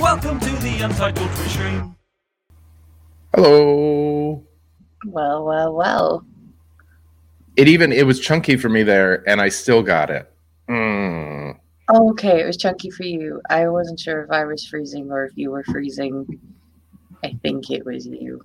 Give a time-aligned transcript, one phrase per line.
[0.00, 1.94] Welcome to the Untitled Twitch stream.
[3.34, 4.42] Hello.
[5.04, 6.26] Well, well, well.
[7.56, 10.32] It even it was chunky for me there, and I still got it.
[10.68, 11.58] Mm.
[11.90, 13.42] Oh, okay, it was chunky for you.
[13.50, 16.26] I wasn't sure if I was freezing or if you were freezing.
[17.22, 18.42] I think it was you.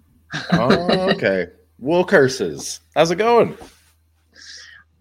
[0.51, 1.47] Oh, okay.
[1.79, 2.81] Wool curses.
[2.95, 3.57] How's it going?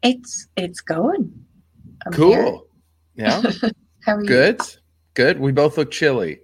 [0.03, 1.33] It's it's going.
[2.07, 2.31] I'm Cool.
[3.17, 3.27] here.
[3.27, 3.43] Yeah.
[4.05, 4.29] How are you?
[4.29, 4.61] Good.
[5.15, 5.41] Good.
[5.41, 6.41] We both look chilly.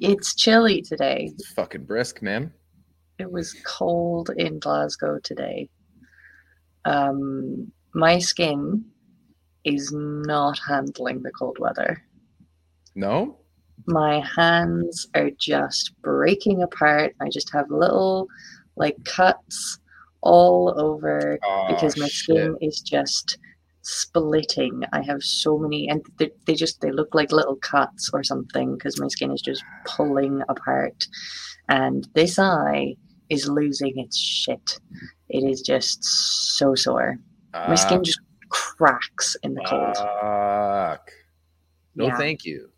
[0.00, 1.30] It's chilly today.
[1.32, 2.52] It's fucking brisk, man.
[3.18, 5.68] It was cold in Glasgow today.
[6.84, 8.84] Um, my skin
[9.64, 12.02] is not handling the cold weather.
[12.94, 13.40] No?
[13.86, 17.14] my hands are just breaking apart.
[17.20, 18.28] I just have little
[18.76, 19.78] like cuts
[20.22, 21.38] all over
[21.68, 23.38] because Oh, my skin is just
[23.90, 24.82] splitting.
[24.92, 28.74] I have so many, and they, they just they look like little cuts or something
[28.74, 31.06] because my skin is just pulling apart,
[31.68, 32.94] and this eye
[33.28, 34.78] is losing its shit.
[35.28, 37.18] It is just so sore.
[37.52, 37.74] My ah.
[37.74, 39.96] skin just cracks in the cold.
[39.96, 41.10] Fuck.
[41.94, 42.16] No, Yeah.
[42.16, 42.70] thank you.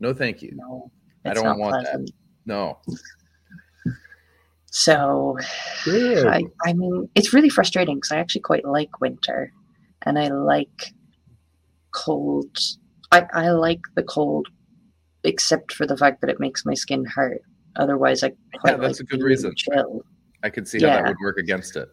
[0.00, 0.52] No, thank you.
[0.54, 0.90] No,
[1.24, 2.06] I don't want that.
[2.46, 2.78] No.
[4.70, 5.38] So
[5.86, 9.52] I, I mean, it's really frustrating because I actually quite like winter
[10.08, 10.94] and I like
[11.92, 12.56] cold.
[13.12, 14.48] I, I like the cold,
[15.22, 17.42] except for the fact that it makes my skin hurt.
[17.76, 19.52] Otherwise, I quite that's like a good reason.
[19.54, 20.02] Chill.
[20.42, 21.88] I could see how that would work against it.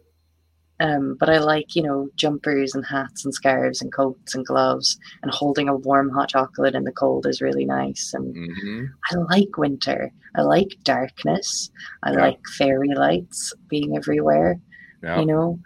[0.79, 4.97] Um, but I like, you know, jumpers and hats and scarves and coats and gloves
[5.21, 8.13] and holding a warm hot chocolate in the cold is really nice.
[8.13, 10.11] And hmm I like winter.
[10.35, 11.69] I like darkness.
[12.03, 12.21] I Yeah.
[12.21, 14.59] like fairy lights being everywhere.
[15.03, 15.19] Yeah.
[15.19, 15.59] you know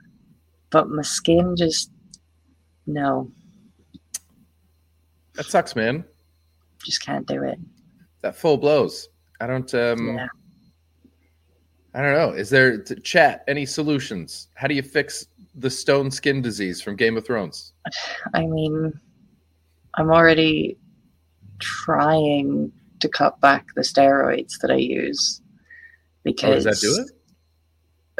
[0.71, 1.91] but my skin just
[2.93, 3.29] no
[5.35, 6.03] That sucks, man.
[6.85, 7.59] just can't do it
[8.21, 9.09] That full blows.
[9.39, 10.27] I don't um yeah
[11.95, 12.31] I don't know.
[12.37, 14.49] Is there chat any solutions?
[14.53, 17.73] How do you fix the stone skin disease from Game of Thrones?
[18.35, 18.93] i mean
[19.95, 20.77] i'm already
[21.57, 27.09] trying to cut back the steroids that i use Oh, because does that do it?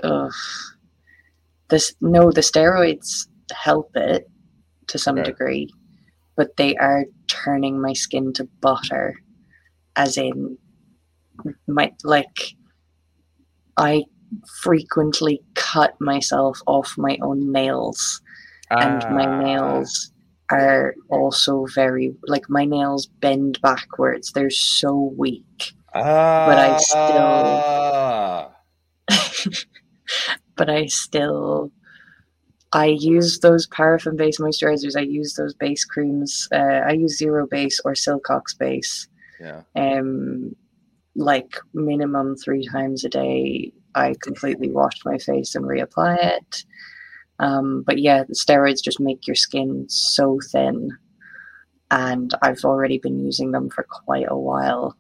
[0.04, 0.32] ugh,
[1.70, 4.28] this no the steroids help it
[4.90, 5.32] to some Okay.
[5.32, 5.70] degree
[6.36, 9.16] but they are turning my skin to butter
[9.96, 10.58] as in
[11.68, 12.54] my like
[13.78, 14.04] i
[14.62, 18.22] frequently cut myself off my own nails
[18.72, 20.12] and my Ah, nails
[20.52, 28.52] are also very like my nails bend backwards they're so weak but I still- ah.
[30.56, 31.72] but I still
[32.74, 34.96] I use those paraffin based moisturizers.
[34.96, 36.48] I use those base creams.
[36.52, 39.08] Uh, I use Zerobase or Silcock's Base.
[39.40, 39.62] Yeah.
[39.76, 40.56] Um,
[41.16, 43.74] like minimum three times a day.
[43.96, 46.64] I completely wash my face and reapply it.
[47.40, 50.92] Um, but yeah, the steroids just make your skin so thin,
[51.90, 54.96] and I've already been using them for quite a while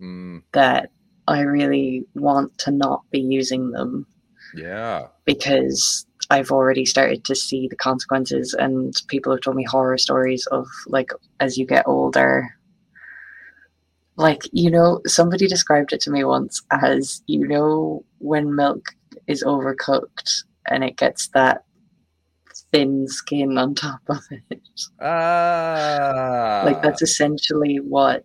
[0.00, 0.90] Mm, that
[1.28, 4.06] I really want to not be using them
[4.54, 5.06] yeah.
[5.24, 10.46] because I've already started to see the consequences, and people have told me horror stories
[10.46, 12.48] of like as you get older.
[14.16, 18.86] Like, you know, somebody described it to me once as you know, when milk
[19.26, 21.64] is overcooked and it gets that
[22.72, 24.60] thin skin on top of it.
[25.00, 26.62] Ah.
[26.64, 28.24] Like, that's essentially what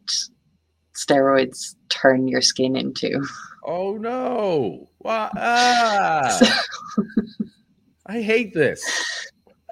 [0.95, 3.23] steroids turn your skin into.
[3.65, 4.87] Oh no.
[5.05, 6.37] Ah.
[8.09, 8.83] I hate this.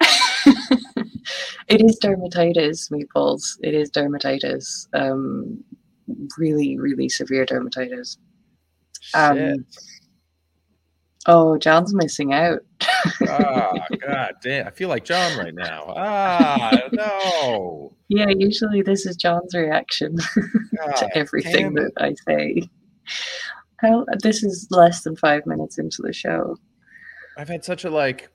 [1.66, 3.42] it is dermatitis, meatballs.
[3.64, 4.86] It is dermatitis.
[4.94, 5.64] Um,
[6.38, 8.16] really, really severe dermatitis.
[9.12, 9.66] Um,
[11.26, 12.60] oh, John's missing out.
[13.28, 13.72] Ah,
[14.06, 14.68] god damn.
[14.68, 15.92] I feel like John right now.
[15.96, 17.92] Ah, no.
[18.10, 22.62] Yeah, usually this is John's reaction to everything that I say.
[23.80, 26.56] How this is less than five minutes into the show.
[27.38, 28.28] I've had such a like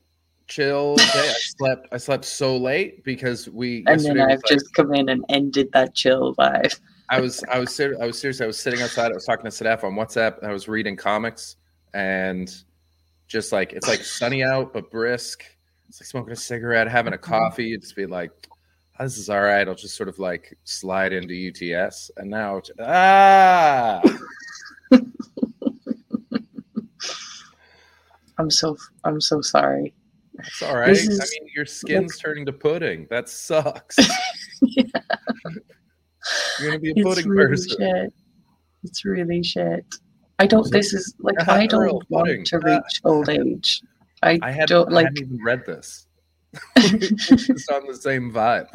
[0.48, 1.04] chill day.
[1.06, 5.10] I slept I slept so late because we And then I've like- just come in
[5.10, 6.80] and ended that chill vibe.
[7.10, 8.40] I was I was ser- I was serious.
[8.42, 9.12] I was sitting outside.
[9.12, 10.40] I was talking to Sadaf on WhatsApp.
[10.40, 11.58] And I was reading comics
[11.94, 12.50] and
[13.28, 15.44] just like it's like sunny out but brisk.
[15.90, 17.66] It's like smoking a cigarette, having a coffee.
[17.66, 18.32] You Just be like,
[19.00, 19.68] oh, this is all right.
[19.68, 22.10] I'll just sort of like slide into UTS.
[22.18, 24.02] And now, ah,
[28.38, 29.94] I'm so I'm so sorry.
[30.40, 30.88] it's all right.
[30.88, 33.08] This I mean, your skin's turning to pudding.
[33.10, 33.98] That sucks.
[36.60, 37.76] You're gonna be a pudding It's really person.
[37.80, 38.14] shit.
[38.84, 39.86] It's really shit.
[40.40, 40.70] I don't.
[40.72, 42.46] This is like Ah, I don't want pudding.
[42.46, 43.82] to reach old age.
[44.24, 45.06] I, I hadn't, don't I like.
[45.08, 46.08] hadn't even read this.
[46.78, 48.68] it's on the same vibe.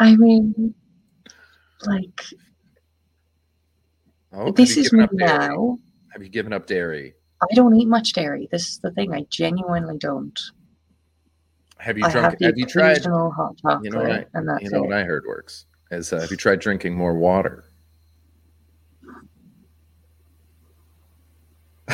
[0.00, 0.74] I mean,
[1.84, 2.20] like
[4.32, 5.78] Oh, this is me now.
[6.12, 7.14] Have you given up dairy?
[7.40, 8.48] I don't eat much dairy.
[8.50, 9.14] This is the thing.
[9.14, 10.38] I genuinely don't.
[11.78, 12.32] Have you I drunk?
[12.32, 13.04] have Have, you tried?
[13.04, 14.86] hot chocolate, You know what I- and that's You know it.
[14.88, 17.64] what I heard works is uh, have you tried drinking more water?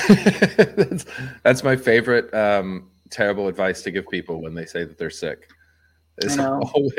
[0.08, 1.04] that's,
[1.42, 5.48] that's my favorite um, terrible advice to give people when they say that they're sick.
[6.18, 6.60] Is I know.
[6.74, 6.94] always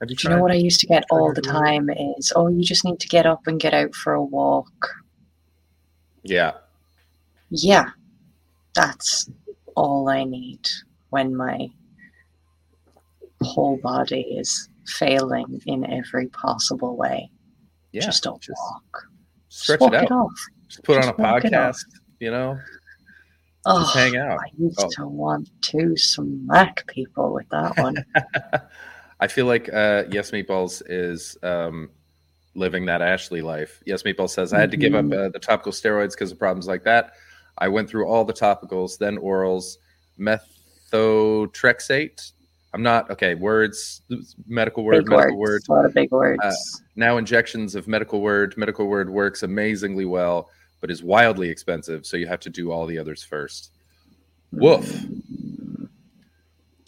[0.00, 2.48] have you Do you know what I used to get all the time is, oh,
[2.48, 4.94] you just need to get up and get out for a walk.
[6.22, 6.52] yeah,
[7.50, 7.90] Yeah,
[8.74, 9.28] that's
[9.76, 10.66] all I need
[11.10, 11.68] when my
[13.42, 17.30] whole body is failing in every possible way.
[17.92, 18.00] yeah.
[18.02, 19.08] just a just walk.
[19.48, 20.12] stretch Just it walk out.
[20.12, 20.32] off.
[20.68, 21.42] Just put on a Just it off.
[21.42, 21.84] podcast.
[22.20, 22.58] You know,
[23.66, 24.38] Oh, just hang out.
[24.40, 24.88] I used Oh.
[24.96, 28.04] to want to smack people with that one.
[29.20, 31.88] I feel like uh, Yes Meatballs is um,
[32.54, 33.82] living that Ashley life.
[33.86, 35.26] Yes Meatballs says I had to give up Mhm.
[35.26, 37.12] uh, the topical steroids because of problems like that.
[37.58, 39.76] I went through all the topicals, then orals,
[40.18, 42.32] methotrexate.
[42.72, 43.34] I'm not okay.
[43.36, 44.02] Words,
[44.48, 45.68] medical word, big medical words.
[45.68, 45.74] word.
[45.76, 46.40] A lot of big words.
[46.42, 46.52] Uh,
[46.96, 48.54] Now injections of medical word.
[48.56, 52.04] Medical word works amazingly well, but is wildly expensive.
[52.04, 53.70] So you have to do all the others first.
[54.50, 55.04] Woof.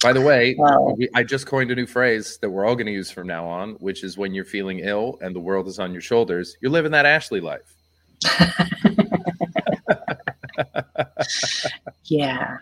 [0.03, 0.95] By the way, Wow.
[0.99, 3.47] we, I just coined a new phrase that we're all going to use from now
[3.47, 6.71] on, which is when you're feeling ill and the world is on your shoulders, you're
[6.71, 7.75] living that Ashley life.
[12.05, 12.59] Yeah.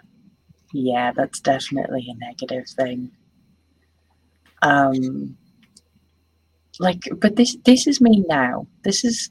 [0.72, 3.10] Yeah, that's definitely a negative thing.
[4.62, 5.36] Um
[6.80, 8.66] like but this this is me now.
[8.82, 9.30] This is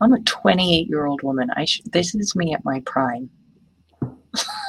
[0.00, 1.50] I'm a 28 year old woman.
[1.56, 3.30] I sh- this is me at my prime.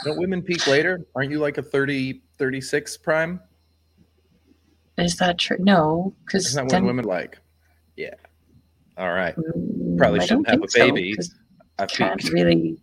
[0.03, 1.05] Don't women peak later?
[1.15, 3.39] Aren't you like a 30, 36 prime?
[4.97, 5.57] Is that true?
[5.59, 7.39] No, because Isn't that when women like?
[7.95, 8.13] Yeah.
[8.97, 9.35] All right.
[9.35, 11.15] mm, Probably shouldn't have a baby.
[11.79, 12.33] I can't peaked.
[12.33, 12.77] really.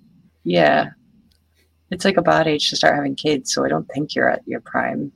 [0.45, 0.91] Yeah,
[1.91, 3.53] it's like a bad age to start having kids.
[3.55, 5.13] So I don't think you're at your prime.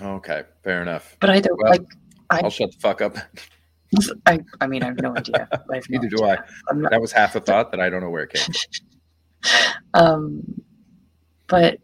[0.00, 1.16] Okay, fair enough.
[1.20, 1.82] But either Well, like
[2.30, 3.16] I- I'll shut the fuck up.
[4.26, 5.48] I, I mean, I have no idea.
[5.52, 6.44] I have no Neither do idea.
[6.44, 6.70] I.
[6.70, 8.44] I'm not, That was half a thought that I don't know where it came
[9.42, 9.62] from.
[9.94, 10.62] um,
[11.46, 11.78] but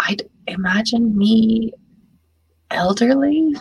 [0.00, 1.72] I'd imagine me
[2.70, 3.54] elderly.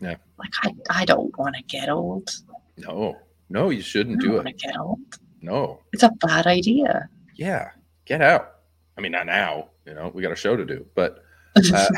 [0.00, 0.16] Yeah.
[0.38, 2.30] Like I, I don't want to get old.
[2.78, 3.16] No,
[3.48, 4.58] no, you shouldn't don't do it.
[4.58, 4.98] get old.
[5.40, 5.80] No.
[5.92, 7.08] It's a bad idea.
[7.36, 7.70] Yeah,
[8.06, 8.52] get out.
[8.96, 9.68] I mean, not now.
[9.84, 11.22] You know, we got a show to do, but
[11.72, 11.88] uh,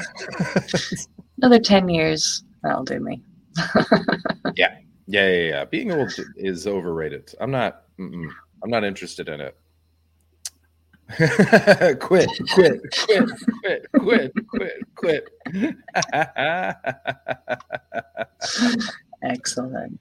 [1.39, 3.23] Another ten years, that'll do me.
[4.57, 4.77] yeah,
[5.07, 5.65] yeah, yeah, yeah.
[5.65, 7.33] Being old is overrated.
[7.41, 7.85] I'm not.
[7.99, 9.57] I'm not interested in it.
[12.01, 14.33] quit, quit, quit, quit, quit,
[14.95, 15.29] quit, quit.
[19.23, 20.01] Excellent.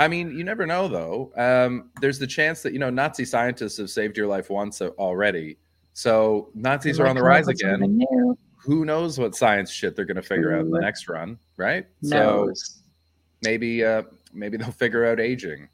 [0.00, 1.30] I mean, you never know, though.
[1.36, 5.58] Um, there's the chance that you know Nazi scientists have saved your life once already.
[5.92, 8.00] So Nazis are on the rise again.
[8.56, 11.86] Who knows what science shit they're going to figure out in the next run, right?
[12.02, 12.50] So
[13.42, 14.02] maybe, uh,
[14.32, 15.68] maybe they'll figure out aging.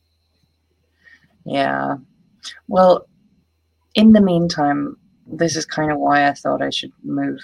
[1.44, 1.96] Yeah.
[2.66, 3.06] Well,
[3.94, 7.38] in the meantime, this is kind of why I thought I should move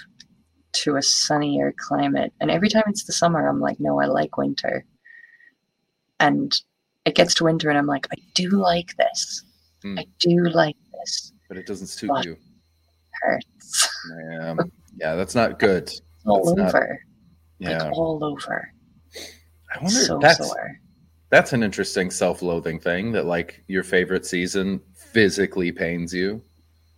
[0.73, 2.33] to a sunnier climate.
[2.41, 4.85] And every time it's the summer, I'm like, no, I like winter.
[6.19, 6.53] And
[7.05, 9.43] it gets to winter, and I'm like, I do like this.
[9.81, 9.99] Hmm.
[9.99, 11.33] I do like this.
[11.49, 12.37] But it doesn't suit But- you.
[13.21, 13.89] Hurts
[14.31, 14.55] Yeah,
[14.97, 15.91] yeah, that's not good.
[16.25, 16.99] all That's not- over,
[17.59, 18.69] Yeah, like all over.
[19.73, 19.89] I wonder.
[19.91, 20.79] so that's sore.
[21.29, 26.41] that's an interesting self-loathing thing that like your favorite season physically pains you.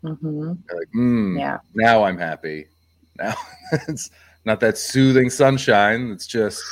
[0.02, 1.60] hmm like, mm, Yeah.
[1.74, 2.68] now I'm happy.
[3.18, 3.36] Now
[3.88, 4.10] it's
[4.46, 6.12] not that soothing sunshine.
[6.12, 6.64] It's just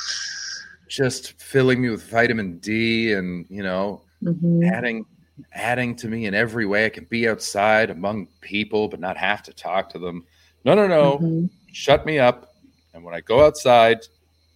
[0.88, 5.04] just filling me with vitamin D and you know hmm adding
[5.52, 6.86] adding to me in every way.
[6.86, 10.24] I can be outside among people but not have to talk to them.
[10.64, 11.18] No, no, no.
[11.18, 12.54] hmm Shut me up.
[12.92, 13.98] And when I go outside,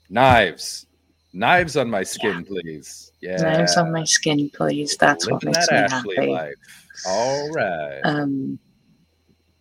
[0.09, 0.87] knives,
[1.33, 3.13] Knives on my skin, please.
[3.21, 3.43] Yeah.
[3.43, 4.97] Knives on my skin, please.
[4.97, 6.33] That's what makes that me Ashley happy.
[6.33, 6.55] life.
[7.07, 8.01] All right.
[8.05, 8.59] Um,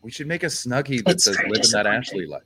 [0.01, 1.85] we should make a snuggie that says living that.
[1.85, 2.41] Ashley life.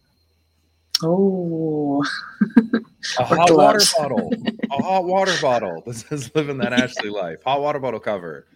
[1.03, 2.03] Oh,
[3.17, 4.31] A hot water bottle.
[4.71, 7.41] A hot water bottle This is living that Ashley life.
[7.43, 8.47] Hot water bottle cover.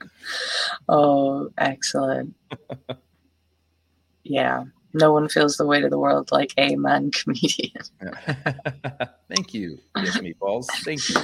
[0.87, 2.35] oh, excellent.
[4.23, 7.71] yeah, no one feels the weight of the world like a man comedian.
[9.27, 9.77] Thank you.
[9.97, 10.67] Yes, meatballs.
[10.83, 11.17] Thank you.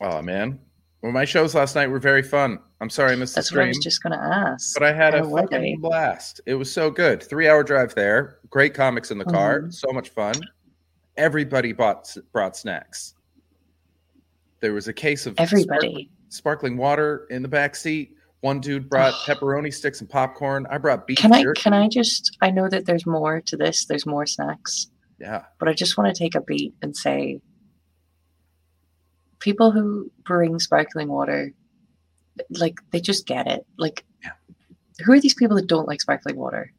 [0.00, 0.58] oh man.
[1.02, 2.58] Well, my shows last night were very fun.
[2.80, 4.74] I'm sorry I missed That's the what I was just going to ask.
[4.74, 5.76] but I had a How fucking they?
[5.76, 6.40] blast.
[6.46, 7.22] It was so good.
[7.22, 8.38] Three hour drive there.
[8.50, 9.60] Great comics in the car.
[9.62, 9.74] Mhm.
[9.74, 10.34] So much fun.
[11.16, 13.14] Everybody bought brought snacks.
[14.60, 16.10] There was a case of Everybody.
[16.30, 18.16] sparkling water in the back seat.
[18.40, 20.66] One dude brought pepperoni sticks and popcorn.
[20.68, 21.60] I brought beef Can I jerky.
[21.62, 23.84] can I just I know that there's more to this.
[23.86, 24.88] There's more snacks,
[25.20, 25.44] Yeah.
[25.60, 27.40] but I just want to take a beat and say
[29.40, 31.52] people who bring sparkling water
[32.50, 33.66] like they just get it.
[33.78, 34.30] Like Yeah.
[35.04, 36.72] who are these people that don't like sparkling water?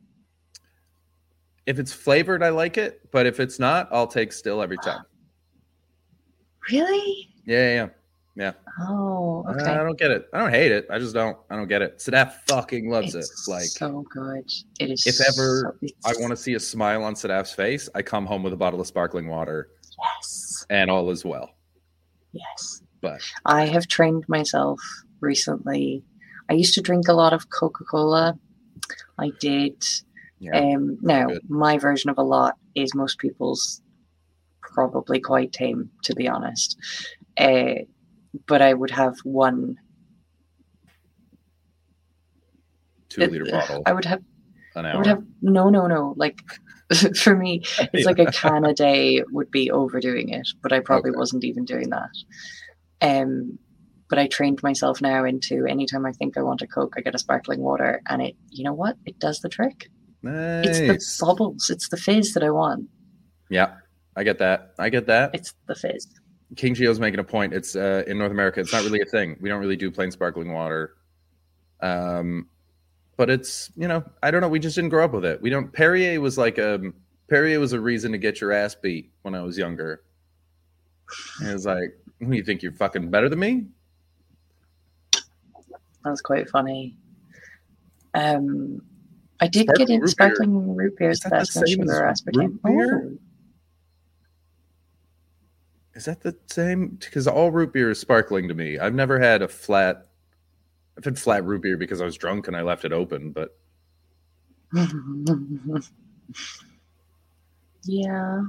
[1.66, 3.02] If it's flavored, I like it.
[3.12, 5.04] But if it's not, I'll take still every time.
[6.72, 7.30] Really?
[7.46, 7.88] Yeah, yeah,
[8.36, 8.52] yeah.
[8.82, 9.72] Oh, okay.
[9.72, 10.28] I don't get it.
[10.34, 10.86] I don't hate it.
[10.92, 11.36] I just don't.
[11.50, 11.98] I don't get it.
[11.98, 13.52] Sadaf fucking loves it's it.
[13.52, 14.48] Like, so good.
[14.80, 15.08] It is.
[15.08, 18.44] if ever so, I want to see a smile on Sadaf's face, I come home
[18.44, 19.70] with a bottle of sparkling water,
[20.18, 20.66] Yes.
[20.70, 21.50] and all is well.
[22.32, 22.82] Yes.
[23.02, 24.80] But I have trained myself
[25.22, 26.04] recently.
[26.50, 28.38] I used to drink a lot of Coca Cola.
[29.18, 29.84] I did.
[30.40, 31.50] yeah, Um, now, Good.
[31.50, 33.82] my version of a lot is most people's
[34.62, 36.78] probably quite tame, to be honest.
[37.38, 37.76] Uh,
[38.48, 39.78] but I would have one.
[43.10, 44.22] two liter bottle I would have.
[44.76, 44.98] an I hour.
[44.98, 45.24] would have.
[45.42, 46.14] No, no, no.
[46.18, 46.42] Like
[47.22, 51.12] for me, it's like a can a day would be overdoing it, but I probably
[51.12, 51.18] Okay.
[51.18, 52.10] wasn't even doing that.
[53.02, 53.60] Um,
[54.10, 57.16] but I trained myself now into anytime I think I want a Coke, I get
[57.16, 59.88] a sparkling water, and it, you know what, it does the trick.
[60.24, 62.90] It's the bubbles, it's the fizz that I want.
[63.50, 63.76] Yeah,
[64.16, 64.74] I get that.
[64.80, 65.34] I get that.
[65.34, 66.08] It's the fizz.
[66.56, 67.54] King Geo's making a point.
[67.54, 68.60] It's uh, in North America.
[68.60, 69.38] It's not really a thing.
[69.40, 70.96] We don't really do plain sparkling water.
[71.82, 72.50] Um,
[73.20, 74.48] but it's you know I don't know.
[74.48, 75.42] We just didn't grow up with it.
[75.42, 75.74] We don't.
[75.74, 76.94] Perrier was like um
[77.30, 80.04] Perrier was a reason to get your ass beat when I was younger.
[81.42, 83.66] And it was like, "What, you think you're fucking better than me?
[85.12, 86.96] That was quite funny.
[88.14, 88.82] Um,
[89.42, 91.54] I did Sparkling get in root sparkling root beer Is is the that the best
[91.54, 92.36] same sugar as aspartame.
[92.38, 93.02] root beer?
[93.04, 93.18] Oh,
[95.94, 96.98] Is that the same?
[97.02, 98.80] Because all root beer is sparkling to me.
[98.80, 100.09] I've never had a flat.
[101.00, 103.32] I've had flat root beer because I was drunk and I left it open.
[103.32, 103.56] But
[107.86, 108.42] yeah.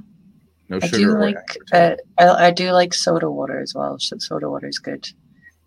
[0.69, 1.37] no I do like
[1.73, 4.01] uh, I, I do like soda water as well.
[4.01, 5.09] So soda water is good.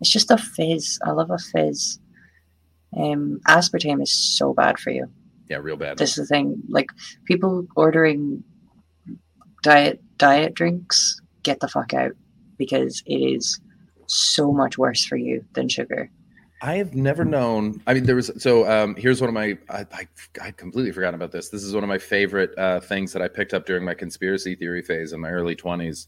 [0.02, 0.98] It's just a fizz.
[1.06, 1.98] I love a fizz.
[2.98, 5.10] Um, aspartame is so bad for you.
[5.48, 5.96] yeah, real bad.
[5.96, 6.62] This is the thing.
[6.68, 6.90] Like
[7.24, 8.44] people ordering
[9.62, 12.12] diet diet drinks, get the fuck out
[12.58, 13.58] because it is
[14.06, 16.10] so much worse for you than sugar.
[16.64, 17.82] I have never known.
[17.86, 18.66] I mean, there was so.
[18.66, 19.58] Um, here's one of my.
[19.68, 20.08] I, I
[20.40, 21.50] I completely forgotten about this.
[21.50, 24.54] This is one of my favorite uh, things that I picked up during my conspiracy
[24.54, 26.06] theory phase in my early 20s.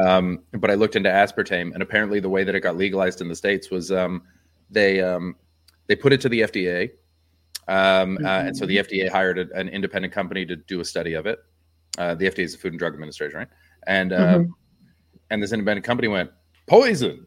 [0.00, 3.26] Um, but I looked into aspartame, and apparently the way that it got legalized in
[3.26, 4.22] the states was um,
[4.70, 5.34] they um,
[5.88, 6.90] they put it to the FDA,
[7.66, 11.14] um, uh, and so the FDA hired a, an independent company to do a study
[11.14, 11.40] of it.
[11.98, 13.48] Uh, the FDA is the Food and Drug Administration, right?
[13.88, 14.50] And uh, Mhm.
[15.30, 16.30] and this independent company went
[16.68, 17.26] poison.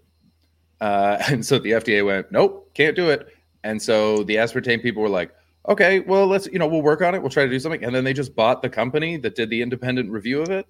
[0.83, 3.27] Uh, and so the FDA went, nope, can't do it.
[3.63, 5.33] And so the aspartame people were like,
[5.69, 7.21] okay, well, let's, you know, we'll work on it.
[7.21, 7.83] We'll try to do something.
[7.83, 10.67] And then they just bought the company that did the independent review of it.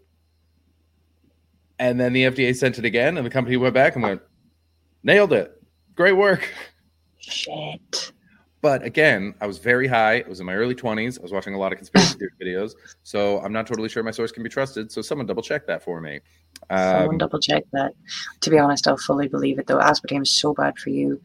[1.80, 4.22] And then the FDA sent it again, and the company went back and went,
[5.02, 5.60] nailed it.
[5.96, 6.48] Great work.
[7.18, 8.13] Shit.
[8.64, 10.14] But again, I was very high.
[10.14, 11.20] It was in my early 20s.
[11.20, 12.76] I was watching a lot of conspiracy theory videos.
[13.04, 14.90] So I'm not totally sure my source can be trusted.
[14.90, 16.22] So someone double check that for me.
[16.72, 17.92] Someone Um, double check that.
[18.40, 19.80] To be honest, I'll fully believe it though.
[19.80, 21.20] Aspartame is so bad for you.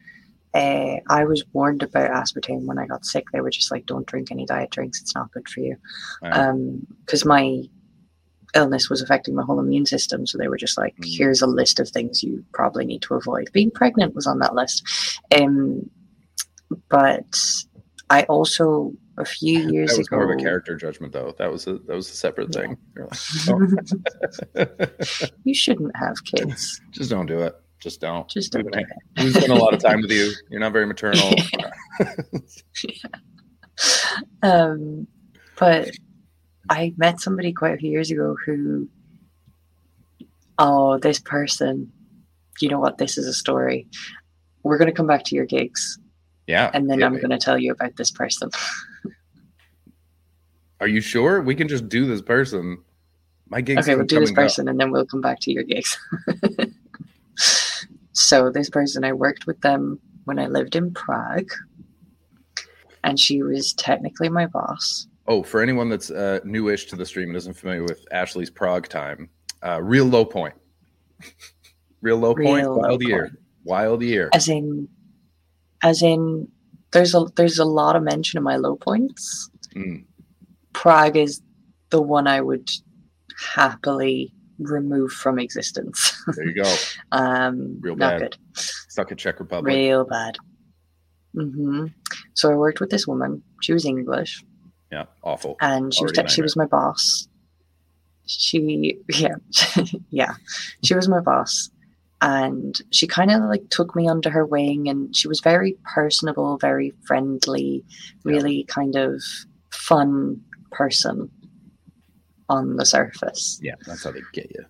[0.53, 3.23] Uh, I was warned about aspartame when I got sick.
[3.31, 5.01] They were just like, "Don't drink any diet drinks.
[5.01, 5.77] It's not good for you."
[6.21, 7.63] Because my
[8.53, 11.05] illness was affecting my whole immune system, so they were just like, Mm.
[11.17, 14.55] "Here's a list of things you probably need to avoid." Being pregnant was on that
[14.55, 14.83] list.
[15.39, 15.89] Um,
[16.89, 17.25] but
[18.09, 20.17] I also a few years that was ago.
[20.17, 21.33] more of a character judgment, though.
[21.37, 22.77] That was a that was a separate thing.
[22.97, 23.09] Like,
[24.57, 25.27] oh.
[25.43, 26.81] you shouldn't have kids.
[26.91, 27.55] Just don't do it.
[27.79, 28.27] Just don't.
[28.29, 28.85] Just don't do it.
[29.17, 30.31] We spend a lot of time with you.
[30.49, 31.33] You're not very maternal.
[34.43, 35.07] Um,
[35.57, 35.91] but
[36.69, 38.89] I met somebody quite a few years ago who
[40.59, 41.91] oh, this person,
[42.59, 42.97] you know what?
[42.97, 43.87] This is a story.
[44.63, 45.97] We're going to come back to your gigs,
[46.49, 46.71] Yeah.
[46.73, 48.49] and then hit I'm going to tell you about this person.
[50.79, 52.83] Are you sure we can just do this person?
[53.49, 53.87] My gigs.
[53.87, 55.95] okay, we'll do this person, and then we'll come back to your gigs.
[58.13, 61.51] so this person, I worked with them when I lived in Prague,
[63.03, 65.07] and she was technically my boss.
[65.27, 68.87] Oh, for anyone that's uh, newish to the stream and isn't familiar with Ashley's Prague
[68.87, 69.29] time,
[69.63, 70.55] uh, real low point.
[72.01, 72.65] real low point.
[72.65, 73.37] Low Wild year.
[73.63, 74.29] Wild year.
[74.33, 74.87] As in,
[75.83, 76.47] as in,
[76.91, 79.49] there's a there's a lot of mention of my low points.
[79.75, 80.05] Mm.
[80.73, 81.41] Prague is
[81.89, 82.69] the one I would
[83.53, 86.13] happily remove from existence.
[86.35, 86.75] There you go.
[87.11, 88.19] um, Real not bad.
[88.21, 88.37] good.
[88.55, 89.73] Stuck in Czech Republic.
[89.73, 90.37] real bad.
[91.33, 91.87] hmm
[92.33, 93.41] So I worked with this woman.
[93.61, 94.43] She was English,
[94.91, 95.55] Yeah, awful.
[95.61, 97.27] and she was Already a she was my boss.
[98.25, 99.35] She yeah
[100.11, 100.33] yeah
[100.83, 101.69] she was my boss,
[102.21, 106.57] and she kind of like took me under her wing, and she was very personable,
[106.57, 107.83] very friendly,
[108.23, 109.21] really kind of
[109.71, 111.29] fun person
[112.49, 113.59] on the surface.
[113.61, 114.65] Yeah, that's how they get you.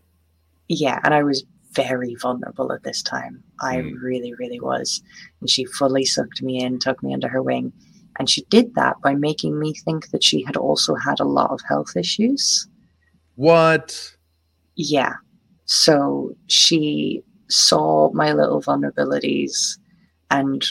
[0.67, 3.43] Yeah, and I was very vulnerable at this time.
[3.61, 4.01] I Mm.
[4.01, 5.01] really, really was.
[5.39, 7.71] And she fully sucked me in, took me under her wing.
[8.17, 11.51] And she did that by making me think that she had also had a lot
[11.51, 12.67] of health issues.
[13.35, 14.15] What?
[14.75, 15.13] Yeah.
[15.65, 19.77] So she saw my little vulnerabilities
[20.31, 20.65] and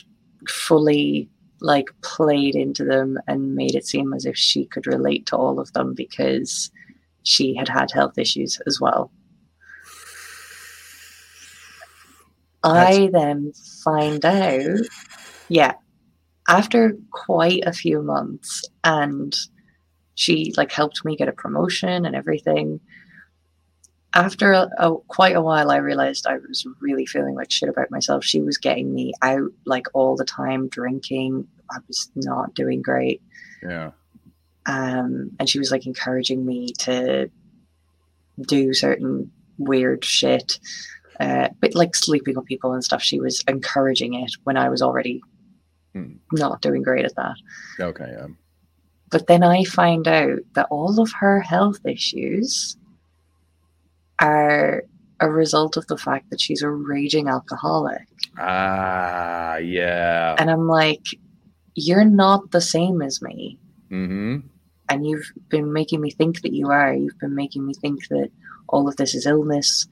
[0.49, 1.29] fully
[1.61, 5.59] like played into them and made it seem as if she could relate to all
[5.59, 6.71] of them because
[7.25, 9.11] she had had health issues as well.
[12.65, 13.53] I then
[13.85, 14.81] find out,
[15.49, 15.75] yeah,
[16.49, 19.35] after quite a few months, and
[20.15, 22.81] she like helped me get a promotion and everything.
[24.19, 27.91] After a, a, quite a while, I realized I was really feeling like shit about
[27.91, 28.25] myself.
[28.25, 31.47] She was getting me out like all the time, drinking.
[31.71, 33.23] I was not doing great
[33.63, 33.93] Yeah.
[34.67, 37.31] um, and she was like encouraging me to
[38.41, 40.59] do certain weird shit,
[41.21, 43.03] uh, but like sleeping with people and stuff.
[43.03, 45.21] She was encouraging it when I was already
[45.95, 46.15] Hmm.
[46.33, 47.37] not doing great at that.
[47.81, 48.09] Okay.
[48.11, 48.27] Yeah.
[49.11, 52.77] But then I find out that all of her health issues
[54.21, 54.85] are
[55.21, 58.07] a result of the fact that she's a raging alcoholic.
[58.39, 60.37] Ah, yeah.
[60.39, 61.07] And I'm like,
[61.75, 63.59] you're not the same as me.
[63.91, 64.47] Mm-hmm.
[64.91, 66.93] and you've been making me think that you are.
[66.93, 68.31] You've been making me think that
[68.69, 69.87] all of this is illness,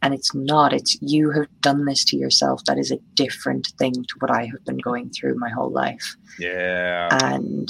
[0.00, 0.72] and it's not.
[0.72, 2.64] It's you have done this to yourself.
[2.64, 6.16] That is a different thing to what I have been going through my whole life.
[6.38, 7.08] Yeah.
[7.22, 7.68] And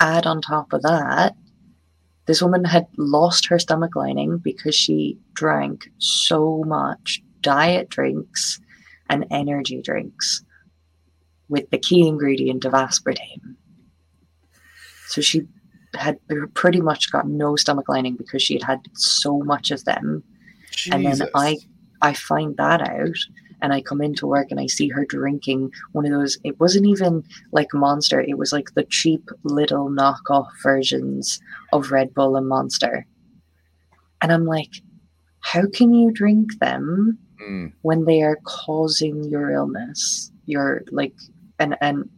[0.00, 1.34] add on top of that,
[2.26, 8.60] this woman had lost her stomach lining because she drank so much diet drinks
[9.08, 10.44] and energy drinks
[11.48, 13.54] with the key ingredient of aspartame.
[15.06, 15.46] So she
[15.94, 16.18] had
[16.54, 20.24] pretty much got no stomach lining because she had had so much of them.
[20.90, 21.58] And then I
[22.02, 23.16] I find that out
[23.62, 26.86] and I come into work and I see her drinking one of those it wasn't
[26.86, 31.40] even like Monster, it was like the cheap little knockoff versions
[31.72, 33.06] of Red Bull and Monster.
[34.22, 34.70] And I'm like,
[35.40, 37.70] how can you drink them Mm.
[37.82, 40.32] when they are causing your illness?
[40.46, 41.12] You're like
[41.58, 42.08] and and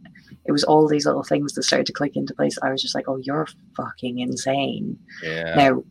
[0.45, 2.57] it was all these little things that started to click into place.
[2.63, 4.97] I was just like, oh, you're fucking insane.
[5.21, 5.55] Yeah.
[5.55, 5.83] Now,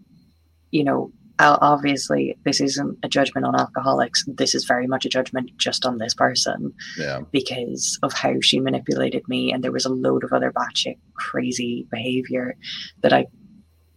[0.71, 4.25] you know, obviously, this isn't a judgment on alcoholics.
[4.27, 7.21] This is very much a judgment just on this person yeah.
[7.31, 9.53] because of how she manipulated me.
[9.53, 12.57] And there was a load of other batshit crazy behavior
[13.03, 13.27] that I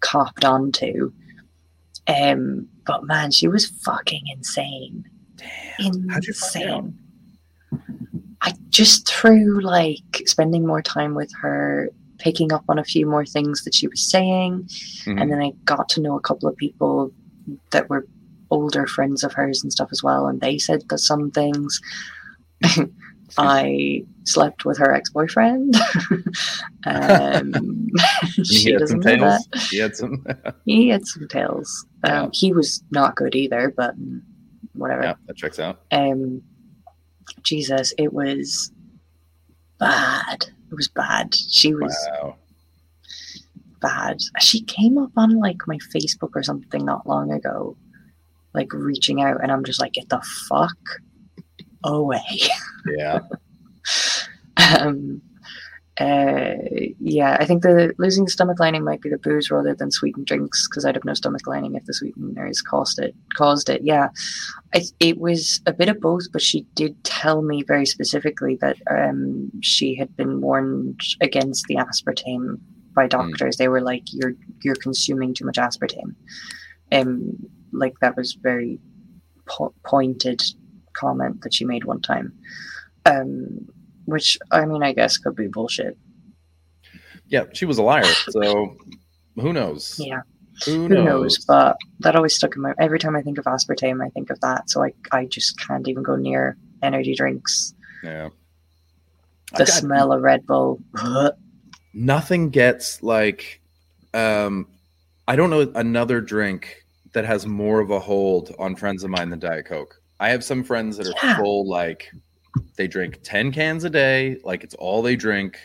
[0.01, 1.11] copped onto.
[2.07, 5.03] Um, but man, she was fucking insane.
[5.35, 6.09] Damn.
[6.09, 6.83] How'd you find out?
[6.83, 6.99] Insane.
[8.41, 13.25] I just through like spending more time with her, picking up on a few more
[13.25, 14.63] things that she was saying,
[15.05, 15.21] Mhm.
[15.21, 17.11] and then I got to know a couple of people
[17.71, 18.07] that were
[18.49, 21.79] older friends of hers and stuff as well, and they said that some things.
[23.37, 25.75] I slept with her ex boyfriend.
[26.85, 27.53] um,
[28.43, 29.67] she had some doesn't know that.
[29.69, 30.25] He had some.
[30.65, 31.85] He had some tails.
[32.03, 32.29] Um, Yeah.
[32.33, 33.95] He was not good either, but
[34.73, 35.03] whatever.
[35.03, 35.79] yeah, that checks out.
[35.91, 36.41] Um,
[37.43, 38.71] Jesus, it was
[39.79, 40.43] bad.
[40.69, 41.33] It was bad.
[41.33, 42.35] She was Wow.
[43.81, 44.19] Bad.
[44.39, 47.77] She came up on like my Facebook or something not long ago,
[48.53, 50.77] like reaching out, and I'm just like, get the fuck
[51.83, 52.21] away.
[52.87, 53.19] Yeah.
[54.79, 55.21] um,
[55.99, 56.55] Uh,
[56.99, 60.25] yeah, I think the losing the stomach lining might be the booze rather than sweetened
[60.25, 63.13] drinks because I'd have no stomach lining if the sweeteners caused it.
[63.35, 64.09] Caused it, yeah.
[64.73, 68.77] I, it was a bit of both, but she did tell me very specifically that
[68.89, 72.57] um, she had been warned against the aspartame
[72.93, 73.57] by doctors.
[73.57, 76.15] They were like, "You're you're consuming too much aspartame,"
[76.91, 77.37] um,
[77.71, 78.79] like that was very
[79.45, 80.41] po- pointed
[80.93, 82.33] comment that she made one time.
[83.05, 83.67] Um,
[84.05, 85.97] which I mean, I guess could be bullshit.
[87.27, 88.03] Yeah, she was a liar.
[88.29, 88.75] So
[89.39, 89.95] who knows?
[89.97, 90.21] Yeah,
[90.65, 91.05] Who who knows?
[91.05, 91.45] knows?
[91.45, 92.73] But that always stuck in my.
[92.79, 94.69] Every time I think of aspartame, I think of that.
[94.69, 97.73] So I, I just can't even go near energy drinks.
[98.03, 98.29] Yeah.
[99.53, 100.81] The got- smell of Red Bull.
[101.93, 103.59] nothing gets like
[104.13, 104.67] um
[105.27, 109.29] I don't know another drink that has more of a hold on friends of mine
[109.29, 110.01] than Diet Coke.
[110.19, 111.37] I have some friends that are Yeah.
[111.37, 112.11] full like
[112.77, 115.59] they drink 10 cans a day, like it's all they drink.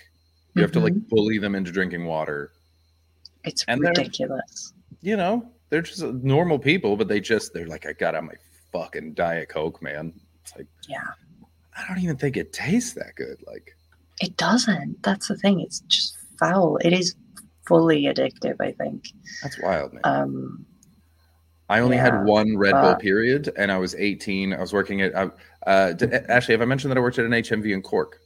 [0.55, 2.53] You have to like bully them into drinking water.
[3.45, 4.73] It's And ridiculous.
[5.03, 8.35] You know, they're just normal people, but they just they're like I got on my
[8.73, 10.13] fucking Diet Coke, man.
[10.43, 11.03] It's like Yeah,
[11.77, 13.43] I don't even think it tastes that good.
[13.47, 13.77] Like
[14.21, 15.03] it doesn't.
[15.03, 15.61] That's the thing.
[15.61, 16.77] It's just foul.
[16.79, 17.15] It is
[17.67, 18.57] fully addictive.
[18.61, 19.09] I think.
[19.43, 20.01] that's wild, man.
[20.05, 20.67] Um,
[21.69, 24.53] I only Yeah, had one Red Bull period, and I was 18.
[24.53, 25.15] I was working at.
[25.15, 25.31] Uh,
[25.67, 28.19] uh, d- Ashley, have I mentioned that I worked at an HMV in Cork?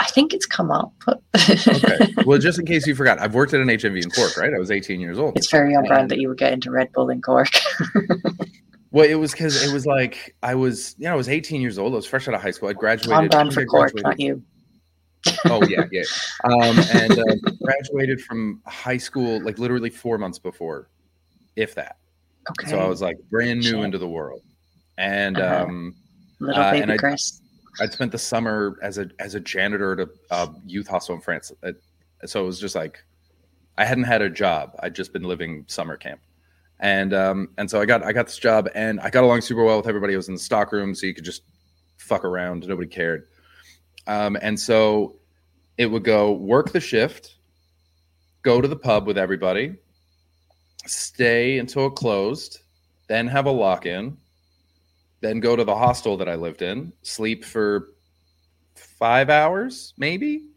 [0.00, 0.92] I think it's come up.
[1.06, 2.14] Okay.
[2.26, 4.52] well, just in case you forgot, I've worked at an HMV in Cork, right?
[4.54, 5.36] I was 18 years old.
[5.36, 7.48] it's very on brand that you would get into Red Bull in Cork.
[8.94, 11.78] Well, it was because it was like I was, you know, I was 18 years
[11.78, 11.94] old.
[11.94, 12.68] I was fresh out of high school.
[12.68, 13.34] I graduated.
[13.34, 14.40] on brand I for I not you.
[15.46, 16.02] Oh yeah, yeah.
[16.44, 17.24] Um, and uh,
[17.60, 20.90] graduated from high school like literally four months before,
[21.56, 21.96] if that.
[22.50, 22.70] Okay.
[22.70, 23.80] So I was like brand new Shit.
[23.84, 24.42] into the world,
[24.96, 25.64] and Uh-huh.
[25.64, 25.94] um,
[26.38, 27.40] little uh, baby I- Chris.
[27.80, 31.20] I'd spent the summer as a as a janitor at a, a youth hostel in
[31.20, 31.50] France.
[31.64, 31.72] Uh,
[32.26, 33.02] so it was just like
[33.76, 34.76] I hadn't had a job.
[34.78, 36.20] I'd just been living summer camp,
[36.80, 39.64] and um, and so I got I got this job, and I got along super
[39.64, 40.14] well with everybody.
[40.14, 41.42] I was in the stock room, so you could just
[41.96, 42.66] fuck around.
[42.66, 43.28] Nobody cared.
[44.06, 45.16] Um, and so
[45.78, 47.36] it would go work the shift,
[48.42, 49.76] go to the pub with everybody,
[50.86, 52.60] stay until it closed,
[53.08, 54.16] then have a lock in,
[55.20, 57.88] then go to the hostel that I lived in, sleep for
[58.74, 60.48] five hours, maybe,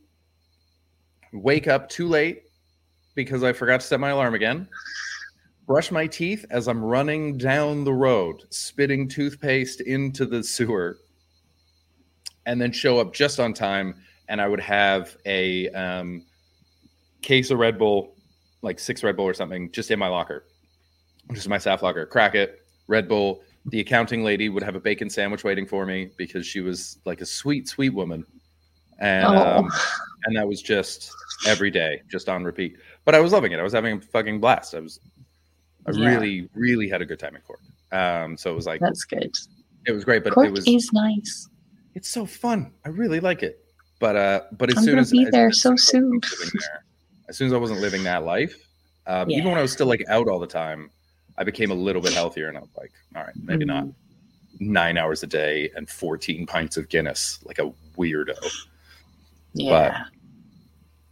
[1.32, 2.44] wake up too late
[3.16, 4.68] because I forgot to set my alarm again,
[5.68, 10.98] brush my teeth as I'm running down the road, spitting toothpaste into the sewer,
[12.46, 13.94] and then show up just on time.
[14.30, 16.26] And I would have a um,
[17.22, 18.16] case of Red Bull,
[18.62, 20.46] like six Red Bull or something, just in my locker,
[21.28, 22.06] which is my staff locker.
[22.06, 23.42] Crack it, Red Bull.
[23.68, 27.20] The accounting lady would have a bacon sandwich waiting for me because she was like
[27.20, 28.26] a sweet, sweet woman,
[29.00, 29.58] and Oh.
[29.60, 29.70] um,
[30.26, 31.12] and that was just
[31.46, 32.78] every day, just on repeat.
[33.04, 33.60] But I was loving it.
[33.60, 34.74] I was having a fucking blast.
[34.74, 35.00] I was,
[35.88, 36.08] I Yeah.
[36.10, 37.62] really, really had a good time in Cork.
[37.92, 39.36] Um, so it was like That's good.
[39.86, 41.48] it was great, but Cork it was is nice.
[41.96, 42.72] it's so fun.
[42.86, 43.64] I really like it.
[44.00, 46.28] But uh, but as I'm soon as be as- there as so soon I
[46.60, 46.84] there-
[47.30, 48.56] as soon as I wasn't living that life,
[49.08, 50.90] um, even when I was still like out all the time,
[51.38, 53.94] I became a little bit healthier, and I was like, all right, maybe not Mm.
[54.60, 58.36] nine hours a day and 14 pints of Guinness, like a weirdo.
[59.54, 60.04] Yeah.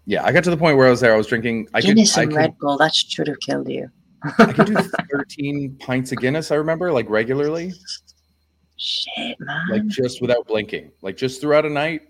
[0.05, 1.13] Yeah, I got to the point where I was there.
[1.13, 1.67] I was drinking.
[1.73, 3.89] I Guinness could, I and could, Red Bull, that should have killed you.
[4.39, 4.75] I could do
[5.11, 6.51] 13 pints of Guinness.
[6.51, 7.73] I remember, like regularly,
[8.77, 9.61] Shit, man.
[9.69, 12.01] like just without blinking, like just throughout a night,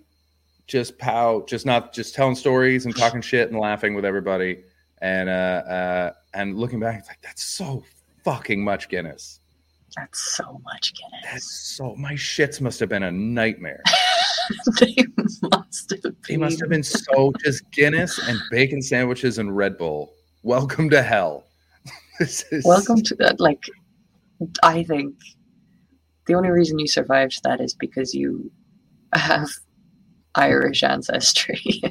[0.67, 4.63] just pow, just not just telling stories and talking shit and laughing with everybody,
[5.01, 7.83] and uh, uh, and looking back, it's like that's so
[8.23, 9.39] fucking much Guinness.
[9.95, 11.25] That's so much Guinness.
[11.31, 13.83] That's so my shits must have been a nightmare.
[14.79, 14.95] they
[15.51, 16.15] must have been.
[16.27, 20.13] They must have been so just Guinness and bacon sandwiches and Red Bull.
[20.41, 21.44] Welcome to hell.
[22.63, 23.39] Welcome to that.
[23.39, 23.63] Like,
[24.63, 25.15] I think
[26.27, 28.51] the only reason you survived that is because you
[29.13, 29.49] have
[30.35, 31.61] Irish ancestry.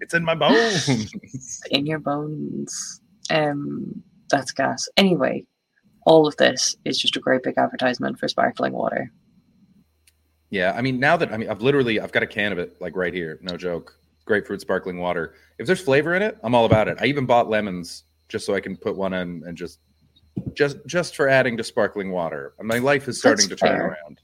[0.00, 1.12] it's in my bones.
[1.70, 3.00] in your bones.
[3.30, 4.88] Um, that's gas.
[4.96, 5.44] Anyway,
[6.04, 9.10] all of this is just a great big advertisement for sparkling water.
[10.50, 12.80] Yeah, I mean, now that I mean, I've literally I've got a can of it
[12.80, 13.96] like right here, no joke.
[14.24, 15.34] Grapefruit sparkling water.
[15.58, 16.98] If there's flavor in it, I'm all about it.
[17.00, 19.80] I even bought lemons just so I can put one in and just
[20.54, 22.54] just just for adding to sparkling water.
[22.58, 23.86] And my life is starting That's to turn fair.
[23.88, 24.20] around.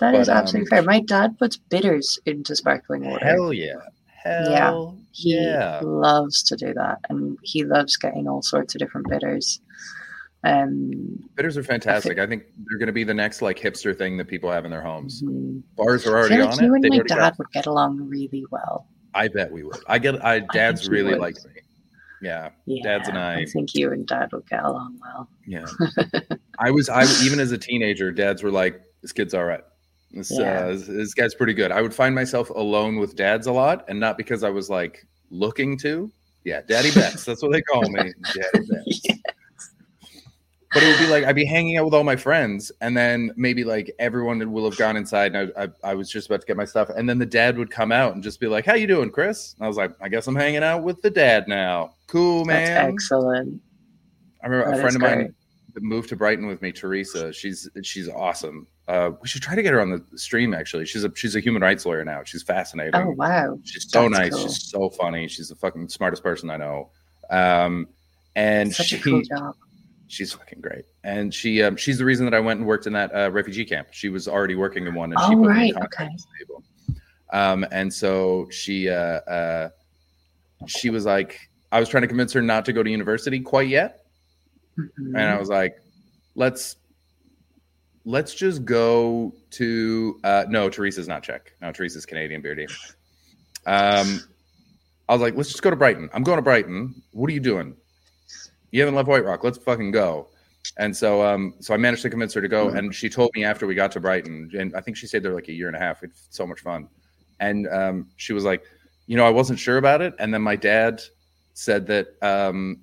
[0.00, 0.86] That is But, absolutely um, fair.
[0.86, 3.24] My dad puts bitters into sparkling water.
[3.24, 3.74] Hell yeah.
[4.22, 5.80] Hell he yeah.
[5.82, 9.60] loves to do that, and he loves getting all sorts of different bitters.
[10.44, 12.18] Um, Bitters are fantastic.
[12.18, 14.70] I think they're going to be the next like hipster thing that people have in
[14.70, 15.22] their homes.
[15.22, 15.62] mhm.
[15.76, 16.76] Bars are I already like on you it.
[16.76, 18.86] and They've my dad would get along really well.
[19.14, 19.78] I bet we would.
[19.86, 20.24] I get.
[20.24, 21.20] I dads you really would.
[21.20, 21.50] like me.
[22.20, 25.28] Yeah, Yeah, Dads and I- I think you and dad would get along well.
[25.46, 25.64] yeah.
[26.58, 26.88] I was.
[26.88, 29.62] I even as a teenager, dads were like, "This kid's all right.
[30.10, 30.60] This, Yeah.
[30.64, 33.84] uh, this, this guy's pretty good." I would find myself alone with dads a lot,
[33.88, 36.10] and not because I was like looking to.
[36.44, 37.24] Yeah, Daddy Betts.
[37.24, 39.06] That's what they call me, Daddy Betts.
[40.74, 43.32] But it would be like I'd be hanging out with all my friends, and then
[43.36, 46.46] maybe like everyone will have gone inside, and I, I, I was just about to
[46.46, 48.74] get my stuff, and then the dad would come out and just be like, "How
[48.74, 51.48] you doing, Chris?" And I was like, "I guess I'm hanging out with the dad
[51.48, 51.94] now.
[52.06, 53.62] Cool, That's man." excellent.
[54.42, 55.34] I remember That a friend of mine
[55.72, 57.32] that moved to Brighton with me, Teresa.
[57.32, 58.66] She's she's awesome.
[58.88, 60.52] Uh, we should try to get her on the stream.
[60.52, 62.22] Actually, she's a she's a human rights lawyer now.
[62.24, 62.94] She's fascinating.
[62.94, 64.34] Oh wow, She's so that's nice.
[64.34, 64.42] cool.
[64.48, 65.28] She's so funny.
[65.28, 66.90] She's the fucking smartest person I know.
[67.30, 67.88] Um,
[68.36, 69.54] and such she, a cool job.
[70.08, 70.84] She's fucking great.
[71.04, 73.64] And she um, she's the reason that I went and worked in that uh, refugee
[73.64, 73.88] camp.
[73.92, 76.08] She was already working in one, and she Oh, put me right, contact okay.
[76.38, 76.64] people.
[77.32, 79.68] Um, and so she uh, uh,
[80.66, 81.38] she was like,
[81.70, 84.04] I was trying to convince her not to go to university quite yet,
[84.78, 84.88] Mhm.
[85.08, 85.76] and I was like,
[86.34, 86.76] let's
[88.04, 91.52] let's just go to uh, no, Teresa's not Czech.
[91.60, 92.66] No, Teresa's Canadian beardy.
[93.66, 94.20] Um,
[95.08, 96.08] I was like, let's just go to Brighton.
[96.14, 97.02] I'm going to Brighton.
[97.12, 97.76] What are you doing?
[98.70, 99.44] You haven't left White Rock.
[99.44, 100.28] Let's fucking go.
[100.76, 102.68] And so, um, so I managed to convince her to go.
[102.68, 105.34] And she told me after we got to Brighton, and I think she stayed there
[105.34, 106.02] like a year and a half.
[106.02, 106.88] It's so much fun.
[107.40, 108.64] And um, she was like,
[109.06, 110.14] you know, I wasn't sure about it.
[110.18, 111.00] And then my dad
[111.54, 112.80] said that um,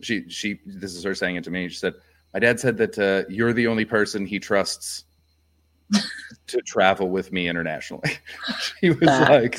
[0.00, 1.68] she she this is her saying it to me.
[1.68, 1.94] She said,
[2.32, 5.04] my dad said that uh, you're the only person he trusts
[6.46, 8.10] to travel with me internationally.
[8.80, 9.58] she was like,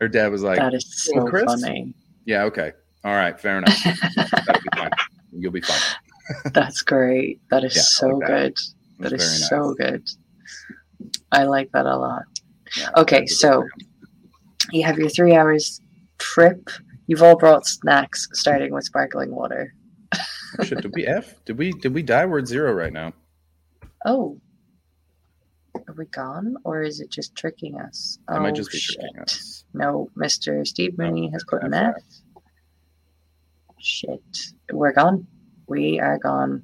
[0.00, 1.44] her dad was like, that is well, so Chris?
[1.46, 1.94] funny.
[2.24, 2.72] yeah, okay,
[3.04, 3.76] all right, fair enough.
[3.84, 4.90] That'll be fine.
[5.32, 5.80] You'll be fine.
[6.52, 7.40] That's great.
[7.50, 8.54] That is Yeah, so like that.
[8.54, 8.58] good.
[9.00, 9.48] That is nice.
[9.48, 10.08] so good.
[11.32, 12.22] I like that a lot.
[12.76, 13.64] Yeah, Okay, so
[14.72, 15.80] you have your three hours
[16.18, 16.70] trip.
[17.06, 19.74] You've all brought snacks, starting with sparkling water.
[20.58, 21.44] Oh, shit, did we f?
[21.44, 22.24] Did we did we die?
[22.24, 23.12] We're at zero right now.
[24.06, 24.40] Oh,
[25.88, 28.18] are we gone, or is it just tricking us?
[28.28, 29.00] That oh, might just be shit.
[29.00, 29.64] tricking us.
[29.74, 30.64] No, Mr.
[30.66, 31.94] Steve Mooney has put an F.
[31.96, 32.02] F.
[33.84, 34.20] Shit,
[34.72, 35.26] we're gone.
[35.68, 36.62] We are gone.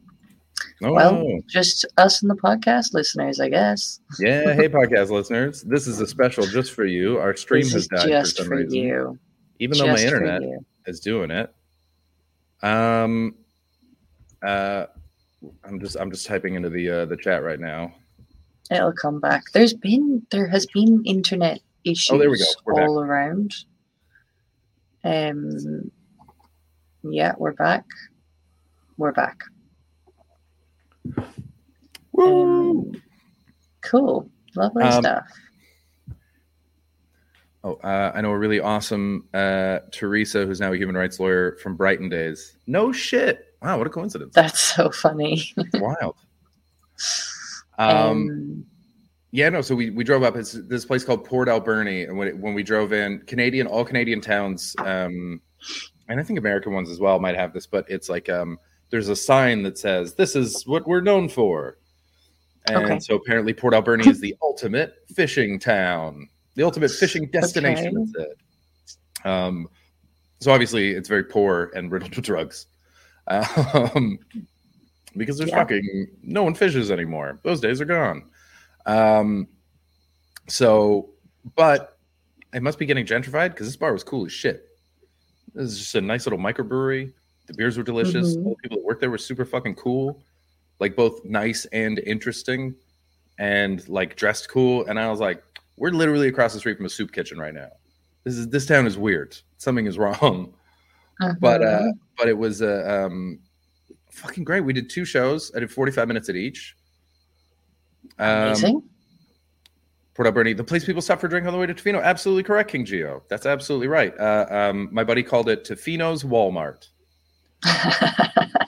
[0.80, 4.00] No, Well, just us and the podcast listeners, I guess.
[4.18, 4.54] yeah.
[4.54, 7.18] Hey, podcast listeners, this is a special just for you.
[7.18, 9.18] Our stream this has is died just for some for reason, you.
[9.58, 10.42] even though my internet
[10.86, 11.54] is doing it.
[12.62, 13.34] Um,
[14.42, 14.86] uh,
[15.64, 17.92] I'm just I'm just typing into the uh, the chat right now.
[18.70, 19.44] It'll come back.
[19.52, 22.44] There's been there has been internet issues Oh, there we go.
[22.64, 22.88] We're back.
[22.88, 23.54] all around.
[25.04, 25.90] Um
[27.02, 27.84] yeah, we're back.
[28.96, 29.42] We're back.
[32.18, 32.92] Um,
[33.82, 34.30] cool.
[34.56, 35.24] Lovely Um, stuff.
[37.62, 41.56] Oh, uh, I know a really awesome uh, Teresa, who's now a human rights lawyer
[41.62, 42.56] from Brighton days.
[42.66, 43.54] No shit!
[43.60, 44.34] Wow, what a coincidence!
[44.34, 45.42] That's so funny.
[45.74, 46.16] Wild.
[47.78, 48.66] Um, Um,
[49.30, 49.62] yeah, no.
[49.62, 50.36] So we, we drove up.
[50.36, 53.86] It's this place called Port Alberni, and when it, when we drove in, Canadian all
[53.86, 55.40] Canadian towns, um,
[56.10, 58.58] and I think American ones as well might have this, but it's like um,
[58.90, 61.78] there's a sign that says this is what we're known for,
[62.66, 62.98] and Okay.
[62.98, 68.12] so apparently Port Alberni is the ultimate fishing town, the ultimate fishing destination.
[68.16, 68.30] Okay.
[69.24, 69.68] Um,
[70.40, 72.66] so obviously it's very poor and riddled with drugs,
[73.28, 74.18] um,
[75.16, 75.58] because there's Yeah.
[75.58, 77.38] fucking no one fishes anymore.
[77.44, 78.24] Those days are gone.
[78.86, 79.46] Um,
[80.48, 81.10] so,
[81.54, 81.98] but
[82.52, 84.69] it must be getting gentrified because this bar was cool as shit.
[85.54, 87.12] This is just a nice little microbrewery.
[87.46, 88.36] The beers were delicious.
[88.36, 88.44] Mhm.
[88.44, 90.22] All the people that worked there were super fucking cool,
[90.78, 92.74] like both nice and interesting,
[93.38, 94.86] and like dressed cool.
[94.86, 95.42] And I was like,
[95.76, 97.70] we're literally across the street from a soup kitchen right now.
[98.24, 99.36] This is this town is weird.
[99.58, 100.54] Something is wrong.
[101.38, 103.40] But uh, but it was uh, um,
[104.10, 104.60] fucking great.
[104.62, 105.52] We did two shows.
[105.54, 106.76] I did forty five minutes at each.
[108.18, 108.82] Um, amazing.
[110.14, 112.02] Port Alberni, the place people stop for drink on the way to Tofino.
[112.02, 113.22] Absolutely correct, King Geo.
[113.28, 114.12] That's absolutely right.
[114.18, 116.88] Uh, um, my buddy called it Tofino's Walmart.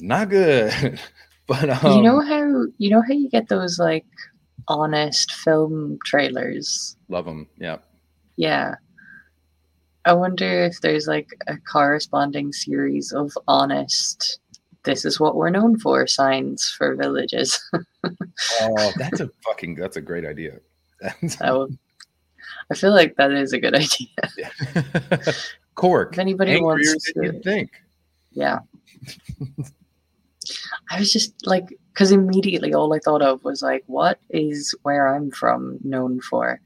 [0.00, 0.98] It's not good,
[1.46, 4.06] but um, you know how you know how you get those like
[4.66, 6.96] honest film trailers?
[7.08, 7.46] love them.
[7.58, 7.78] Yeah,
[8.36, 8.76] Yeah.
[10.06, 14.39] I wonder if there's like a corresponding series of honest
[14.84, 17.60] this is what we're known for signs for villages.
[18.04, 20.58] oh, that's a fucking that's a great idea.
[21.40, 21.78] Would-
[22.70, 25.34] I feel like that is a good idea.
[25.74, 27.70] Cork, If anybody angrier wants to you'd think.
[28.32, 28.60] Yeah.
[30.90, 35.14] I was just like, because immediately all I thought of was like, what is where
[35.14, 36.60] I'm from known for?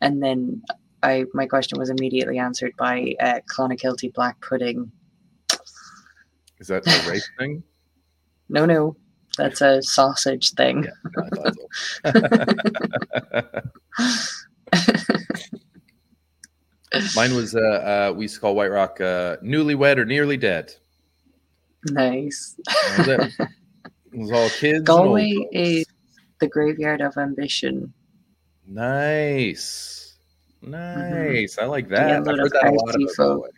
[0.00, 0.62] And then
[1.02, 4.90] I my question was immediately answered by uh, Clonakilty black pudding.
[6.60, 7.62] Is that a race thing?
[8.48, 8.96] No, no,
[9.36, 10.86] that's a sausage thing.
[12.04, 12.12] Yeah.
[17.14, 17.60] Mine was uh,
[18.10, 20.74] uh, we used to call White Rock uh, newlywed or nearly dead.
[21.86, 22.56] Nice.
[22.66, 23.08] That was
[23.40, 23.48] it.
[24.12, 24.82] It was all kids.
[24.82, 25.86] Galway is
[26.40, 27.92] the graveyard of ambition.
[28.66, 30.16] nice,
[30.62, 31.58] nice.
[31.58, 32.10] I like that.
[32.10, 33.50] I've heard that a lot about folk.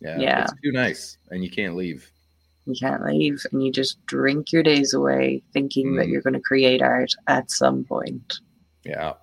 [0.00, 0.42] Yeah, Yeah.
[0.44, 2.10] it's too nice, and you can't leave.
[2.68, 6.12] You can't leave, and you just drink your days away, thinking that Mm.
[6.12, 8.40] you're going to create art at some point.
[8.84, 9.14] Yeah,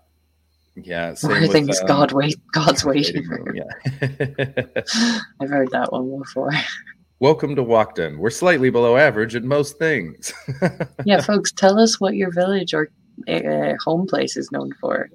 [0.75, 1.13] yeah.
[1.13, 3.55] Same with, things um, God wait, God's waiting room, for.
[3.55, 3.63] Yeah.
[5.39, 6.51] I've heard that one before.
[7.19, 8.17] Welcome to Walkden.
[8.17, 10.33] We're slightly below average at most things.
[11.05, 12.89] yeah, folks, tell us what your village or
[13.27, 15.07] uh, home place is known for.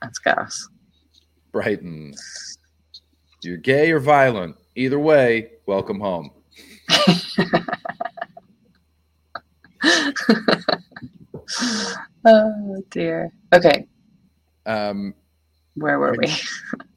[0.00, 0.66] That's gas.
[1.52, 2.14] Brighton.
[3.42, 4.56] You're gay or violent.
[4.74, 6.30] Either way, welcome home.
[12.24, 13.32] oh dear.
[13.52, 13.86] Okay,
[14.66, 15.14] Um,
[15.74, 16.32] where were we?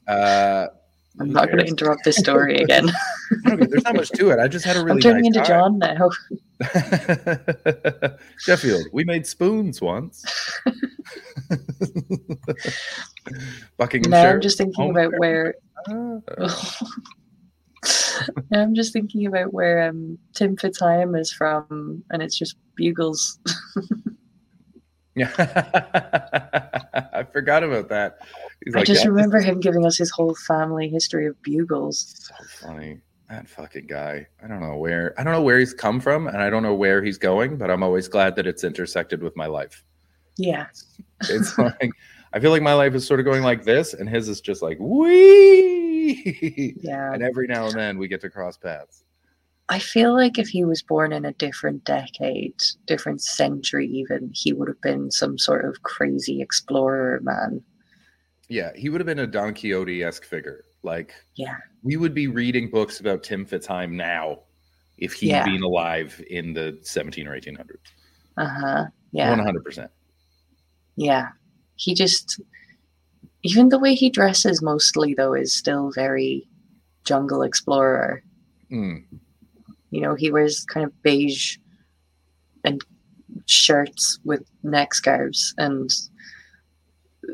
[0.07, 0.67] uh,
[1.19, 2.89] I'm not going to interrupt this story again.
[3.47, 4.39] Okay, there's not much to it.
[4.39, 6.09] I just had a really I'm turning nice into John now.
[8.39, 10.23] Sheffield, we made spoons once.
[13.77, 14.09] Buckinghamshire.
[14.09, 15.55] Now I'm just thinking home about where.
[15.89, 16.19] Ah.
[18.53, 23.39] I'm just thinking about where um, Tim Fitzhigham is from, and it's just bugles.
[25.15, 25.29] Yeah,
[27.13, 28.19] I forgot about that.
[28.63, 32.15] He's I like, just "Yeah, remember him giving us his whole family history of bugles.
[32.27, 33.01] So funny.
[33.29, 34.27] That fucking guy.
[34.43, 36.75] I don't know where I don't know where he's come from and I don't know
[36.75, 39.83] where he's going, but I'm always glad that it's intersected with my life.
[40.37, 40.67] Yeah,
[41.29, 41.91] It's like
[42.33, 44.61] I feel like my life is sort of going like this and his is just
[44.61, 46.75] like wee.
[46.81, 47.13] yeah.
[47.13, 49.03] And every now and then we get to cross paths.
[49.69, 52.55] I feel like if he was born in a different decade,
[52.87, 57.61] different century, even, he would have been some sort of crazy explorer man.
[58.49, 60.65] Yeah, he would have been a Don Quixote esque figure.
[60.83, 64.39] Like Yeah, we would be reading books about Tim Fitzhigham now
[64.97, 65.45] if he'd Yeah.
[65.45, 67.77] been alive in the 17 or 1800s.
[68.37, 68.85] uh huh.
[69.13, 69.89] Yeah, 100%.
[70.95, 71.29] yeah.
[71.81, 72.39] He just,
[73.41, 76.47] even the way he dresses, mostly though, is still very
[77.05, 78.21] jungle explorer.
[78.71, 79.03] Mm.
[79.89, 81.57] You know, he wears kind of beige
[82.63, 82.85] and
[83.47, 85.91] shirts with neck scarves and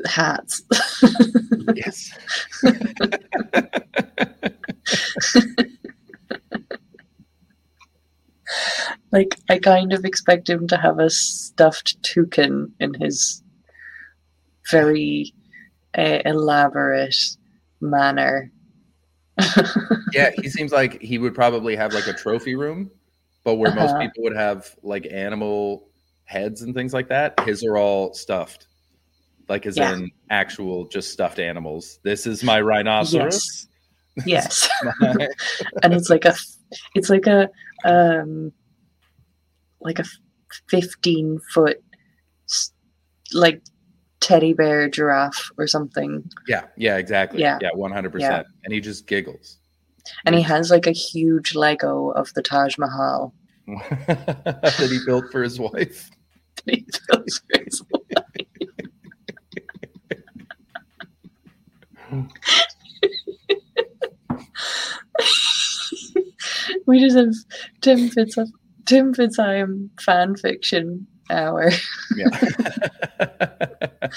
[0.06, 0.62] hats.
[1.74, 2.10] Yes.
[9.12, 13.42] like I kind of expect him to have a stuffed toucan in his
[14.70, 15.32] very
[15.96, 17.16] uh, elaborate
[17.80, 18.50] manner.
[20.12, 22.90] yeah, he seems like he would probably have like a trophy room,
[23.44, 24.00] but where most Uh-huh.
[24.00, 25.88] people would have like animal
[26.24, 28.66] heads and things like that, his are all stuffed.
[29.48, 29.94] Like as Yeah.
[29.94, 32.00] in actual just stuffed animals.
[32.02, 33.68] This is my rhinoceros.
[34.26, 34.68] yes,
[35.00, 35.28] My-
[35.82, 36.34] and it's like a,
[36.94, 37.48] it's like a,
[37.84, 38.52] um,
[39.80, 40.04] like a
[40.68, 41.78] fifteen foot,
[43.32, 43.62] like
[44.20, 47.40] teddy bear giraffe or something, yeah, yeah, exactly.
[47.40, 47.58] Yeah.
[47.60, 48.46] Yeah, one hundred percent.
[48.64, 49.58] And he just giggles.
[50.24, 53.34] and he has like a huge Lego of the Taj Mahal.
[53.66, 56.10] that he built for his wife.
[56.66, 58.02] He feels very small.
[66.86, 67.34] we just have
[67.80, 68.36] Tim Fitz
[68.86, 71.70] Tim Fitzhigham fan fiction hour.
[72.16, 72.28] Yeah.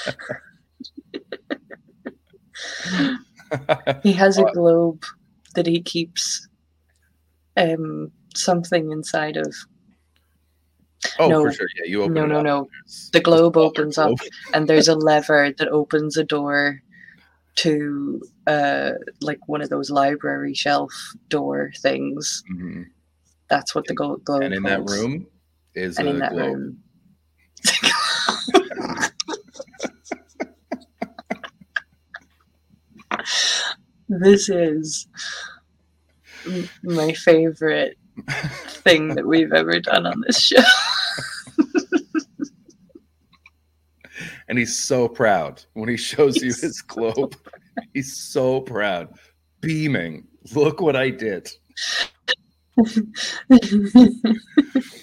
[4.03, 5.03] He has a globe
[5.55, 6.47] that he keeps
[7.57, 9.53] um something inside of.
[11.19, 11.43] oh, No.
[11.43, 11.67] for sure.
[11.77, 12.67] Yeah, you open No, it no, no.
[13.11, 14.13] The globe opens up
[14.53, 16.81] and there's a lever that opens a door
[17.57, 18.91] to uh
[19.21, 20.93] like one of those library shelf
[21.27, 22.43] door things.
[22.51, 22.85] Mhm.
[23.49, 25.27] That's what the glo- globe And in that room
[25.75, 26.55] is and a in that globe.
[26.57, 26.83] room.
[34.09, 35.07] This is
[36.83, 37.97] my favorite
[38.67, 40.61] thing that we've ever done on this show.
[44.47, 47.35] and he's so proud when he shows you He's his globe.
[47.93, 49.09] He's so proud,
[49.61, 50.27] beaming.
[50.53, 51.49] Look what I did.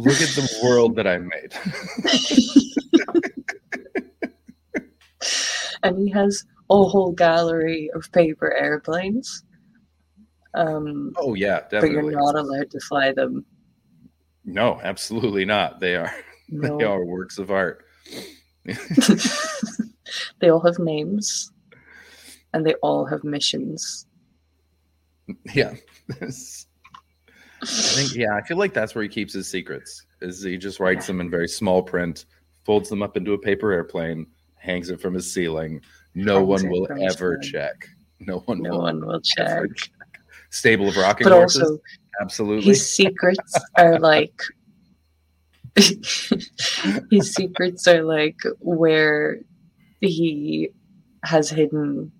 [0.00, 1.52] Look at the world that I made.
[5.82, 9.44] and he has a whole gallery of paper airplanes.
[10.54, 11.88] Um, oh yeah, definitely.
[11.88, 13.44] but you're not allowed to fly them.
[14.44, 15.80] No, absolutely not.
[15.80, 16.12] They are
[16.48, 16.78] No.
[16.78, 17.84] they are works of art.
[18.64, 21.52] they all have names,
[22.54, 24.06] and they all have missions.
[25.54, 25.74] Yeah.
[27.62, 30.06] I think yeah, I feel like that's where he keeps his secrets.
[30.20, 32.24] Is he just writes them in very small print,
[32.64, 35.80] folds them up into a paper airplane, hangs it from his ceiling.
[36.14, 37.74] No one will ever check.
[38.20, 39.62] No one No will one will check.
[39.76, 39.90] check.
[40.50, 41.62] Stable of rocking But horses.
[41.62, 41.78] also,
[42.20, 42.64] Absolutely.
[42.64, 44.34] his secrets are like
[45.76, 49.38] his secrets are like where
[50.00, 50.70] he
[51.24, 52.10] has hidden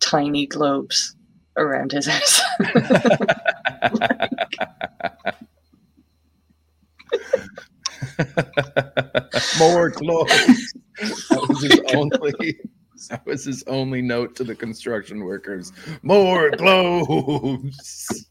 [0.00, 1.16] tiny globes
[1.56, 2.40] around his house.
[9.58, 10.74] More clothes.
[11.30, 12.58] That was his only.
[13.10, 15.72] That was his only note to the construction workers.
[16.02, 18.26] More clothes.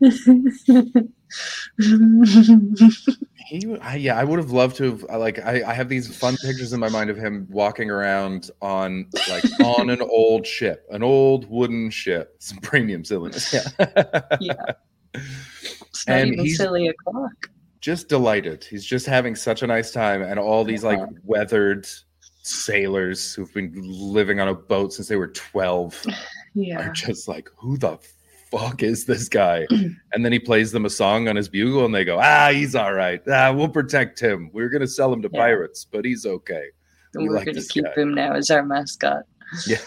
[3.46, 5.04] He, I, yeah, I would have loved to have.
[5.08, 8.50] Uh, like, I, I have these fun pictures in my mind of him walking around
[8.60, 13.52] on, like, on an old ship, an old wooden ship, some premium silliness.
[13.52, 13.62] Yeah,
[14.40, 14.54] yeah.
[15.14, 17.50] It's not And even silly o'clock.
[17.80, 18.64] just delighted.
[18.64, 21.86] He's just having such a nice time, and all these like weathered
[22.42, 26.00] sailors who've been living on a boat since they were twelve
[26.54, 26.80] Yeah.
[26.88, 27.98] are just like, who the
[28.50, 29.66] fuck is this guy?
[29.70, 32.74] and then he plays them a song on his bugle, and they go, ah, he's
[32.74, 33.20] all right.
[33.28, 34.50] Ah, we'll protect him.
[34.52, 35.40] We're gonna sell him to Yeah.
[35.40, 36.66] pirates, but he's okay.
[37.14, 37.94] We we're like going to keep guy.
[38.02, 39.22] him now as our mascot.
[39.66, 39.78] Yeah.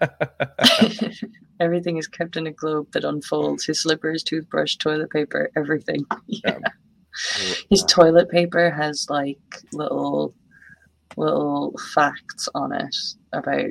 [1.60, 3.64] Everything is kept in a globe that unfolds.
[3.64, 6.04] His slippers, toothbrush, toilet paper, everything.
[6.26, 6.58] Yeah.
[7.70, 9.38] His toilet paper has like
[9.72, 10.34] little
[11.16, 12.94] little facts on it
[13.32, 13.70] about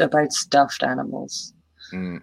[0.00, 1.54] about stuffed animals.
[1.94, 2.20] Mm,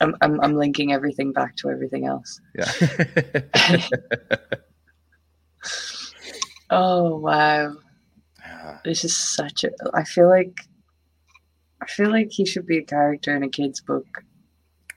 [0.00, 2.40] I'm, I'm I'm linking everything back to everything else.
[2.54, 2.70] yeah.
[6.72, 7.74] Oh wow,
[8.84, 9.70] this is such a.
[9.92, 10.60] I feel like
[11.82, 14.06] I feel like he should be a character in a kid's book.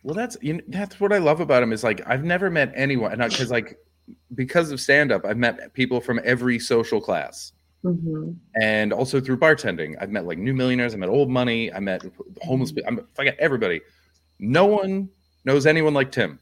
[0.04, 2.72] Well, that's you know, that's what I love about him is like I've never met
[2.76, 3.78] anyone because like
[4.36, 9.38] because of stand up I've met people from every social class hmm and also through
[9.38, 12.04] bartending I've met like new millionaires I met old money I met
[12.42, 13.82] homeless people I'm I got everybody.
[14.46, 15.10] No one
[15.46, 16.38] knows anyone like Tim.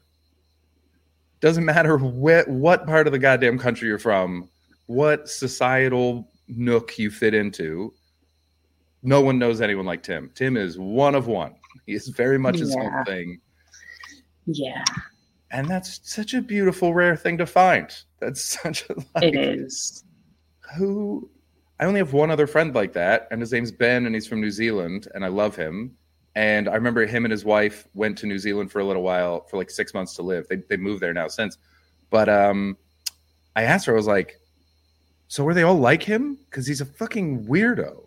[1.40, 4.48] Doesn't matter wh- what part of the goddamn country you're from,
[4.86, 7.92] what societal nook you fit into.
[9.04, 10.30] No one knows anyone like Tim.
[10.34, 11.54] Tim is one of one.
[11.86, 12.82] He is very much his Yeah.
[12.98, 13.40] own thing
[14.46, 14.84] Yeah,
[15.52, 17.88] and that's such a beautiful rare thing to find
[18.20, 20.04] that's such a like, it is.
[20.76, 21.28] who
[21.80, 24.40] i only have one other friend like that and his name's ben and he's from
[24.40, 25.96] new zealand and i love him
[26.34, 29.40] and i remember him and his wife went to new zealand for a little while
[29.48, 30.46] for like six months to live.
[30.48, 31.58] They, they moved there now since.
[32.10, 32.76] But um
[33.56, 34.38] i asked her i was like
[35.28, 36.36] so were they all like him?
[36.44, 38.06] Because he's a fucking weirdo.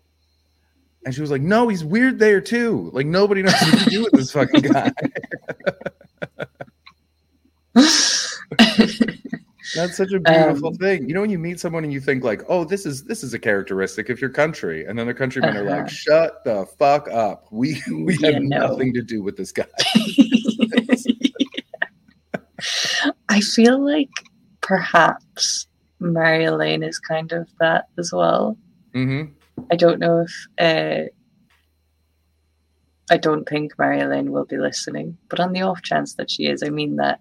[1.04, 2.90] And she was like no he's weird there too.
[2.92, 4.92] Like nobody knows what to do with this fucking guy
[9.76, 11.06] That's such a beautiful Um, thing.
[11.08, 13.34] You know, when you meet someone and you think like, "Oh, this is this is
[13.34, 15.82] a characteristic of your country," and then the countrymen are Uh-huh.
[15.82, 17.46] like, "Shut the fuck up.
[17.52, 18.58] We we Yeah, have no.
[18.68, 19.66] nothing to do with this guy."
[23.28, 24.10] I feel like
[24.62, 25.66] perhaps
[26.00, 28.56] Mary Elaine is kind of that as well.
[28.94, 29.24] hmm
[29.70, 31.08] I don't know if uh,
[33.10, 36.46] I don't think Mary Elaine will be listening, but on the off chance that she
[36.46, 37.20] is, I mean that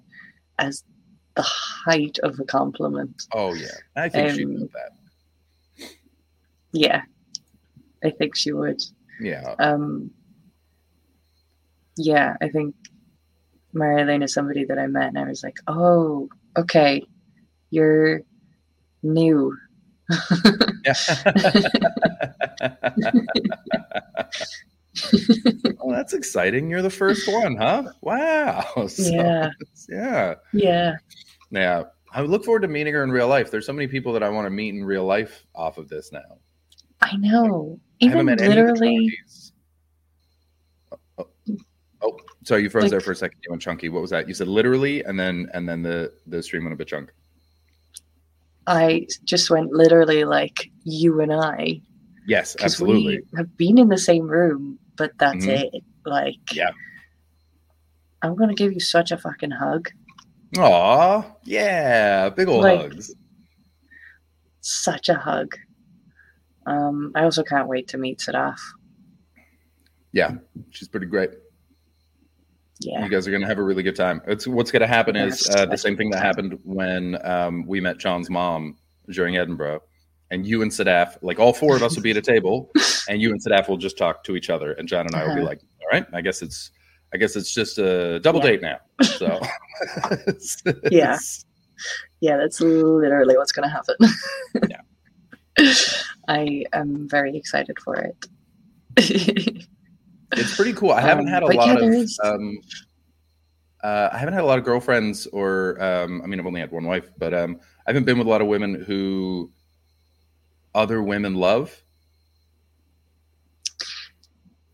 [0.59, 0.83] as
[1.35, 3.23] the height of a compliment.
[3.33, 4.91] Oh yeah, I think she Um, did that.
[6.71, 7.03] Yeah,
[8.03, 8.81] I think she would.
[9.21, 10.09] Yeah, Um,
[11.97, 12.73] yeah, I think
[13.73, 17.03] Mary Elaine is somebody that I met, and I was like, oh, okay,
[17.69, 18.21] you're
[19.03, 19.55] new.
[25.81, 26.69] oh, that's exciting.
[26.69, 27.91] You're the first one, huh?
[28.01, 28.65] Wow.
[28.87, 29.49] So, Yeah,
[29.89, 30.35] yeah.
[30.53, 30.95] yeah.
[31.51, 31.83] Yeah.
[32.11, 33.51] I look forward to meeting her in real life.
[33.51, 36.11] There's so many people that I want to meet in real life off of this
[36.11, 36.21] now.
[37.01, 37.79] I know.
[38.01, 39.17] I haven't Even met any of the literally,
[40.91, 41.27] Oh, oh,
[42.01, 43.39] oh, sorry, you froze there for a second.
[43.43, 43.89] You went chunky.
[43.89, 44.27] What was that?
[44.27, 47.11] You said literally, and then and then the the stream went a bit chunk.
[48.67, 51.81] I just went literally like you and I,
[52.27, 53.19] Yes, absolutely.
[53.19, 55.73] we have been in the same room but that's Mhm.
[55.73, 55.83] it.
[56.05, 56.71] Like, Yeah.
[58.21, 59.89] I'm gonna give you such a fucking hug,
[60.57, 63.13] Aw, yeah, big old Like- hugs.
[64.61, 65.55] such a hug.
[66.65, 68.57] Um, I also can't wait to meet Sadaf.
[70.11, 70.35] Yeah,
[70.71, 71.31] she's pretty great.
[72.79, 74.21] Yeah, You guys are gonna have a really good time.
[74.27, 77.97] It's what's gonna happen is uh, the same thing that happened when um, we met
[77.97, 78.77] John's mom
[79.09, 79.81] during Edinburgh,
[80.31, 82.71] and you and Sadaf, like all four of us, will be at a table,
[83.09, 85.35] and you and Sadaf will just talk to each other, and John and I will
[85.35, 85.49] be Uh-huh.
[85.49, 86.71] like, "All right, I guess it's,
[87.13, 88.45] I guess it's just a double Yeah.
[88.51, 89.39] date now." So,
[90.91, 91.17] Yeah.
[92.21, 93.95] yeah, that's literally what's gonna happen.
[94.69, 95.73] Yeah.
[96.27, 98.25] I am very excited for it.
[98.97, 100.91] it's pretty cool.
[100.91, 102.09] I haven't Um, had a but yeah, lot of.
[102.23, 102.57] Um,
[103.83, 106.71] uh, I haven't had a lot of girlfriends, or um, I mean, I've only had
[106.71, 109.51] one wife, but um, I haven't been with a lot of women who
[110.75, 111.81] other women love,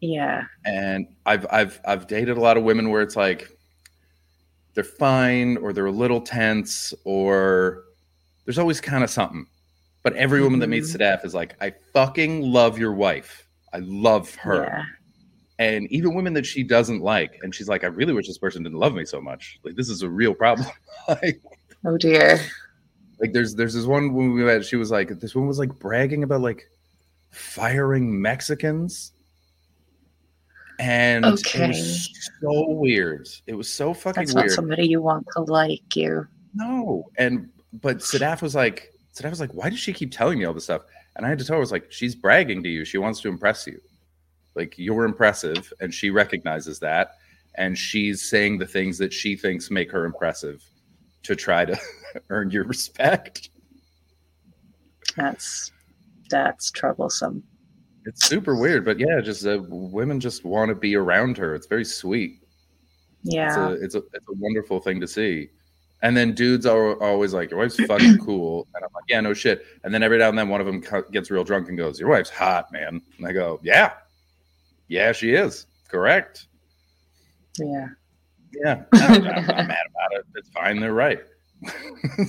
[0.01, 3.49] yeah, and I've I've I've dated a lot of women where it's like
[4.73, 7.83] they're fine, or they're a little tense, or
[8.45, 9.45] there's always kind of something.
[10.03, 10.91] But every woman that meets.
[10.91, 11.01] Mm-hmm.
[11.01, 13.47] Sadaf is like, I fucking love your wife.
[13.71, 14.63] I love her.
[14.63, 14.83] yeah,
[15.61, 18.63] and even women that she doesn't like and she's like i really wish this person
[18.63, 20.67] didn't love me so much like this is a real problem
[21.07, 21.39] like,
[21.85, 22.39] oh dear.
[23.21, 25.77] Like there's there's this one when we met she was like this one was like
[25.79, 26.69] bragging about like
[27.29, 29.13] firing mexicans.
[30.79, 32.09] And it was
[32.41, 33.29] so weird.
[33.45, 34.47] It was so fucking That's weird.
[34.47, 36.27] not somebody you want to like you.
[36.55, 37.09] no.
[37.17, 37.49] And
[37.81, 40.63] but sadaf was like sadaf was like why does she keep telling me all this
[40.65, 40.81] stuff?
[41.15, 42.83] And i had to tell her I was like she's bragging to you.
[42.83, 43.79] She wants to impress you.
[44.55, 47.17] Like you're impressive and she recognizes that
[47.55, 50.63] and she's saying the things that she thinks make her impressive
[51.23, 51.77] to try to
[52.29, 53.49] earn your respect.
[55.15, 55.71] That's
[56.29, 57.43] that's troublesome.
[58.05, 61.53] it's super weird but yeah just uh, women just want to be around her.
[61.55, 62.39] It's very sweet.
[63.23, 65.49] It's Yeah, a, it's a it's a wonderful thing to see.
[66.03, 68.67] And then dudes are always like your wife's fucking cool.
[68.73, 69.65] And i'm like yeah no shit.
[69.83, 72.09] And then every now and then one of them gets real drunk and goes your
[72.09, 73.01] wife's hot man.
[73.17, 73.93] And i go yeah.
[74.87, 75.67] Yeah she is.
[75.89, 76.47] Correct.
[77.59, 77.87] Yeah,
[78.53, 80.25] Yeah, I'm, not mad about it.
[80.35, 80.79] It's fine.
[80.79, 81.19] They're right.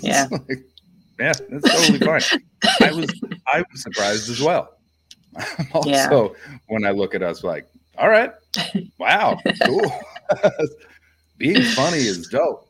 [0.02, 0.26] Yeah.
[0.30, 0.64] like,
[1.18, 2.42] yeah, it's totally fine.
[2.80, 3.10] I was
[3.46, 4.76] I was surprised as well.
[5.36, 6.58] I'm also Yeah.
[6.68, 7.66] when I look at us like,
[7.98, 8.32] all right,
[8.98, 9.90] wow, cool.
[11.38, 12.68] Being funny is dope.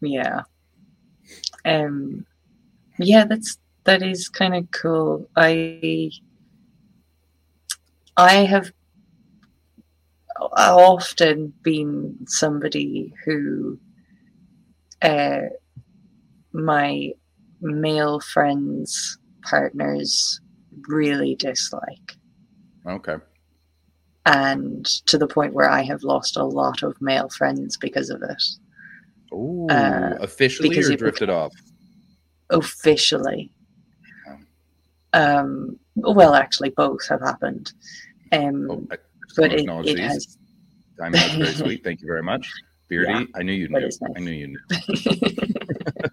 [0.00, 0.42] yeah.
[1.64, 2.24] Um,
[2.98, 5.28] yeah, that's that is kind of cool.
[5.36, 6.10] I
[8.16, 8.72] I have
[10.40, 13.78] often been somebody who
[15.02, 15.40] uh,
[16.52, 17.12] my
[17.60, 20.40] male friends partners
[20.88, 22.12] really dislike
[22.86, 23.16] Okay.
[24.26, 28.22] and to the point where I have lost a lot of male friends because of
[28.22, 28.42] it.
[29.32, 31.52] Ooh, Uh, officially because or drifted off?
[32.50, 33.50] Officially.
[35.12, 37.72] Um, well, actually, both have happened.
[38.32, 38.96] Um, Oh, I
[39.36, 40.38] but it, it has.
[40.98, 41.84] Diamond, that's very sweet.
[41.84, 42.50] Thank you very much.
[42.88, 43.80] Beardy, Yeah, I knew you knew.
[43.80, 43.98] nice.
[44.16, 44.58] I knew you knew.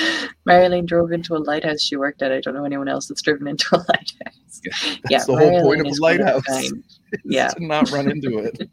[0.46, 2.32] Marilyn drove into a lighthouse she worked at.
[2.32, 4.60] I don't know anyone else that's driven into a lighthouse.
[4.64, 6.72] That's yeah, the whole point of a is one of a lighthouse.
[7.24, 7.48] Yeah.
[7.48, 8.70] to not run into it.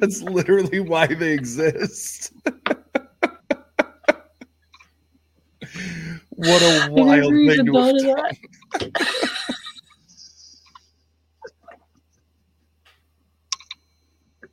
[0.00, 2.32] That's literally why they exist.
[6.36, 8.36] What a wild thing to have that.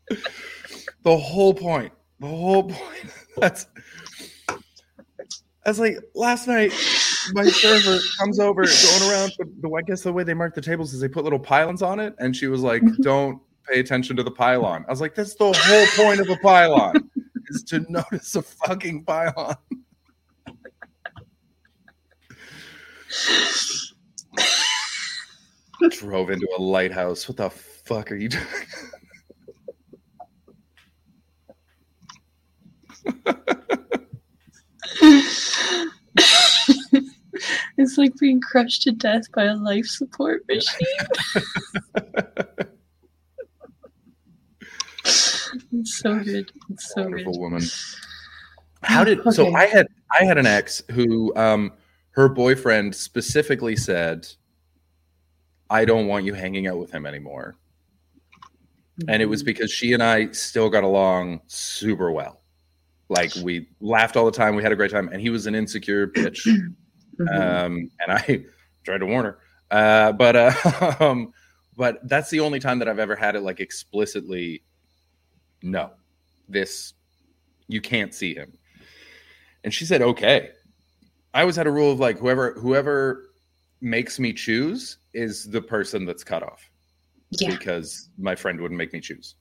[1.03, 1.91] the whole point.
[2.19, 3.11] The whole point.
[3.37, 3.65] That's
[5.63, 6.73] that's like last night.
[7.33, 9.31] My server comes over going around.
[9.37, 11.81] The, the I guess the way they mark the tables is they put little pylons
[11.81, 12.97] on it, and she was like, Mhm.
[12.97, 16.35] "Don't pay attention to the pylon." I was like, "That's the whole point of a
[16.37, 17.09] pylon
[17.49, 19.55] is to notice a fucking pylon."
[25.91, 27.27] Drove into a lighthouse.
[27.27, 28.45] What the fuck are you doing?
[37.77, 40.85] it's like being crushed to death by a life support machine.
[45.05, 46.51] it's so good.
[46.69, 47.41] It's so wonderful good.
[47.41, 47.63] woman.
[48.83, 49.53] How did so?
[49.53, 51.73] I had I had an ex who um
[52.11, 54.27] her boyfriend specifically said,
[55.69, 57.55] "I don't want you hanging out with him anymore,"
[59.07, 62.41] and it was because she and I still got along super well.
[63.09, 65.55] Like we laughed all the time, we had a great time, and he was an
[65.55, 66.45] insecure bitch.
[67.19, 67.65] Mhm.
[67.65, 68.43] Um, and I
[68.83, 69.39] tried to warn her.
[69.69, 71.33] Uh, but uh, um,
[71.77, 74.63] but that's the only time that I've ever had it like explicitly.
[75.61, 75.91] No,
[76.49, 76.93] this
[77.67, 78.53] you can't see him.
[79.63, 80.51] And she said, okay.
[81.33, 83.27] I always had a rule of like whoever whoever
[83.81, 86.69] makes me choose is the person that's cut off
[87.31, 87.49] Yeah.
[87.57, 89.35] because my friend wouldn't make me choose.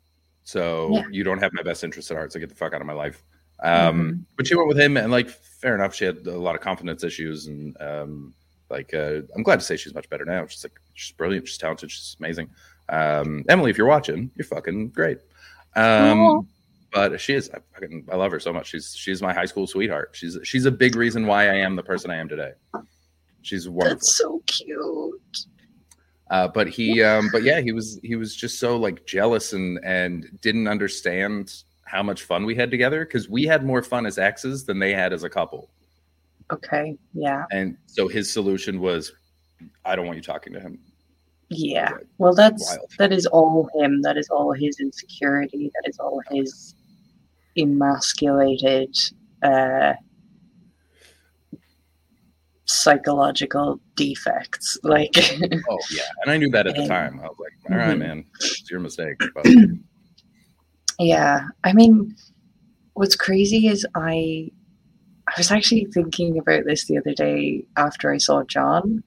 [0.44, 1.02] So Yeah.
[1.10, 2.32] you don't have my best interest at heart.
[2.32, 3.22] So get the fuck out of my life.
[3.62, 5.94] Um, But she went with him, and like, fair enough.
[5.94, 8.34] She had a lot of confidence issues, and um,
[8.70, 10.46] like, uh, I'm glad to say she's much better now.
[10.46, 11.46] She's like, she's brilliant.
[11.46, 11.90] She's talented.
[11.90, 12.48] She's amazing.
[12.88, 15.18] Um, Emily, if you're watching, you're fucking great.
[15.76, 16.48] Um.
[16.92, 17.50] But she is.
[17.54, 18.68] I fucking, I love her so much.
[18.68, 20.10] She's she's my high school sweetheart.
[20.12, 22.52] She's she's a big reason why I am the person I am today.
[23.42, 23.94] She's wonderful.
[23.96, 25.20] That's so cute.
[26.30, 29.80] Uh, but he, um, but yeah, he was he was just so like jealous and
[29.84, 34.16] and didn't understand how much fun we had together because we had more fun as
[34.18, 35.70] exes than they had as a couple.
[36.52, 36.96] Okay.
[37.14, 37.44] Yeah.
[37.50, 39.12] And so his solution was,
[39.84, 40.78] I don't want you talking to him.
[41.48, 41.90] Yeah.
[41.90, 42.92] Yeah, Well, that's wild.
[42.98, 44.02] that is all him.
[44.02, 45.68] That is all his insecurity.
[45.74, 46.76] That is all his
[47.56, 48.96] emasculated
[49.42, 49.94] uh,
[52.64, 54.78] psychological defects.
[54.82, 55.12] Like,
[55.68, 57.20] Oh yeah, and I knew that at the And- time.
[57.20, 57.98] I was like, all right, Mhm.
[57.98, 59.20] man, it's your mistake.
[59.34, 59.46] But
[60.98, 61.48] yeah.
[61.64, 62.14] I mean,
[62.94, 64.50] what's crazy is I
[65.26, 69.02] I was actually thinking about this the other day after I saw John,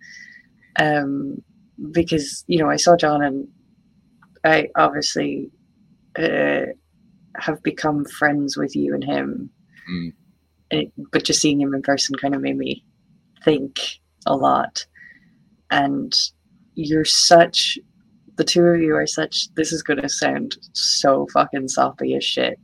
[0.80, 1.42] um,
[1.92, 3.48] because you know I saw John and
[4.46, 5.52] I obviously
[6.18, 6.66] uh,
[7.38, 9.50] have become friends with you and him,
[9.90, 10.14] Mm.
[10.72, 12.86] And- but just seeing him in person kind of made me
[13.44, 13.80] think
[14.26, 14.86] a lot.
[15.72, 16.14] And
[16.76, 17.78] you're such,
[18.38, 19.54] the two of you are such.
[19.56, 22.58] This is going to sound so fucking soppy as shit,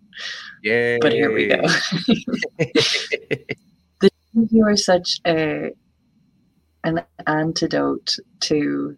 [0.63, 1.61] yeah, but here we go.
[2.57, 5.71] the two of you are such a
[6.83, 8.97] an antidote to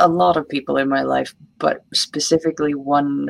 [0.00, 3.28] a lot of people in my life, but specifically one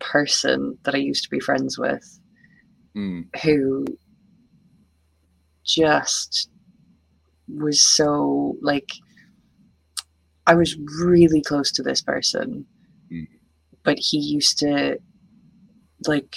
[0.00, 2.18] person that I used to be friends with
[2.96, 3.84] Mm, who
[5.64, 6.50] just
[7.46, 8.88] was so like
[10.48, 12.66] I was really close to this person,
[13.12, 13.28] Mm.
[13.84, 14.98] but he used to
[16.08, 16.34] like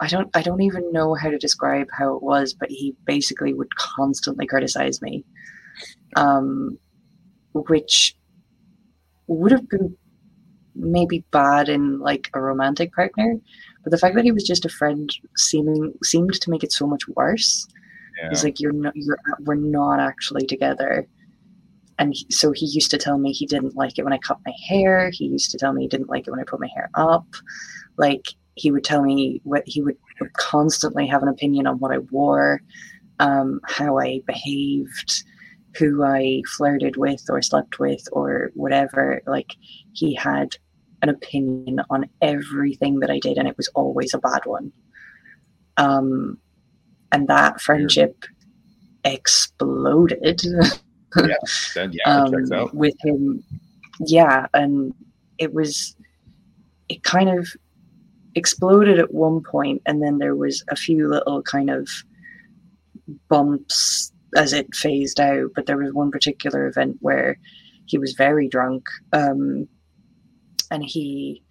[0.00, 3.54] I don't I don't even know how to describe how it was, but he basically
[3.54, 5.24] would constantly criticize me,
[6.16, 6.76] um,
[7.52, 8.17] which
[9.28, 9.96] would have been
[10.74, 13.36] maybe bad in like a romantic partner,
[13.82, 16.86] but the fact that he was just a friend seeming seemed to make it so
[16.86, 17.66] much worse.
[18.20, 18.28] yeah.
[18.30, 21.06] He's like, "You're not, you're, we're not actually together."
[21.98, 24.38] And he, so he used to tell me he didn't like it when I cut
[24.46, 25.10] my hair.
[25.12, 27.26] He used to tell me he didn't like it when I put my hair up.
[27.96, 29.96] Like he would tell me what he would
[30.34, 32.60] constantly have an opinion on what I wore,
[33.20, 35.24] um, how I behaved,
[35.78, 39.22] who I flirted with or slept with or whatever.
[39.26, 39.54] Like
[39.92, 40.56] he had
[41.02, 44.72] an opinion on everything that I did, and it was always a bad one.
[45.76, 46.38] Um,
[47.12, 48.24] and that friendship
[49.04, 50.40] exploded
[51.14, 52.74] then yeah, it checks um, out.
[52.74, 53.42] with him.
[54.00, 54.92] Yeah, and
[55.38, 55.96] it was
[56.88, 57.48] it kind of
[58.34, 61.88] exploded at one point, and then there was a few little kind of
[63.28, 65.50] bumps as it phased out.
[65.54, 67.38] But there was one particular event where
[67.86, 69.68] he was very drunk, um,
[70.70, 71.42] and he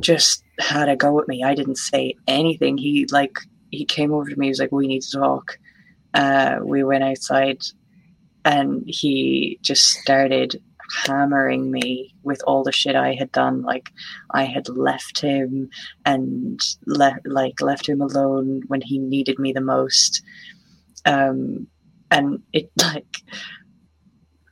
[0.00, 1.42] just had a go at me.
[1.42, 2.78] I didn't say anything.
[2.78, 3.36] He like
[3.70, 4.46] he came over to me.
[4.46, 5.58] He was like, "We need to talk."
[6.14, 7.60] Uh, we went outside
[8.46, 10.62] and he just started
[11.04, 13.62] hammering me with all the shit I had done.
[13.62, 13.90] Like
[14.30, 15.68] I had left him
[16.04, 20.22] and like left him alone when he needed me the most.
[21.06, 21.66] Um,
[22.10, 23.22] and it like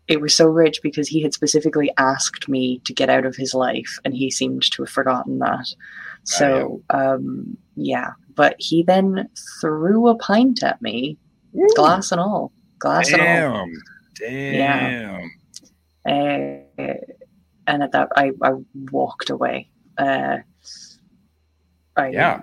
[0.07, 3.55] it was so rich because he had specifically asked me to get out of his
[3.55, 5.67] life, and he seemed to have forgotten that.
[6.25, 9.29] So um, yeah, but he then
[9.61, 11.19] threw a pint at me,
[11.77, 13.67] glass and all, glass and all.
[14.19, 15.23] Damn.
[15.23, 15.31] Damn.
[16.07, 16.95] Uh,
[17.67, 18.53] and at that, I, I
[18.91, 19.71] walked away.
[19.97, 20.39] Uh,
[21.97, 22.43] I, Yeah.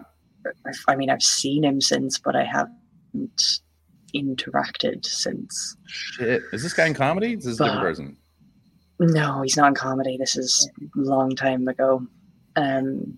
[0.88, 3.60] I mean, I've seen him since, but I haven't
[4.16, 5.76] interacted since.
[5.88, 6.44] Shit.
[6.54, 7.34] Is this guy in comedy?
[7.34, 8.18] Is this a different person?
[9.00, 10.18] No, he's not in comedy.
[10.18, 12.06] This is a long time ago.
[12.56, 13.18] Um,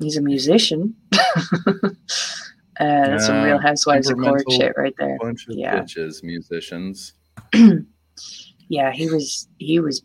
[0.00, 0.94] he's a musician.
[1.12, 1.90] uh,
[2.78, 5.16] that's some Real Housewives of Cork shit right there.
[5.20, 5.80] Bunch of Yeah.
[5.80, 7.14] bitches, musicians.
[8.68, 10.02] yeah, he was he was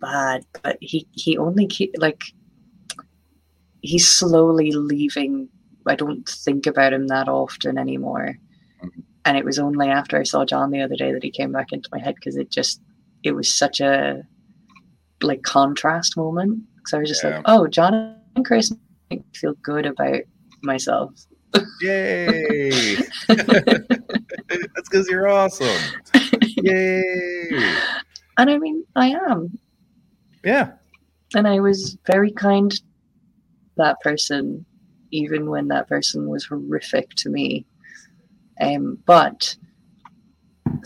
[0.00, 2.22] bad, but he he only ke- like
[3.80, 5.48] he's slowly leaving.
[5.86, 8.36] I don't think about him that often anymore.
[9.24, 11.72] And it was only after I saw John the other day that he came back
[11.72, 12.80] into my head because it just
[13.22, 14.22] it was such a
[15.22, 16.62] like contrast moment.
[16.86, 17.36] So I was just Yeah.
[17.36, 18.72] like, oh, John and Chris
[19.10, 20.22] make me feel good about
[20.62, 21.14] myself.
[21.80, 22.96] Yay!
[23.28, 25.68] That's because you're awesome.
[26.56, 27.74] Yay!
[28.38, 29.56] And I mean, I am.
[30.42, 30.72] Yeah.
[31.34, 32.82] And I was very kind to
[33.76, 34.64] that person,
[35.12, 37.64] even when that person was horrific to me.
[38.60, 39.56] Um, but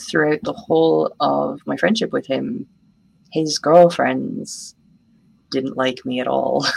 [0.01, 2.67] throughout the whole of my friendship with him,
[3.33, 4.75] his girlfriends
[5.51, 6.67] didn't like me at all.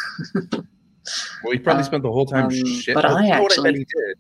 [1.43, 2.93] Well, he probably Um, spent the whole time um, shit.
[2.93, 4.17] but Oh, I you know what actually- did.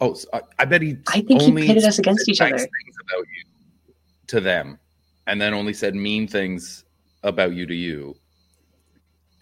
[0.00, 0.98] Oh, so I, I bet he.
[1.08, 2.58] I think he pitted us against each nice other.
[2.58, 3.94] Things about you
[4.28, 4.78] to them,
[5.26, 6.84] and then only said mean things
[7.24, 8.14] about you to you.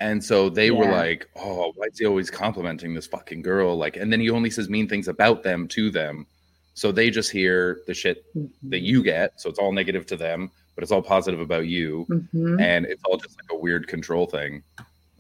[0.05, 3.97] And so they were like, "Oh, why is he always complimenting this fucking girl?" Like,
[3.97, 6.27] and then he only says mean things about them to them,
[6.75, 8.23] so they just hear the shit
[8.65, 9.41] that you get.
[9.41, 12.61] So it's all negative to them, but it's all positive about you, Mhm.
[12.61, 14.63] and it's all just like a weird control thing.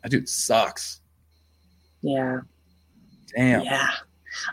[0.02, 1.00] That dude sucks.
[2.02, 2.40] Yeah.
[3.34, 3.62] Damn.
[3.64, 3.90] Yeah.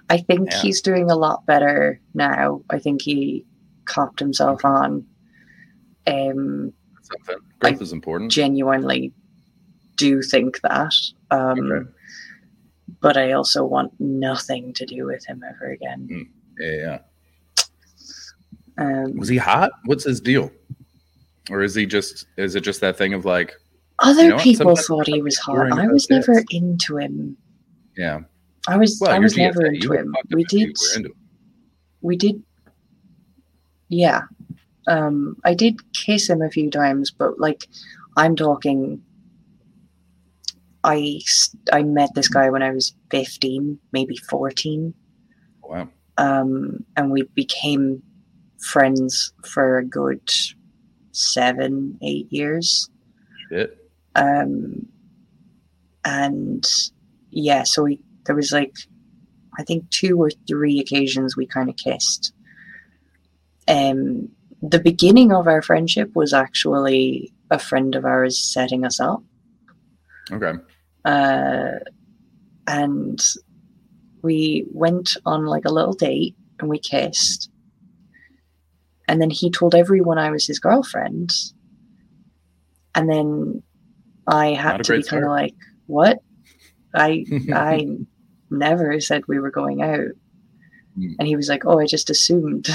[0.09, 0.61] I think Yeah.
[0.61, 2.63] he's doing a lot better now.
[2.69, 3.45] I think he
[3.84, 5.05] copped himself on.
[6.07, 6.71] Um,
[7.03, 7.36] Something.
[7.59, 8.32] Growth is important.
[8.32, 9.11] genuinely
[10.01, 10.93] do think that.
[11.29, 11.89] Um, Okay.
[12.99, 16.27] But I also want nothing to do with him ever again.
[16.59, 16.99] Yeah, yeah.
[18.77, 19.71] Um, Was he hot?
[19.85, 20.51] What's his deal?
[21.49, 23.53] Or is he just is it just that thing of like,
[23.99, 25.71] other you know people thought he was hot.
[25.71, 26.45] I was never this.
[26.51, 27.37] into him.
[27.97, 28.19] yeah.
[28.67, 30.13] I was Well, I was never into him.
[30.31, 31.15] We did into him.
[32.01, 32.43] we did
[33.89, 34.21] yeah
[34.87, 37.67] um i did kiss him a few times but like
[38.15, 39.01] i'm talking
[40.84, 41.19] i
[41.71, 44.93] i met this guy when i was 15 maybe 14
[45.63, 45.88] Wow.
[46.17, 48.01] um and we became
[48.59, 50.21] friends for a good
[51.11, 52.89] seven eight years
[53.49, 53.77] Shit.
[54.15, 54.86] um
[56.05, 56.65] and
[57.32, 58.75] yeah so we there was like
[59.59, 62.34] i think two or three occasions we kind of kissed
[63.67, 64.29] um
[64.63, 69.23] the beginning of our friendship was actually a friend of ours setting us up
[70.32, 70.53] Okay.
[71.05, 71.71] Uh
[72.67, 73.19] and
[74.21, 77.49] we went on like a little date and we kissed.
[79.07, 81.31] And then he told everyone i was his girlfriend.
[82.95, 83.63] And then
[84.27, 85.55] i had to be kind of like
[85.87, 86.19] what?
[86.93, 87.87] I i
[88.49, 90.11] never said we were going out
[90.95, 91.13] Hmm.
[91.19, 92.67] and he was like oh i just assumed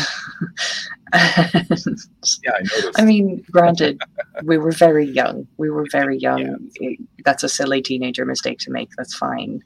[1.13, 1.69] And,
[2.45, 2.99] Yeah, I noticed.
[3.01, 4.01] i mean granted
[4.45, 6.57] we were very young we were very young Yeah.
[6.89, 9.61] It- that's a silly teenager mistake to make that's fine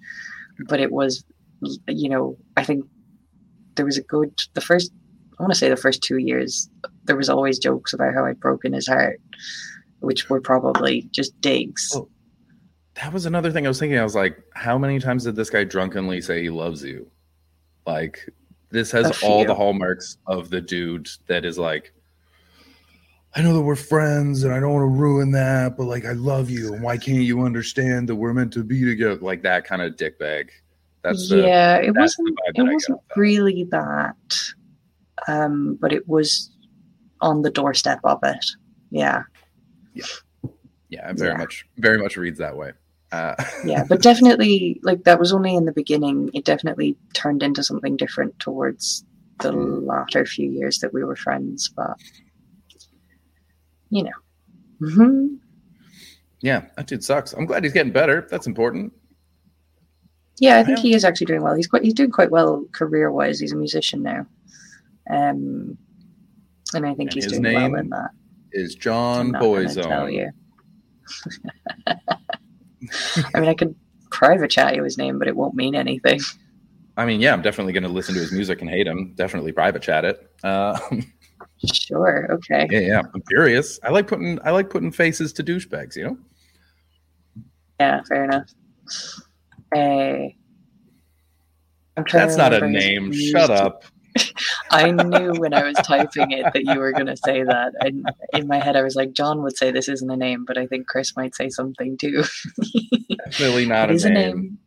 [0.68, 1.24] but it was
[1.86, 2.84] you know i think
[3.76, 4.90] there was a good the first
[5.38, 6.68] i want to say the first two years
[7.04, 9.20] there was always jokes about how i'd broken his heart
[10.00, 12.08] which were probably just digs Oh.
[12.94, 13.98] that was another thing I was thinking.
[13.98, 17.10] I was like, how many times did this guy drunkenly say he loves you?
[17.86, 18.28] Like,
[18.70, 21.92] this has all the hallmarks of the dude that is like,
[23.34, 26.12] I know that we're friends and I don't want to ruin that, but like, I
[26.12, 26.74] love you.
[26.74, 29.20] And why can't you understand that we're meant to be together?
[29.20, 30.50] Like that kind of dickbag.
[31.02, 34.14] That's the, yeah it that's wasn't vibe it that I get wasn't really that
[35.28, 36.50] um but it was
[37.22, 38.44] on the doorstep of it
[38.90, 39.22] yeah
[39.94, 41.36] Yeah, it very Yeah.
[41.38, 42.72] much, very much reads that way.
[43.12, 43.34] Uh,
[43.66, 47.96] yeah but definitely like that was only in the beginning it definitely turned into something
[47.96, 49.04] different towards
[49.40, 51.96] the latter few years that we were friends but
[53.90, 54.10] you know
[54.78, 55.34] hmm
[56.42, 57.34] yeah, that dude sucks.
[57.34, 58.26] I'm glad he's getting better.
[58.30, 58.94] That's important.
[60.38, 60.82] yeah i think Yeah.
[60.82, 63.56] he is actually doing well he's quite he's doing quite well career wise he's a
[63.56, 64.24] musician now
[65.10, 65.76] um
[66.74, 68.10] and i think And he's his doing name well in that
[68.52, 70.30] Is John Boyzone?
[73.34, 73.74] I mean, I could
[74.10, 76.20] private chat you his name, but it won't mean anything.
[76.96, 79.14] I mean, yeah, I'm definitely going to listen to his music and hate him.
[79.14, 80.30] Definitely private chat it.
[80.42, 80.78] Uh,
[81.64, 82.26] Sure.
[82.32, 82.66] Okay.
[82.70, 83.78] yeah, yeah, I'm curious.
[83.82, 85.96] I like putting I like putting faces to douchebags.
[85.96, 86.18] You know.
[87.78, 88.02] Yeah.
[88.08, 88.50] Fair enough.
[91.96, 93.12] I'm That's not a name.
[93.12, 93.84] Shut up.
[94.70, 98.06] I knew when I was typing it that you were going to say that, and
[98.34, 100.66] in my head I was like, John would say this isn't a name, but I
[100.66, 102.22] think Chris might say something too.
[103.26, 104.16] Definitely not it a name.
[104.16, 104.58] a name.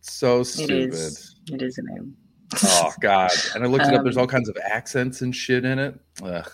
[0.00, 0.92] So stupid.
[0.94, 1.36] is.
[1.52, 2.16] It is a name.
[2.64, 3.30] Oh God!
[3.54, 4.02] And I looked it up.
[4.02, 5.98] There's Um, all kinds of accents and shit in it.
[6.22, 6.50] Ugh.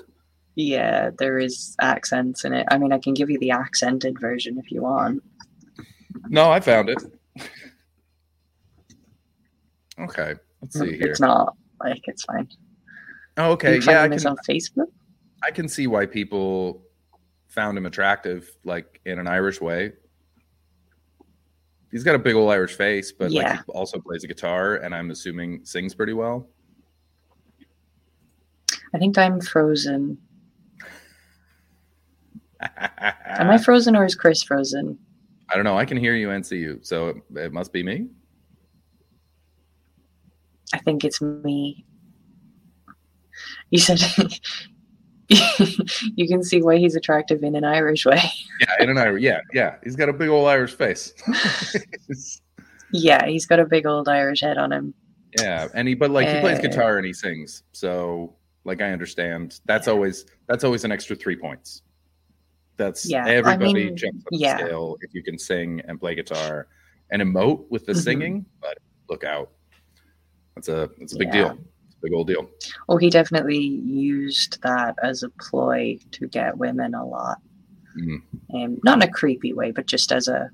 [0.54, 2.66] Yeah, there is accents in it.
[2.70, 5.22] I mean, I can give you the accented version if you want.
[6.28, 6.98] No, I found it.
[10.00, 11.08] Okay, let's see here.
[11.08, 11.56] It's not.
[11.80, 12.48] Like it's fine.
[13.36, 13.78] Oh, okay.
[13.78, 14.88] Yeah, I can, on Facebook.
[15.42, 16.82] I can see why people
[17.46, 19.92] found him attractive, like in an Irish way.
[21.90, 24.94] He's got a big old Irish face, but like he also plays a guitar, and
[24.94, 26.48] I'm assuming sings pretty well.
[28.94, 30.18] I think I'm frozen.
[32.60, 34.98] Am I frozen or is Chris frozen?
[35.50, 35.78] I don't know.
[35.78, 38.08] I can hear you and see you, so it, it must be me.
[40.74, 41.84] I think it's me.
[43.70, 44.00] You said
[46.16, 48.20] you can see why he's attractive in an Irish way.
[48.60, 49.22] Yeah, in an Irish.
[49.22, 49.76] Yeah, yeah.
[49.84, 51.12] He's got a big old Irish face.
[52.90, 54.94] Yeah, he's got a big old Irish head on him.
[55.38, 58.90] yeah, and he but like he plays Uh, guitar and he sings, so like I
[58.92, 59.60] understand.
[59.66, 61.82] That's always that's always an extra three points.
[62.78, 64.56] That's Yeah, I everybody mean, jumps up yeah.
[64.56, 66.68] the scale if you can sing and play guitar
[67.10, 68.02] and emote with the Mhm.
[68.04, 68.46] singing.
[68.62, 68.78] But
[69.10, 69.50] look out,
[70.58, 71.32] that's a that's a big Yeah.
[71.32, 71.58] deal.
[71.86, 72.50] It's a big old deal.
[72.88, 77.38] Oh, he definitely used that as a ploy to get women a lot.
[77.98, 78.22] Mhm.
[78.54, 80.50] Um, not in a creepy way, but just as a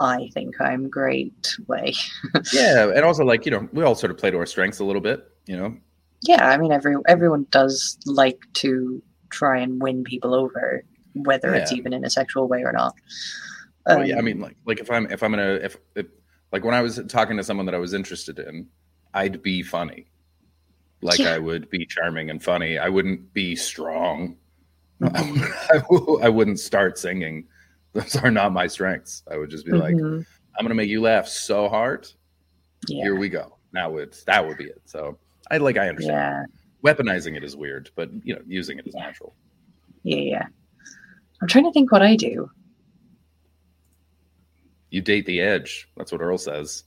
[0.00, 1.92] I think I'm great way.
[2.52, 4.84] Yeah, and also like you know we all sort of play to our strengths a
[4.84, 5.24] little bit.
[5.46, 5.76] You know,
[6.22, 10.84] Yeah, I mean every everyone does like to try and win people over,
[11.14, 12.94] whether it's even in a sexual way or not.
[13.86, 16.06] Oh yeah, I Um, mean, like, like if I'm if I'm gonna if, if
[16.52, 18.66] like when I was talking to someone that I was interested in,
[19.14, 20.06] I'd be funny,
[21.02, 21.34] like Yeah.
[21.34, 22.78] I would be charming and funny.
[22.78, 24.36] I wouldn't be strong.
[25.02, 25.52] I.
[26.22, 27.46] I wouldn't start singing.
[27.92, 29.22] Those are not my strengths.
[29.30, 30.24] I would just be like, mhm,
[30.58, 32.06] I'm gonna make you laugh so hard.
[32.88, 33.58] yeah, Here we go.
[33.72, 34.80] That would that would be it.
[34.86, 35.18] So
[35.50, 36.46] I like I understand.
[36.84, 39.34] yeah, Weaponizing it is weird, but you know, using it is natural.
[40.02, 40.46] yeah, yeah.
[41.40, 42.50] I'm trying to think what I do.
[44.90, 45.88] You date the edge.
[45.96, 46.84] That's what Earl says.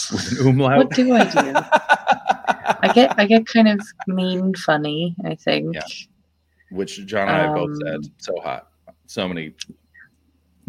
[0.12, 0.76] With an umlaut.
[0.78, 1.52] What do I do?
[2.84, 5.74] I get I get kind of mean funny, I think.
[5.74, 5.82] Yeah.
[6.70, 8.68] which John and I both Um, said so hot,
[9.06, 9.54] so many,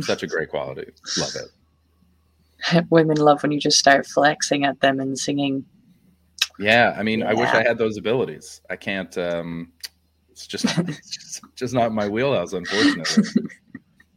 [0.01, 0.91] such a great quality.
[1.17, 2.85] Love it.
[2.89, 5.65] Women love when you just start flexing at them and singing.
[6.59, 8.61] Yeah, I mean, I wish I had those abilities.
[8.69, 9.17] I can't.
[9.17, 9.71] um
[10.31, 13.23] It's just, it's just, just not my wheelhouse, unfortunately.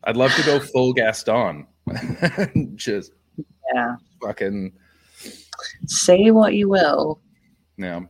[0.07, 1.67] I'd love to go full Gaston,
[2.77, 3.13] just
[3.75, 3.97] Yeah.
[4.23, 4.73] fucking,
[5.87, 7.21] Say what you will.
[7.77, 8.01] Yeah.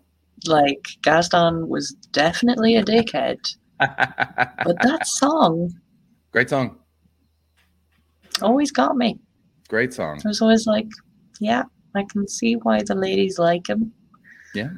[0.46, 3.38] Like Gaston was definitely a dickhead.
[3.78, 5.70] But that song
[6.32, 6.78] Great song,
[8.42, 9.18] always got me.
[9.68, 10.20] great song.
[10.24, 10.86] I was always like,
[11.40, 11.62] yeah,
[11.94, 13.92] I can see why the ladies like him.
[14.54, 14.70] Yeah.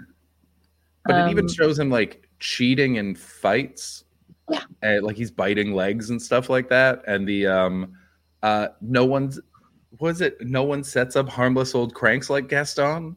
[1.04, 4.04] But it even Um, shows him like cheating in fights.
[4.50, 4.62] Yeah.
[4.82, 7.02] And, like he's biting legs and stuff like that.
[7.06, 7.92] And the um
[8.42, 9.38] uh no one's
[9.98, 13.16] was it no one sets up harmless old cranks like Gaston?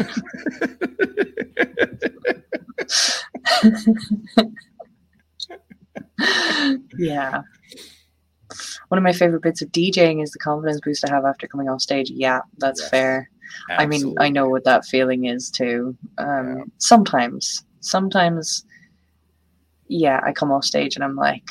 [6.97, 7.41] yeah.
[8.89, 11.69] One of my favorite bits of DJing is the confidence boost I have after coming
[11.69, 12.09] off stage.
[12.11, 12.89] Yeah, that's Yes.
[12.89, 13.29] fair.
[13.69, 15.95] I mean, I know what that feeling is too.
[16.17, 16.63] Um, Yeah.
[16.77, 18.65] Sometimes, sometimes,
[19.91, 21.43] yeah, I come off stage and I'm like,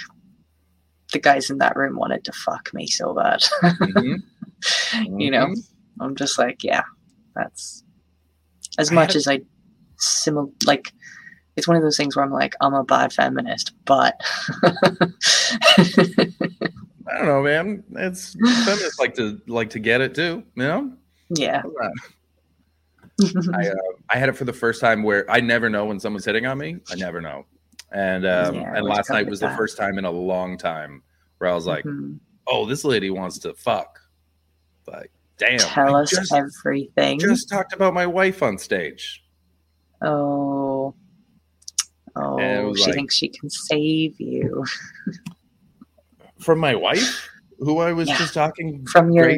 [1.12, 3.42] the guys in that room wanted to fuck me so bad.
[3.62, 4.22] Mhm.
[5.20, 5.68] you know, Mhm.
[6.00, 6.82] I'm just like, yeah,
[7.34, 7.84] that's
[8.78, 9.40] as I much had- as I
[9.98, 10.92] simul like.
[11.56, 14.18] It's one of those things where I'm like, I'm a bad feminist, but
[14.62, 14.70] I
[17.18, 17.84] don't know, man.
[17.96, 18.32] It's
[18.64, 20.92] feminists like to like to get it too, you know?
[21.30, 21.62] yeah.
[23.52, 23.74] I uh,
[24.08, 26.56] I had it for the first time where I never know when someone's hitting on
[26.56, 26.78] me.
[26.90, 27.44] I never know.
[27.92, 29.56] And um, Yeah, and last night was the that.
[29.58, 31.02] first time in a long time
[31.38, 32.18] where I was like, Mhm.
[32.46, 33.98] "Oh, this lady wants to fuck."
[34.86, 35.58] Like, damn.
[35.58, 37.18] tell I us just, everything.
[37.18, 39.24] just talked about my wife on stage.
[40.02, 40.94] Oh,
[42.16, 44.64] oh, And it was she like- thinks she can save you
[46.40, 47.28] From my wife,
[47.58, 48.16] who I was Yeah.
[48.18, 49.36] just talking from your.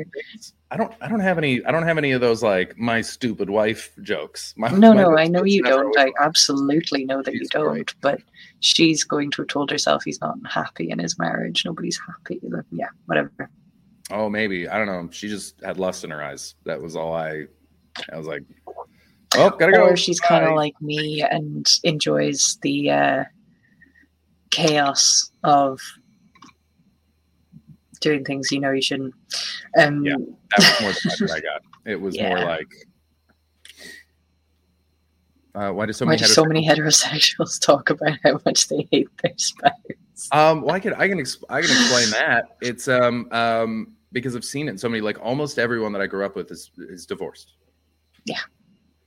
[0.73, 3.51] I don't I don't have any I don't have any of those like my stupid
[3.51, 4.55] wife jokes.
[4.57, 5.95] My, No, my no, I know you don't.
[5.99, 7.69] I absolutely know that you don't.
[7.75, 7.95] great.
[8.01, 8.23] But
[8.61, 11.65] she's going to have told herself he's not happy in his marriage.
[11.67, 12.41] Nobody's happy.
[12.71, 13.51] Yeah, whatever.
[14.11, 14.67] Oh, maybe.
[14.67, 15.11] I don't know.
[15.13, 16.55] She just had lust in her eyes.
[16.65, 17.45] That was all I
[18.11, 18.45] I was like,
[19.35, 19.89] Oh, gotta go.
[19.89, 23.25] Or she's kind of like me and enjoys the uh,
[24.51, 25.81] chaos of
[28.03, 29.15] doing things you know you shouldn't.
[29.79, 30.17] Um, Yeah.
[30.59, 31.63] that was more that I got.
[31.87, 32.69] It was more like
[35.55, 38.89] uh, why do so why many do so many heterosexuals talk about how much they
[38.91, 39.73] hate their spouse?
[40.31, 42.57] Um, well, I can I can exp- I can explain that.
[42.61, 44.73] It's um um because I've seen it.
[44.73, 47.55] in So many like almost everyone that I grew up with is is divorced.
[48.25, 48.39] Yeah.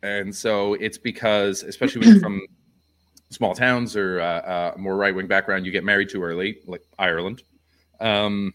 [0.04, 2.42] And so it's because, especially when you're from
[3.32, 6.84] small towns or uh, uh, more right wing background, you get married too early, like
[7.00, 7.42] Ireland,
[8.00, 8.54] um,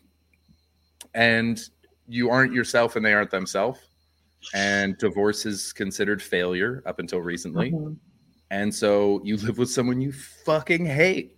[1.14, 1.60] and
[2.08, 3.78] you aren't yourself and they aren't themselves.
[4.54, 7.72] And divorce is considered failure up until recently.
[7.72, 7.96] Mhm.
[8.50, 11.36] And so you live with someone you fucking hate.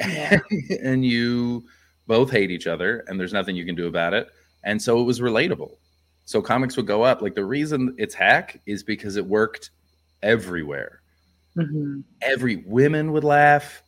[0.00, 0.38] Yeah.
[0.82, 1.64] and you
[2.06, 4.28] both hate each other, and there's nothing you can do about it.
[4.64, 5.76] And so it was relatable.
[6.24, 7.22] So comics would go up.
[7.22, 9.70] Like the reason it's hack is because it worked
[10.22, 11.02] everywhere.
[11.56, 12.02] Mhm.
[12.22, 13.82] Every women would laugh,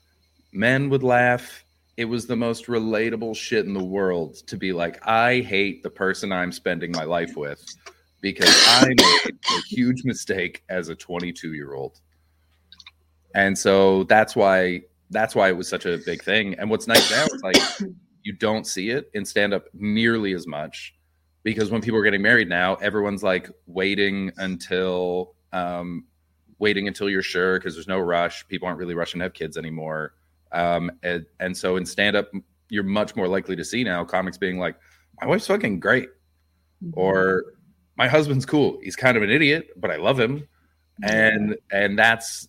[0.52, 1.64] men would laugh.
[1.96, 5.90] It was the most relatable shit in the world to be like, I hate the
[5.90, 7.64] person I'm spending my life with
[8.20, 12.00] because I made a huge mistake as a 22 year old.
[13.34, 16.54] And so that's why that's why it was such a big thing.
[16.58, 17.56] And what's nice now is like
[18.22, 20.94] you don't see it in stand up nearly as much
[21.44, 26.04] because when people are getting married now, everyone's like waiting until um,
[26.58, 28.46] waiting until you're sure because there's no rush.
[28.48, 30.14] People aren't really rushing to have kids anymore.
[30.56, 32.30] Um, and, and so in stand up,
[32.68, 34.76] you're much more likely to see now comics being like,
[35.20, 36.08] my wife's fucking great,
[36.92, 37.44] or
[37.96, 38.78] my husband's cool.
[38.82, 40.46] He's kind of an idiot, but I love him.
[41.02, 42.48] And and that's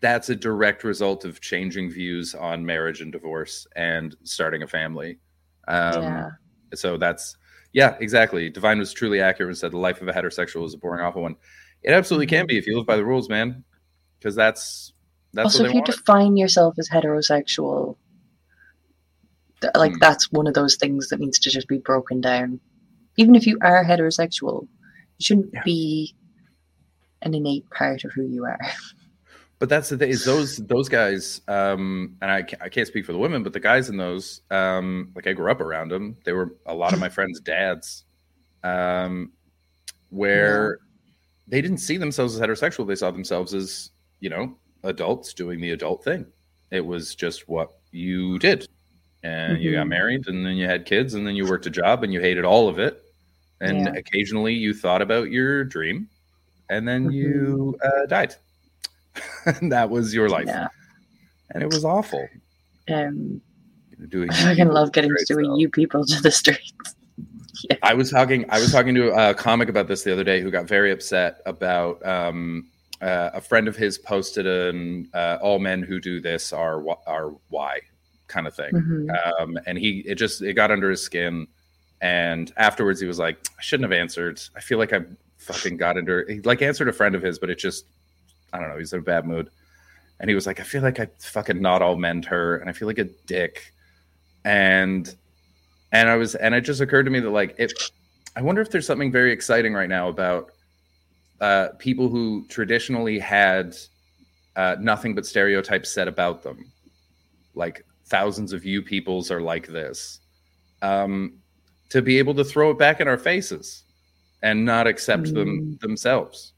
[0.00, 5.18] that's a direct result of changing views on marriage and divorce and starting a family.
[5.66, 6.30] Um, yeah.
[6.74, 7.36] so that's
[7.72, 10.78] yeah exactly divine was truly accurate and said the life of a heterosexual is a
[10.78, 11.36] boring awful one
[11.82, 13.62] it absolutely can be if you live by the rules man
[14.18, 14.94] because that's
[15.34, 17.96] that's also, if you want define yourself as heterosexual,
[19.60, 19.98] th- like Hmm.
[20.00, 22.60] that's one of those things that needs to just be broken down.
[23.16, 24.64] Even if you are heterosexual,
[25.18, 25.62] it shouldn't Yeah.
[25.64, 26.14] be
[27.22, 28.58] an innate part of who you are.
[29.58, 33.10] but that's the thing is those those guys um and I, I can't speak for
[33.12, 36.32] the women but the guys in those um like i grew up around them they
[36.32, 38.04] were a lot of my friends dads
[38.62, 39.32] um
[40.10, 40.78] where
[41.48, 45.70] they didn't see themselves as heterosexual they saw themselves as you know adults doing the
[45.70, 46.26] adult thing
[46.70, 48.68] it was just what you did
[49.22, 49.90] and you got Mhm.
[49.90, 52.44] married and then you had kids and then you worked a job and you hated
[52.44, 53.02] all of it
[53.60, 53.94] and Yeah.
[53.94, 56.08] occasionally you thought about your dream
[56.70, 58.34] and then you uh, died
[59.46, 60.68] and that was your life Yeah.
[61.50, 62.28] and it was awful
[62.88, 63.40] Um,
[64.08, 66.72] doing I fucking love getting to do you people to the streets.
[67.82, 68.44] I was talking.
[68.50, 71.40] I was talking to a comic about this the other day who got very upset
[71.44, 72.68] about um,
[73.00, 77.30] uh, a friend of his posted an uh, "all men who do this are are
[77.48, 77.80] why"
[78.26, 79.40] kind of thing, Mhm.
[79.40, 81.46] um, and he it just it got under his skin.
[82.00, 84.40] And afterwards, he was like, "I shouldn't have answered.
[84.56, 85.00] I feel like I
[85.38, 87.86] fucking got under." He like answered a friend of his, but it just
[88.52, 88.78] I don't know.
[88.78, 89.50] He's in a bad mood,
[90.20, 92.72] and he was like, "I feel like I fucking not all meant her, and I
[92.72, 93.72] feel like a dick."
[94.44, 95.12] And
[95.92, 97.72] and I was and it just occurred to me that like if
[98.36, 100.52] I wonder if there's something very exciting right now about
[101.40, 103.76] uh, people who traditionally had
[104.56, 106.70] uh, nothing but stereotypes said about them,
[107.54, 110.20] like thousands of you peoples are like this,
[110.82, 111.34] um,
[111.90, 113.84] to be able to throw it back in our faces
[114.42, 116.52] and not accept them themselves,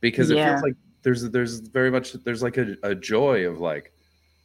[0.00, 0.50] because it Yeah.
[0.52, 3.92] feels like there's there's very much there's like a, a joy of like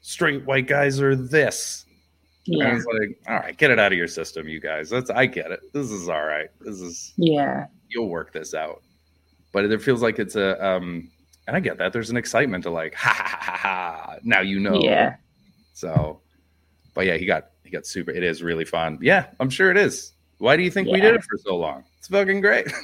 [0.02, 1.86] straight white guys are this
[2.48, 2.76] and Yeah.
[2.76, 4.90] it's like, all right, get it out of your system, you guys.
[4.90, 5.62] That's I get it.
[5.74, 6.50] This is all right.
[6.62, 7.66] This is Yeah.
[7.90, 8.84] you'll work this out.
[9.56, 11.10] But it feels like it's a um
[11.48, 11.94] and I get that.
[11.94, 14.16] There's an excitement to like, ha ha ha ha.
[14.22, 14.82] Now you know.
[14.82, 15.16] Yeah.
[15.74, 16.20] So
[16.94, 19.00] but yeah, he got he got super it is really fun.
[19.02, 20.12] Yeah, I'm sure it is.
[20.40, 21.86] Why do you think we did it for so long?
[22.00, 22.68] It's fucking great.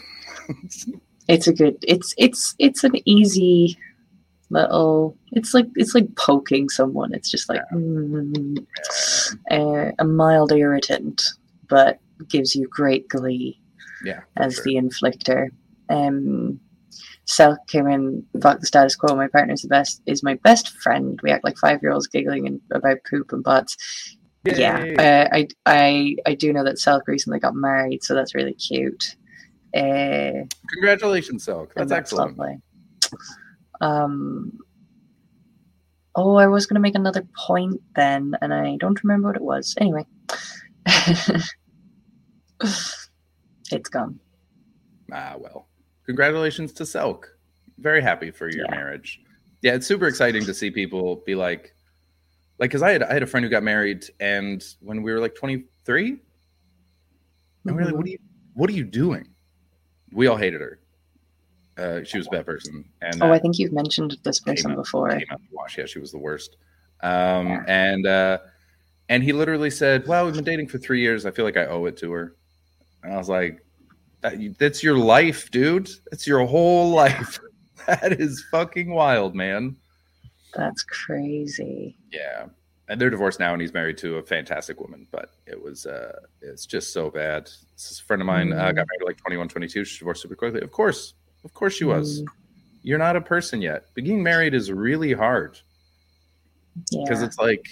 [1.27, 3.77] It's a good it's it's it's an easy
[4.49, 7.13] little it's like it's like poking someone.
[7.13, 8.65] It's just like mm,
[9.51, 11.23] uh, a mild irritant,
[11.69, 13.61] but gives you great glee
[14.03, 14.21] yeah.
[14.37, 14.63] as sure.
[14.63, 15.49] the inflictor.
[15.89, 16.59] Um
[17.27, 19.15] Selk came in, fuck the status quo.
[19.15, 21.19] My partner's the best is my best friend.
[21.23, 23.77] We act like five year olds giggling and, about poop and butts.
[24.45, 24.57] Yay.
[24.59, 28.53] Yeah, uh, I I I do know that Selk recently got married, so that's really
[28.53, 29.15] cute.
[29.75, 31.73] Uh, Congratulations, Silk.
[31.75, 32.37] and That's excellent.
[32.37, 32.57] lovely.
[33.79, 34.59] Um.
[36.15, 39.43] Oh, I was going to make another point then, and I don't remember what it
[39.43, 39.75] was.
[39.79, 40.05] Anyway,
[43.71, 44.19] it's gone.
[45.13, 45.67] Ah, well.
[46.15, 47.23] Congratulations to Selk.
[47.79, 48.75] Very happy for your Yeah.
[48.75, 49.21] marriage.
[49.61, 51.73] Yeah, it's super exciting to see people be like,
[52.59, 55.21] like, because I had I had a friend who got married, and when we were
[55.21, 56.19] like twenty three,
[57.65, 57.95] and we were like.
[57.95, 58.17] "What are you
[58.55, 59.25] What are you doing?"
[60.11, 60.79] We all hated her.
[61.77, 65.09] Uh, she was a bad person, and Oh, I think you've mentioned this person before.
[65.11, 65.77] came out the wash.
[65.77, 66.57] Yeah, she was the worst.
[67.01, 67.63] Um, Yeah.
[67.67, 68.37] and uh,
[69.07, 71.25] and he literally said, "Well, we've been dating for three years.
[71.25, 72.35] I feel like I owe it to her."
[73.01, 73.65] And I was like,
[74.21, 75.89] that's your life, dude.
[76.09, 77.39] That's your whole life.
[77.87, 79.75] that is fucking wild, man.
[80.55, 81.97] That's crazy.
[82.11, 82.47] Yeah.
[82.87, 85.07] And they're divorced now, and he's married to a fantastic woman.
[85.11, 87.45] But it was, uh, it's just so bad.
[87.45, 89.85] This is a friend of mine uh, got married like 21, 22.
[89.85, 90.61] She divorced super quickly.
[90.61, 91.13] Of course,
[91.45, 92.21] of course she was.
[92.21, 92.27] Mm,
[92.83, 93.85] You're not a person yet.
[93.95, 95.59] But getting married is really hard
[96.91, 97.25] because yeah.
[97.25, 97.65] it's like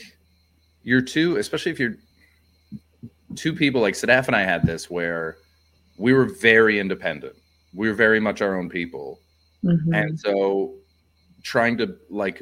[0.84, 1.95] you're two, especially if you're
[3.36, 3.82] two people.
[3.82, 5.38] Like Sadaf and I had this where
[6.00, 7.36] we were very independent.
[7.74, 9.20] We were very much our own people,
[9.64, 9.93] Mhm.
[9.93, 10.76] and so
[11.43, 12.41] trying to like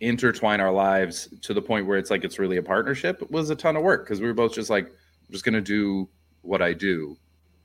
[0.00, 3.56] intertwine our lives to the point where it's like it's really a partnership was a
[3.56, 6.08] ton of work because we were both just like I'm just gonna do
[6.42, 7.16] what I do,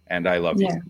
[0.07, 0.73] and I love Yeah.
[0.75, 0.81] you.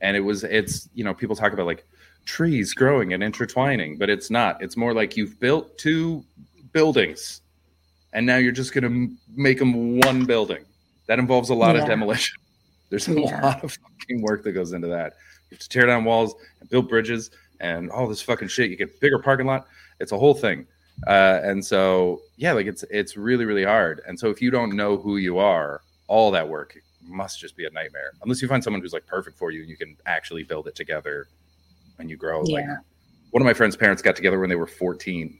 [0.00, 1.84] And it was it's you know people talk about like
[2.24, 4.62] trees growing and intertwining, but it's not.
[4.62, 6.24] It's more like you've built two
[6.72, 7.42] buildings,
[8.12, 10.64] and now you're just gonna m- make them one building.
[11.06, 12.36] That involves a lot of demolition.
[12.90, 13.40] There's a Yeah.
[13.42, 15.14] lot of fucking work that goes into that.
[15.50, 17.30] You have to tear down walls and build bridges
[17.60, 18.70] and all this fucking shit.
[18.70, 19.66] You get bigger parking lot.
[20.00, 20.66] It's a whole thing.
[21.06, 24.02] Uh, and so yeah, like it's it's really really hard.
[24.06, 27.64] And so if you don't know who you are, all that work must just be
[27.64, 28.12] a nightmare.
[28.22, 30.74] Unless you find someone who's like perfect for you and you can actually build it
[30.74, 31.28] together
[31.98, 32.42] and you grow.
[32.42, 32.76] Like Yeah.
[33.30, 35.38] one of my friend's parents got together when they were 14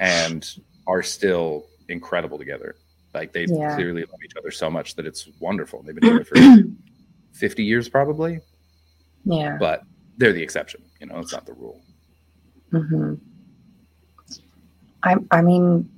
[0.00, 0.56] and
[0.86, 2.74] are still incredible together.
[3.14, 3.74] Like they Yeah.
[3.74, 5.82] clearly love each other so much that it's wonderful.
[5.82, 6.64] They've been together for
[7.32, 8.40] 50 years probably,
[9.24, 9.56] Yeah.
[9.58, 9.82] but
[10.16, 10.82] they're the exception.
[11.00, 11.80] You know, it's not the rule.
[12.70, 13.14] hmm
[15.02, 15.90] I I mean,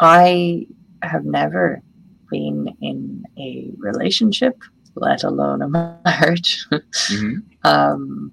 [0.00, 0.66] I
[1.02, 1.82] have never
[2.30, 4.56] been in a relationship,
[4.94, 5.68] let alone a
[6.04, 6.64] marriage.
[6.70, 7.42] Mhm.
[7.64, 8.32] um,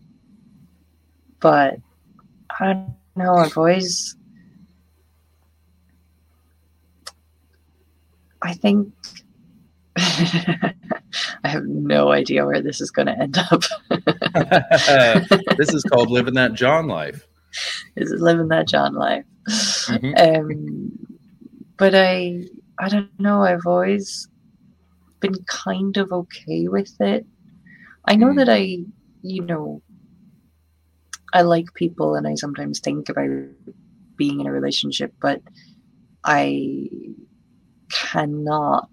[1.39, 1.80] but
[2.60, 3.34] I don't know.
[3.36, 4.16] I've always,
[8.42, 8.94] I think.
[9.98, 10.74] I
[11.48, 13.64] have no idea where this is going to end up.
[15.58, 17.26] this is called living that John life.
[17.96, 19.26] is living that John life.
[19.88, 20.38] Mhm.
[20.38, 20.92] Um,
[21.78, 22.44] but I,
[22.80, 23.44] I don't know.
[23.44, 24.28] I've always
[25.20, 27.26] been kind of okay with it.
[28.08, 28.36] I know Mm.
[28.38, 28.78] that I,
[29.22, 29.82] you know,
[31.34, 33.30] I like people, and I sometimes think about
[34.18, 35.42] being in a relationship, but
[36.24, 36.90] I
[37.92, 38.90] cannot.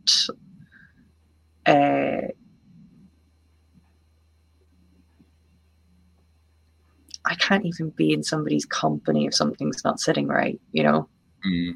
[1.64, 2.28] Uh,
[7.24, 11.08] I can't even be in somebody's company if something's not sitting right, you know?
[11.44, 11.72] Mm.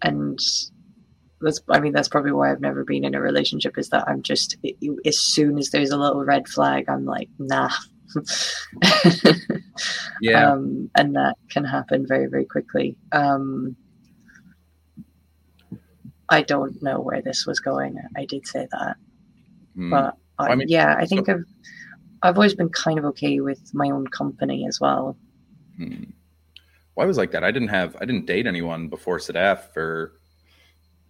[0.00, 0.38] And
[1.40, 4.22] that's, I mean, that's probably why I've never been in a relationship is that I'm
[4.22, 4.56] just,
[5.04, 7.70] as soon as there's a little red flag, I'm like, nah.
[10.22, 10.52] Yeah.
[10.52, 12.96] Um, and that can happen very, very quickly.
[13.10, 13.76] Um,
[16.32, 17.98] I don't know where this was going.
[18.16, 18.96] I did say that.
[19.76, 19.90] Mm.
[19.90, 21.44] But I, I mean, yeah, I think I've
[22.22, 25.16] I've always been kind of okay with my own company as well.
[25.76, 26.04] Hmm.
[26.94, 27.42] Well, I was like that.
[27.44, 30.12] I didn't have, I didn't date anyone before Sadaf for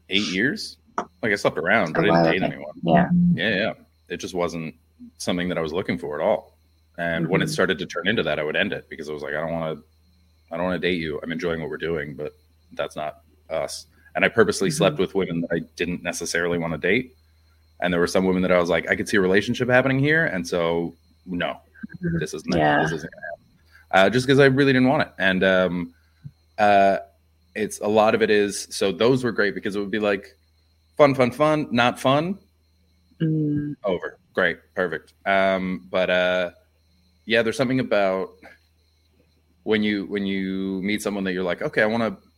[0.09, 0.79] eight years.
[1.23, 2.55] Like I slept around, but Oh, I didn't date okay.
[2.55, 2.75] anyone.
[2.83, 3.73] Yeah, Yeah, yeah.
[4.09, 4.75] It just wasn't
[5.18, 6.57] something that I was looking for at all.
[6.99, 7.53] And when it Mhm.
[7.53, 9.53] started to turn into that, I would end it because I was like, I don't
[9.53, 9.85] want to,
[10.51, 11.20] I don't want to date you.
[11.23, 12.33] I'm enjoying what we're doing, but
[12.73, 13.87] that's not us.
[14.14, 14.74] And I purposely Mhm.
[14.74, 17.16] slept with women that I didn't necessarily want to date.
[17.80, 19.98] And there were some women that I was like, I could see a relationship happening
[19.98, 20.94] here, and so
[21.26, 21.60] no,
[22.02, 22.20] Mhm.
[22.20, 22.80] this isn't Yeah.
[22.82, 23.44] this isn't gonna happen.
[23.90, 25.94] Uh, just because I really didn't want it, and um,
[26.59, 26.98] uh,
[27.55, 30.36] it's a lot of it is so those were great because it would be like
[30.97, 32.39] fun, fun, fun, not fun,
[33.20, 35.12] Mm, over, great, perfect.
[35.26, 36.51] Um, but uh,
[37.26, 38.30] yeah, there's something about
[39.64, 42.28] when you when you meet someone that you're like, okay, I want to,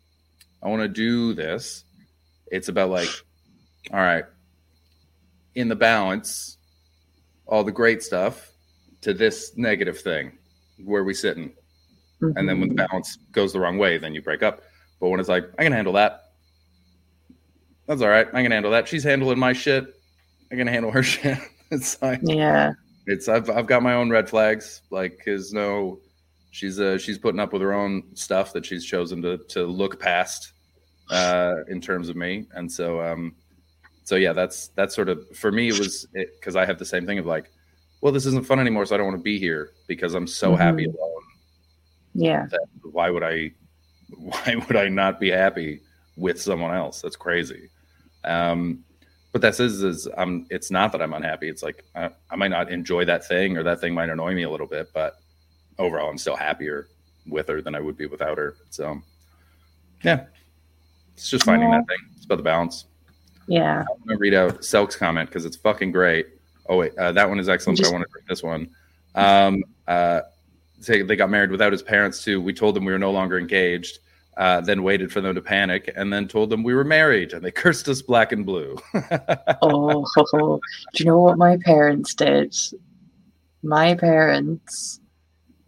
[0.65, 1.85] I want to do this.
[2.51, 3.09] It's about like,
[3.93, 4.25] all right,
[5.55, 6.57] in the balance,
[7.47, 8.51] all the great stuff
[9.03, 10.33] to this negative thing,
[10.83, 11.53] where we sitting,
[12.21, 12.89] and then when the mhm.
[12.89, 14.63] balance goes the wrong way, then you break up.
[15.01, 16.33] But when it's like, I can handle that.
[17.87, 18.27] That's all right.
[18.33, 18.89] I can handle that.
[18.89, 19.95] She's handling my shit.
[20.51, 21.39] I can handle her shit.
[21.71, 22.73] it's like yeah,
[23.07, 24.81] it's I've I've got my own red flags.
[24.91, 25.99] Like, cause no,
[26.55, 30.01] she's uh she's putting up with her own stuff that she's chosen to to look
[30.01, 30.53] past
[31.11, 32.47] uh in terms of me.
[32.55, 33.35] And so um
[34.05, 37.07] so yeah, that's that's sort of for me it was because I have the same
[37.07, 37.51] thing of like,
[38.01, 40.55] well, this isn't fun anymore, so I don't want to be here because I'm so
[40.55, 41.15] happy alone
[42.15, 42.47] yeah,
[42.83, 43.51] why would I
[44.17, 45.81] why would I not be happy
[46.17, 47.03] with someone else?
[47.03, 47.69] That's crazy.
[48.23, 48.85] Um,
[49.33, 51.49] but that says is I'm it's not that I'm unhappy.
[51.49, 54.45] It's like I, I might not enjoy that thing or that thing might annoy me
[54.45, 55.17] a little bit, but
[55.79, 56.89] overall I'm still happier
[57.27, 58.55] with her than I would be without her.
[58.71, 59.01] So
[60.03, 60.25] yeah.
[61.15, 61.79] It's just finding Yeah.
[61.79, 61.99] that thing.
[62.17, 62.85] It's about the balance.
[63.47, 63.81] Yeah.
[63.81, 66.29] I'm gonna read out Selk's comment because it's fucking great.
[66.69, 67.79] Oh wait, uh, that one is excellent.
[67.79, 68.69] Just- but I want to read this one.
[69.15, 70.23] Um, uh,
[70.81, 72.41] say they got married without his parents too.
[72.41, 73.99] We told them we were no longer engaged.
[74.37, 77.45] Uh, then waited for them to panic, and then told them we were married, and
[77.45, 78.77] they cursed us black and blue.
[79.63, 80.05] Oh,
[80.93, 82.53] do you know what my parents did?
[83.63, 84.99] My parents,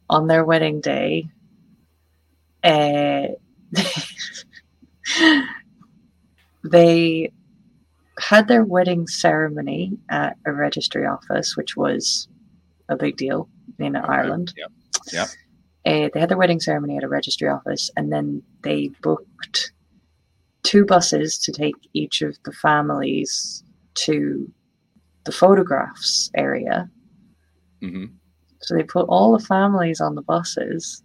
[0.09, 1.29] on their wedding day,
[2.63, 3.29] uh,
[6.65, 7.33] they
[8.19, 12.29] had their wedding ceremony at a registry office, which was
[12.89, 14.53] a big deal in Ireland.
[14.57, 14.73] Yep.
[15.13, 15.29] Yep.
[15.87, 19.73] Uh, they had their wedding ceremony at a registry office, and then they booked
[20.65, 23.63] two buses to take each of the families
[23.95, 24.51] to
[25.25, 26.91] the photographs area.
[27.81, 28.07] hmm
[28.67, 31.03] So they put all the families on the buses,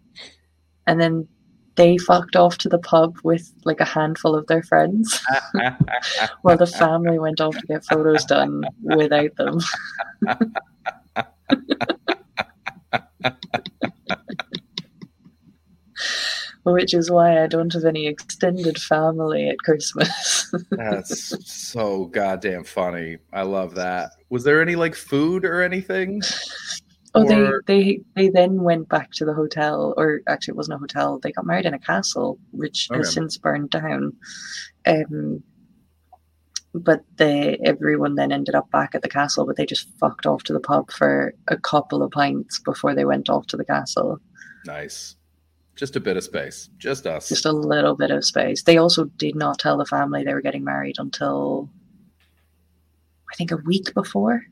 [0.88, 1.28] and then
[1.76, 5.24] they fucked off to the pub with like a handful of their friends,
[6.42, 9.60] while the family went off to get photos done without them.
[16.64, 20.54] Which is why I don't have any extended family at Christmas.
[20.72, 23.18] That's so goddamn funny.
[23.34, 24.12] I love that.
[24.30, 26.22] Was there any like food or anything?
[27.14, 30.76] Oh, Or- they, they they then went back to the hotel, or actually, it wasn't
[30.76, 31.20] a hotel.
[31.20, 34.14] They got married in a castle, which has since burned down.
[34.86, 35.44] Um,
[36.74, 40.44] but they everyone then ended up back at the castle, but they just fucked off
[40.44, 44.20] to the pub for a couple of pints before they went off to the castle.
[44.66, 45.18] Nice.
[45.76, 46.70] Just a bit of space.
[46.78, 47.28] Just us.
[47.28, 48.64] Just a little bit of space.
[48.64, 51.70] They also did not tell the family they were getting married until
[53.32, 54.46] I think a week before.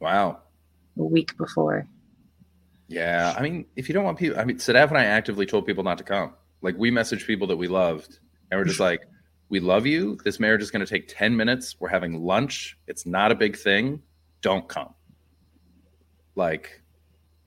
[0.00, 0.40] wow.
[0.98, 1.86] A week before.
[2.88, 5.66] Yeah, I mean, if you don't want people, I mean, Sadaf and I actively told
[5.66, 6.34] people not to come.
[6.62, 8.18] Like, we messaged people that we loved,
[8.50, 9.02] and we're just like,
[9.48, 10.18] "We love you.
[10.24, 11.76] This marriage is going to take ten minutes.
[11.80, 12.78] We're having lunch.
[12.86, 14.02] It's not a big thing.
[14.42, 14.94] Don't come.
[16.36, 16.82] Like,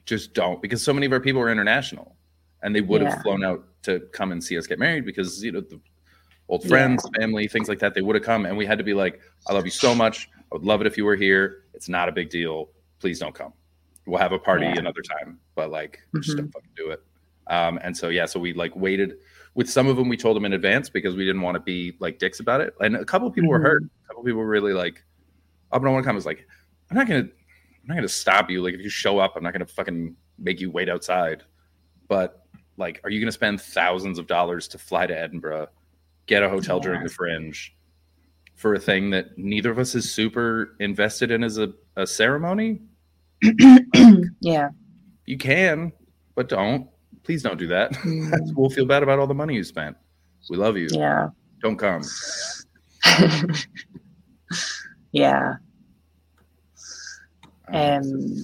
[0.06, 2.15] just don't." Because so many of our people are international,
[2.61, 3.11] and they would Yeah.
[3.11, 5.80] have flown out to come and see us get married because you know the
[6.49, 6.69] old Yeah.
[6.69, 7.94] friends, family, things like that.
[7.94, 10.30] They would have come, and we had to be like, "I love you so much.
[10.52, 11.64] I would love it if you were here.
[11.74, 12.69] It's not a big deal.
[12.99, 13.53] Please don't come."
[14.06, 14.78] We'll have a party Yeah.
[14.78, 16.38] another time, but like just Mhm.
[16.38, 17.02] don't fucking do it.
[17.48, 19.19] Um, and so yeah, so we like waited
[19.53, 20.07] with some of them.
[20.10, 22.74] We told them in advance because we didn't want to be like dicks about it.
[22.80, 23.64] And a couple of people were Mhm.
[23.64, 23.84] hurt.
[23.84, 25.03] A couple of people were really like,
[25.72, 26.48] "Oh, I want to come." I was like,
[26.90, 27.32] "I'm not gonna, I'm
[27.86, 28.61] not gonna stop you.
[28.61, 31.44] Like if you show up, I'm not gonna fucking make you wait outside."
[32.07, 32.45] But
[32.78, 35.68] like, are you gonna spend thousands of dollars to fly to Edinburgh,
[36.28, 37.76] get a hotel during the Fringe?
[38.58, 42.82] For a thing that neither of us is super invested in as a, a ceremony,
[44.42, 44.70] yeah.
[45.26, 45.94] you can,
[46.36, 46.90] but don't.
[47.24, 47.92] Please don't do that.
[48.04, 49.96] Mm, we'll feel bad about all the money you spent.
[50.50, 50.88] We love you.
[50.92, 51.30] yeah.
[51.62, 52.02] Don't come.
[55.12, 55.56] yeah.
[57.68, 58.36] Um,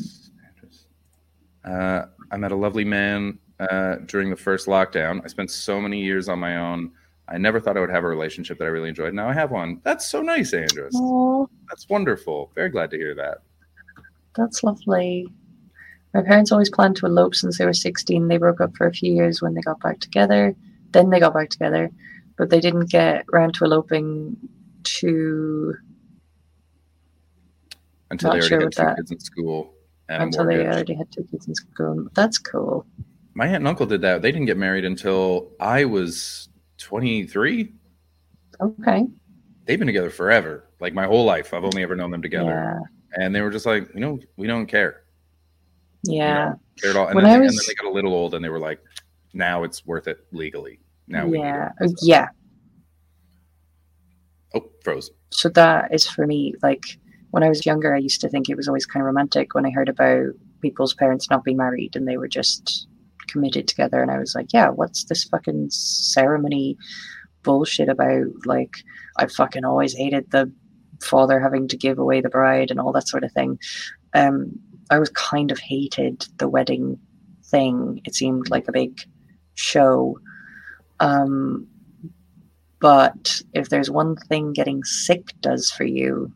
[1.64, 5.22] uh, I met a lovely man uh, during the first lockdown.
[5.23, 6.91] I spent so many years on my own.
[7.27, 9.13] I never thought I would have a relationship that I really enjoyed.
[9.13, 9.79] Now I have one.
[9.83, 10.93] That's so nice, Andrews.
[10.95, 12.51] Oh, That's wonderful.
[12.53, 13.39] Very glad to hear that.
[14.35, 15.27] that's lovely.
[16.13, 18.27] My parents always planned to elope since they were 16.
[18.27, 20.55] They broke up for a few years when they got back together.
[20.91, 21.89] Then they got back together,
[22.37, 24.37] but they didn't get around to eloping
[24.83, 25.73] to
[28.11, 28.95] Until Not they already sure had two that.
[28.97, 29.73] kids in school
[30.09, 32.07] and until they already had two kids in school.
[32.13, 32.85] That's cool.
[33.33, 34.21] My aunt and uncle did that.
[34.21, 36.49] They didn't get married until I was
[36.94, 37.74] 23.
[38.61, 39.07] Okay.
[39.65, 40.70] They've been together forever.
[40.80, 41.52] Like my whole life.
[41.52, 42.52] I've only ever known them together.
[42.52, 43.24] Yeah.
[43.24, 45.02] And they were just like, you know, we don't care.
[46.03, 46.53] Yeah.
[46.80, 47.07] care at all.
[47.07, 48.60] And, When then I they, and then they got a little old and they were
[48.60, 48.80] like,
[49.34, 50.82] now it's worth it legally.
[51.07, 51.72] Now we yeah.
[51.82, 51.95] need Uh.
[52.03, 52.28] Yeah.
[54.53, 55.10] Oh, froze.
[55.32, 56.84] so that is for me like
[57.32, 59.65] when i was younger i used to think it was always kind of romantic when
[59.65, 60.28] i heard about
[60.61, 62.88] people's parents not being married and they were just
[63.27, 66.77] committed together and i was like yeah what's this fucking ceremony
[67.43, 68.27] bullshit about?
[68.45, 68.77] Like
[69.17, 70.51] i fucking always hated the
[71.01, 73.59] father having to give away the bride and all that sort of thing.
[74.13, 74.59] Um
[74.89, 76.97] i was kind of hated the wedding
[77.45, 78.01] thing.
[78.05, 78.99] It seemed like a big
[79.53, 80.17] show.
[80.99, 81.67] Um
[82.79, 86.33] but if there's one thing getting sick does for you,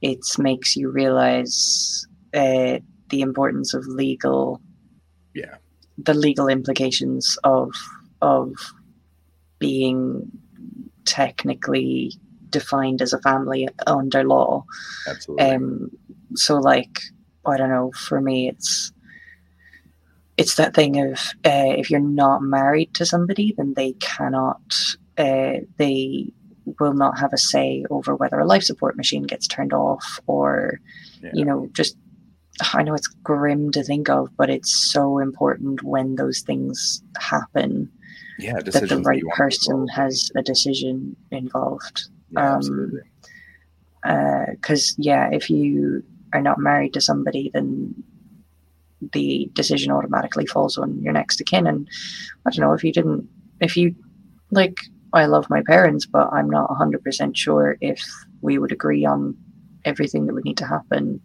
[0.00, 2.78] it makes you realize uh,
[3.08, 4.60] the importance of legal,
[5.34, 5.56] Yeah.
[5.98, 7.72] The legal implications of
[8.22, 8.52] of
[9.58, 10.30] being
[11.04, 12.12] technically
[12.50, 14.64] defined as a family under law.
[15.08, 15.44] Absolutely.
[15.50, 15.90] Um,
[16.34, 17.00] so like
[17.46, 17.92] I don't know.
[17.92, 18.92] For me, it's
[20.36, 21.12] it's that thing of
[21.44, 24.60] uh, if you're not married to somebody, then they cannot.
[25.16, 26.26] Uh, they
[26.80, 30.80] will not have a say over whether a life support machine gets turned off or
[31.22, 31.30] Yeah.
[31.32, 31.96] you know just
[32.74, 37.90] i know it's grim to think of but it's so important when those things happen
[38.38, 42.10] yeah, that the right person has a decision involved.
[42.30, 43.00] Yeah, um,
[44.50, 46.02] because yeah if you
[46.34, 47.94] are not married to somebody then
[49.12, 51.66] the decision automatically falls on your next of kin.
[51.66, 51.88] And
[52.46, 53.28] i don't know if you didn't
[53.60, 53.94] if you
[54.50, 54.76] like
[55.12, 58.02] i love my parents but i'm not 100% sure if
[58.42, 59.36] we would agree on
[59.86, 61.20] everything that would need to happen.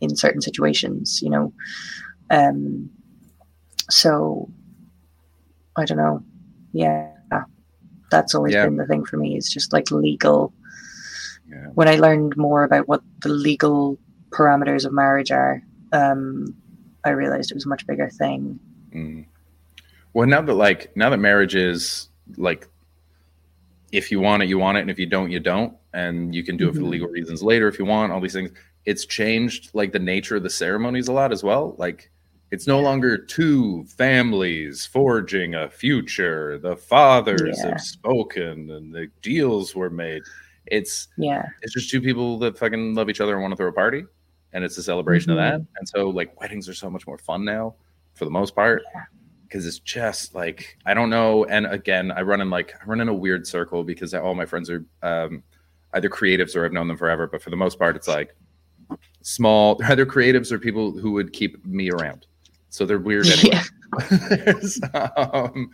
[0.00, 1.52] In certain situations you know
[2.30, 2.88] um
[3.90, 4.48] so
[5.76, 6.22] i don't know
[6.72, 7.10] yeah
[8.10, 8.66] that's always Yeah.
[8.66, 10.52] been the thing for me It's just like legal
[11.48, 11.66] Yeah.
[11.74, 13.98] when I learned more about what the legal
[14.30, 15.62] parameters of marriage are,
[15.92, 16.54] um,
[17.04, 18.58] I realized it was a much bigger thing.
[18.92, 19.26] Mm.
[20.12, 22.66] Well, now that like now that marriage is like,
[23.92, 26.42] if you want it, you want it, and if you don't, you don't, and you
[26.42, 26.90] can do it for Mhm.
[26.90, 28.12] legal reasons later if you want.
[28.12, 28.50] All these things.
[28.86, 31.74] It's changed like the nature of the ceremonies a lot as well.
[31.78, 32.10] Like,
[32.52, 36.58] it's no longer two families forging a future.
[36.58, 37.70] The fathers Yeah.
[37.70, 40.22] have spoken, and the deals were made.
[40.66, 43.68] It's Yeah, it's just two people that fucking love each other and want to throw
[43.68, 44.04] a party
[44.52, 47.44] and it's a celebration of that and so like weddings are so much more fun
[47.44, 47.74] now
[48.14, 49.02] for the most part Yeah.
[49.42, 53.00] because it's just like i don't know and again i run in like i run
[53.00, 55.42] in a weird circle because all my friends are um,
[55.94, 58.34] either creatives or i've known them forever but for the most part it's like
[59.22, 62.26] small either creatives or people who would keep me around
[62.70, 63.60] so they're weird anyway
[65.16, 65.70] um,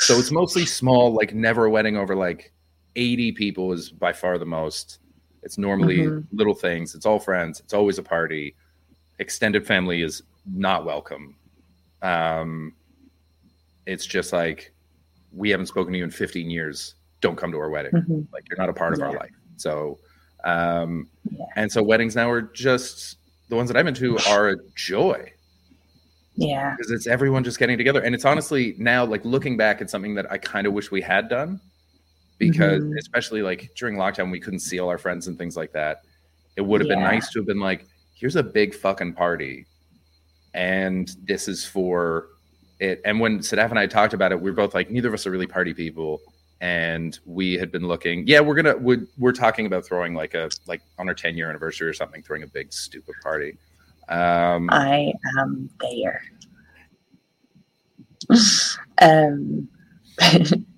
[0.00, 2.52] so it's mostly small, like never a wedding over like
[2.94, 4.98] 80 people is by far the most.
[5.42, 6.26] It's normally Mhm.
[6.30, 6.94] little things.
[6.94, 7.58] It's all friends.
[7.60, 8.54] It's always a party.
[9.18, 11.36] Extended family is not welcome.
[12.02, 12.74] Um,
[13.86, 14.72] it's just like
[15.32, 16.94] we haven't spoken to you in 15 years.
[17.20, 17.92] Don't come to our wedding.
[17.92, 18.26] Mhm.
[18.32, 19.32] Like you're not a part of our life.
[19.56, 19.98] So,
[20.44, 21.44] um, Yeah.
[21.56, 23.16] and so weddings now are just
[23.48, 25.32] the ones that I've been to are a joy.
[26.36, 28.00] Yeah, because it's everyone just getting together.
[28.00, 31.00] And it's honestly now like looking back at something that i kind of wish we
[31.00, 31.60] had done.
[32.38, 32.96] Because Mhm.
[32.98, 36.02] especially like during lockdown we couldn't see all our friends and things like that.
[36.56, 37.84] It would have been nice to have been like
[38.14, 39.66] here's a big fucking party.
[40.54, 42.28] And this is for
[42.78, 43.00] it.
[43.04, 45.26] And when sadaf and i talked about it we were both like neither of us
[45.26, 46.20] are really party people
[46.60, 50.50] and we had been looking yeah we're gonna we're, we're talking about throwing like a
[50.66, 53.56] like on our 10 year anniversary or something throwing a big stupid party
[54.08, 56.22] um I am there.
[59.02, 59.68] um,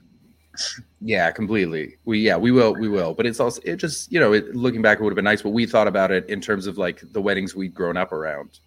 [1.02, 1.96] Yeah, completely.
[2.04, 3.14] We yeah, we will, we will.
[3.14, 5.40] But it's also it just you know, it, looking back, it would have been nice.
[5.40, 8.60] But we thought about it in terms of like the weddings we'd grown up around,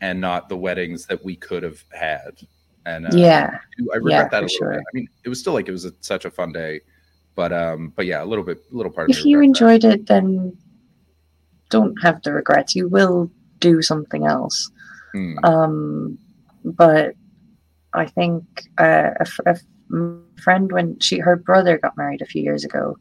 [0.00, 2.38] and not the weddings that we could have had.
[2.86, 3.58] And uh, yeah,
[3.92, 4.70] I regret yeah, that a little sure.
[4.72, 4.80] bit.
[4.80, 6.80] I mean, it was still like it was a, such a fun day,
[7.34, 9.10] but um, but yeah, a little bit, a little part.
[9.10, 9.66] if you regrets that.
[9.66, 10.56] enjoyed it, then
[11.70, 12.74] don't have the regrets.
[12.74, 13.30] You will
[13.60, 14.70] do something else.
[15.12, 15.38] Hmm.
[15.44, 16.18] Um,
[16.64, 17.14] but
[17.94, 18.44] I think
[18.78, 22.42] uh, a, fr- a f- m- friend when she her brother got married a few
[22.42, 22.96] years ago,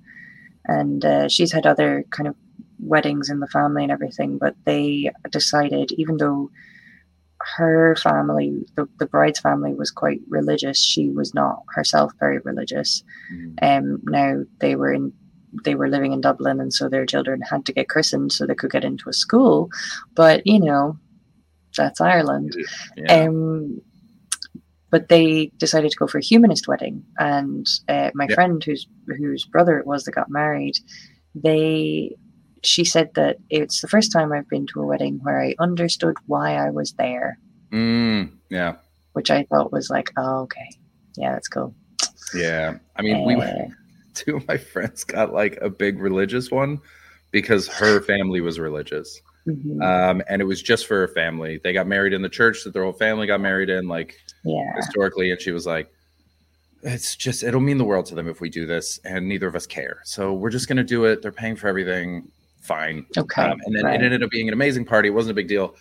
[0.66, 2.36] and uh, she's had other kind of
[2.80, 4.38] weddings in the family and everything.
[4.38, 6.50] But they decided, even though
[7.56, 13.04] her family, the, the bride's family, was quite religious, she was not herself very religious.
[13.30, 13.54] Hmm.
[13.62, 15.14] Um, now they were in
[15.64, 18.54] they were living in Dublin, and so their children had to get christened so they
[18.56, 19.70] could get into a school.
[20.14, 20.98] But you know,
[21.76, 22.56] that's Ireland.
[22.98, 23.26] Yeah.
[23.26, 23.82] Um,
[24.90, 28.36] but they decided to go for a humanist wedding, and uh, my Yeah.
[28.36, 28.88] friend, whose
[29.18, 30.78] whose brother it was that got married,
[31.36, 32.16] they
[32.64, 36.16] she said that it's the first time I've been to a wedding where I understood
[36.26, 37.40] why I was there,
[37.72, 38.76] Mm, yeah,
[39.14, 40.70] which I thought was like, oh, okay,
[41.18, 41.76] yeah, that's cool.
[42.34, 42.78] yeah.
[42.96, 43.68] I mean, we Uh,
[44.14, 46.80] two of my friends got like a big religious one
[47.32, 49.22] because her family was religious.
[49.48, 51.60] mhm, um, and it was just for her family.
[51.64, 54.74] They got married in the church that their whole family got married in, like yeah,
[54.76, 55.32] historically.
[55.32, 55.90] And she was like,
[56.84, 59.56] "It's just it'll mean the world to them if we do this, and neither of
[59.56, 60.00] us care.
[60.06, 61.22] So we're just gonna do it.
[61.22, 62.32] They're paying for everything,
[62.68, 64.00] fine." okay, Um, and then right.
[64.00, 65.08] it ended up being an amazing party.
[65.10, 65.76] It wasn't a big deal,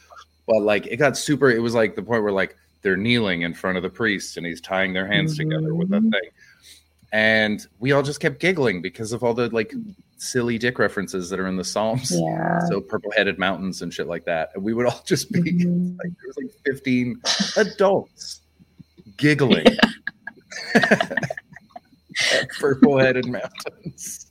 [0.46, 1.50] but like it got super.
[1.50, 4.46] It was like the point where like they're kneeling in front of the priest and
[4.46, 6.12] he's tying their hands together with that Mhm.
[6.12, 6.30] thing.
[7.12, 9.72] And we all just kept giggling because of all the like
[10.18, 12.60] silly dick references that are in the Psalms yeah.
[12.68, 14.50] so purple headed mountains and shit like that.
[14.54, 15.96] And we would all just be Mhm.
[15.98, 17.20] like, there was like 15
[17.56, 18.40] adults
[19.16, 19.66] giggling
[22.58, 24.25] purple headed mountains.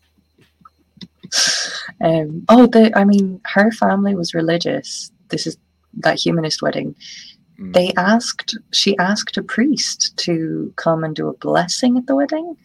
[2.02, 5.12] Um, oh, the I mean, her family was religious.
[5.30, 5.58] This is
[6.00, 6.96] that humanist wedding.
[7.60, 7.74] Mm.
[7.74, 12.56] They asked, she asked a priest to come and do a blessing at the wedding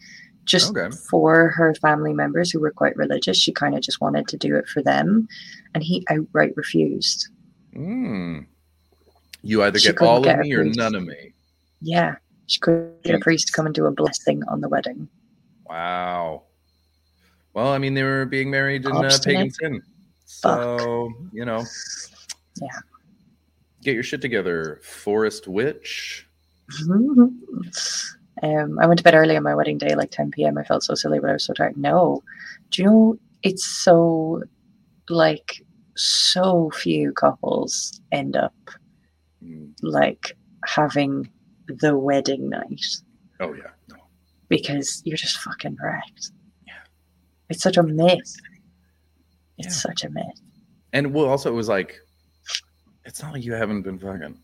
[0.45, 0.93] just Okay.
[1.09, 3.37] for her family members who were quite religious.
[3.37, 5.27] She kind of just wanted to do it for them,
[5.73, 7.29] and he outright refused.
[7.75, 8.45] Mm.
[9.43, 11.33] You either She get all of get a me or none of me.
[11.81, 12.15] Yeah,
[12.47, 15.07] she couldn't get a priest to come and do a blessing on the wedding.
[15.65, 16.43] Wow.
[17.53, 19.81] Well, I mean, they were being married in uh, pagan sin.
[20.25, 21.63] So, you know.
[22.61, 22.67] Yeah.
[23.83, 26.27] Get your shit together, Forest Witch.
[28.43, 30.57] um, I went to bed early on my wedding day, like 10 p.m.
[30.57, 31.77] I felt so silly, but I was so tired.
[31.77, 32.23] No,
[32.69, 34.43] do you know it's so
[35.09, 35.63] like
[35.95, 38.53] so few couples end up
[39.43, 39.73] Mm.
[39.81, 40.37] like
[40.67, 41.27] having
[41.67, 42.79] the wedding night
[43.39, 43.71] Oh, yeah.
[43.89, 43.95] No.
[44.49, 46.29] because you're just fucking wrecked.
[47.51, 48.19] It's such a myth.
[48.19, 48.37] It's
[49.57, 49.69] Yeah.
[49.69, 50.39] such a myth.
[50.93, 51.99] And well, also, it was like,
[53.05, 54.37] it's not like you haven't been fucking.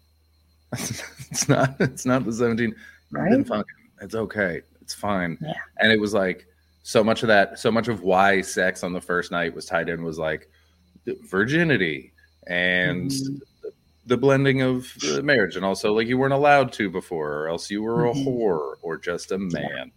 [0.74, 1.76] it's not.
[1.80, 2.76] It's not the seventeen.
[3.12, 3.66] You've been fucking.
[4.02, 4.62] It's okay.
[4.82, 5.38] It's fine.
[5.42, 5.54] Yeah.
[5.80, 6.46] And it was like
[6.84, 7.60] so much of that.
[7.60, 10.50] So much of why sex on the first night was tied in was like
[11.30, 12.12] virginity
[12.48, 13.40] and Mhm.
[14.06, 17.70] the blending of uh, marriage, and also like you weren't allowed to before, or else
[17.72, 19.92] you were a whore or just a man.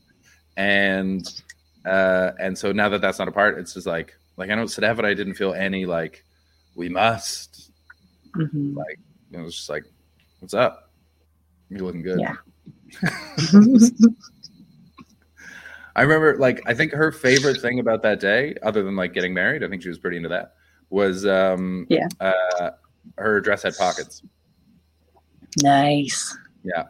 [0.56, 1.26] And
[1.84, 4.64] uh, and so now that that's not a part, it's just like like I know
[4.64, 6.24] Sadaf, but I didn't feel any like
[6.74, 7.70] we must.
[8.36, 8.74] Mhm.
[9.32, 9.84] It was just like,
[10.40, 10.90] what's up?
[11.68, 12.20] You're looking good.
[12.20, 12.36] Yeah.
[15.96, 19.34] I remember, like, I think her favorite thing about that day, other than like getting
[19.34, 20.54] married, I think she was pretty into that,
[20.88, 22.06] was um, Yeah.
[22.20, 22.70] uh,
[23.18, 24.22] her dress had pockets.
[25.62, 26.36] nice.
[26.62, 26.84] Yeah.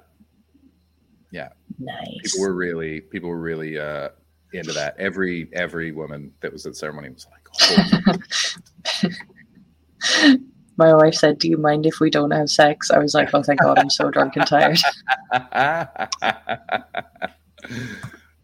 [1.33, 1.49] Yeah,
[1.79, 2.19] Nice.
[2.23, 4.09] people were really, people were really uh,
[4.59, 4.97] into that.
[4.99, 7.47] Every every woman that was at the ceremony was like,
[9.03, 10.39] "Holy
[10.77, 12.91] My wife said, Do you mind if we don't have sex?
[12.91, 14.79] I was like, Oh, thank God, I'm so drunk and tired.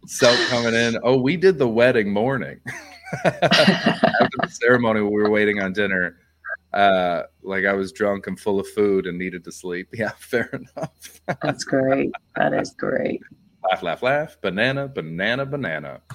[0.07, 0.99] Self coming in.
[1.03, 2.61] Oh, we did the wedding morning.
[3.25, 6.19] After the ceremony, we were waiting on dinner.
[6.75, 9.89] Uh, like I was drunk and full of food and needed to sleep.
[9.95, 11.23] Yeah, fair enough.
[11.43, 12.13] That's great.
[12.37, 13.23] That is great.
[13.71, 14.37] Laugh, laugh, laugh.
[14.41, 16.01] Banana, banana, banana.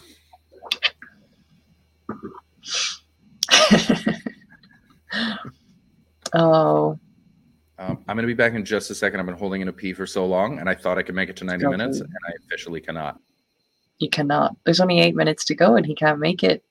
[6.34, 6.98] Oh,
[7.78, 9.20] Um, I'm going to be back in just a second.
[9.20, 11.30] I've been holding in a pee for so long, and I thought I could make
[11.30, 13.20] it to 90 Go minutes, and I officially cannot.
[14.00, 14.56] you cannot.
[14.66, 16.64] There's only eight minutes to go and he can't make it.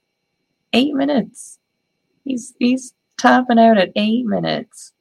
[0.73, 1.59] Eight minutes.
[2.25, 4.93] He's he's tapping out at eight minutes.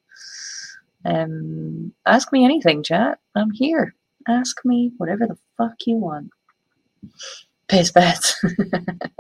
[1.06, 3.20] Um ask me anything, chat.
[3.36, 3.96] I'm here.
[4.28, 6.32] Ask me whatever the fuck you want.
[7.68, 8.44] Piss bets.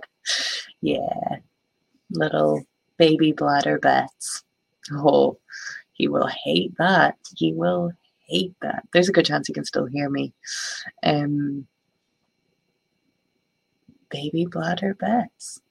[0.81, 1.37] yeah.
[2.11, 2.63] Little
[2.97, 4.43] baby bladder bets.
[4.91, 5.37] Oh,
[5.93, 7.15] he will hate that.
[7.35, 7.91] He will
[8.27, 8.87] hate that.
[8.93, 10.33] There's a good chance he can still hear me.
[11.03, 11.67] Um
[14.09, 15.61] baby bladder bets.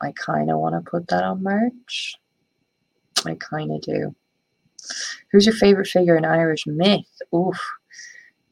[0.00, 2.16] I kind of want to put that on merch.
[3.24, 4.14] I kind of do.
[5.32, 7.06] Who's your favorite figure in Irish myth?
[7.34, 7.58] Oof.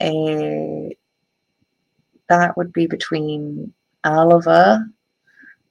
[0.01, 0.91] Eh,
[2.29, 3.73] that would be between
[4.03, 4.85] Alva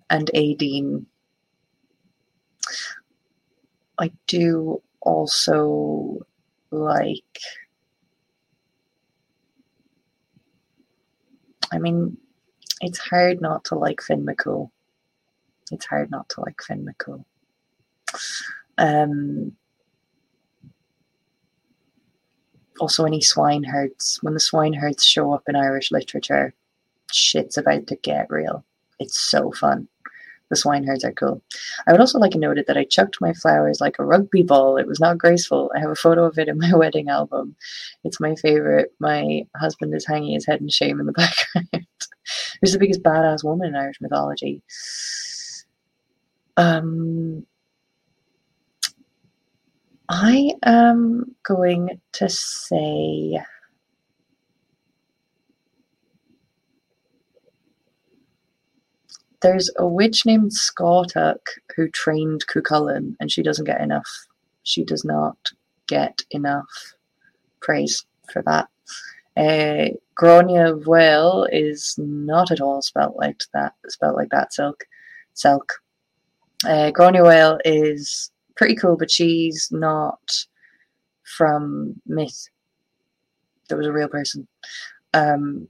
[0.09, 1.05] and Aideen.
[3.99, 6.25] I do also
[6.71, 7.39] like.
[11.71, 12.17] I mean,
[12.81, 14.69] it's hard not to like Finn McCool.
[15.71, 17.25] It's hard not to like Finn McCool.
[18.77, 19.55] Um,
[22.79, 24.19] also, any swineherds.
[24.21, 26.53] When the swineherds show up in Irish literature,
[27.11, 28.63] shit's about to get real.
[28.99, 29.87] It's so fun.
[30.49, 31.41] The swineherds are cool.
[31.87, 34.77] I would also like to note that I chucked my flowers like a rugby ball.
[34.77, 35.71] It was not graceful.
[35.75, 37.55] I have a photo of it in my wedding album.
[38.03, 38.93] It's my favorite.
[38.99, 41.87] My husband is hanging his head in shame in the background.
[42.61, 44.61] Who's the biggest badass woman in Irish mythology?
[46.57, 47.45] Um,
[50.25, 53.43] I am going to say.
[59.41, 61.41] There's a witch named Scáthach
[61.75, 64.07] who trained Cucullin, and she doesn't get enough.
[64.63, 65.35] She does not
[65.87, 66.93] get enough
[67.59, 68.69] praise for that.
[69.35, 73.73] Uh, Granuaile is not at all spelt like that.
[73.89, 74.53] Spelt like that.
[74.53, 74.85] Silk,
[75.35, 75.69] Selk.
[76.63, 80.19] Uh, Granuaile is pretty cool, but she's not
[81.23, 82.47] from myth.
[83.69, 84.47] There was a real person,
[85.13, 85.67] um,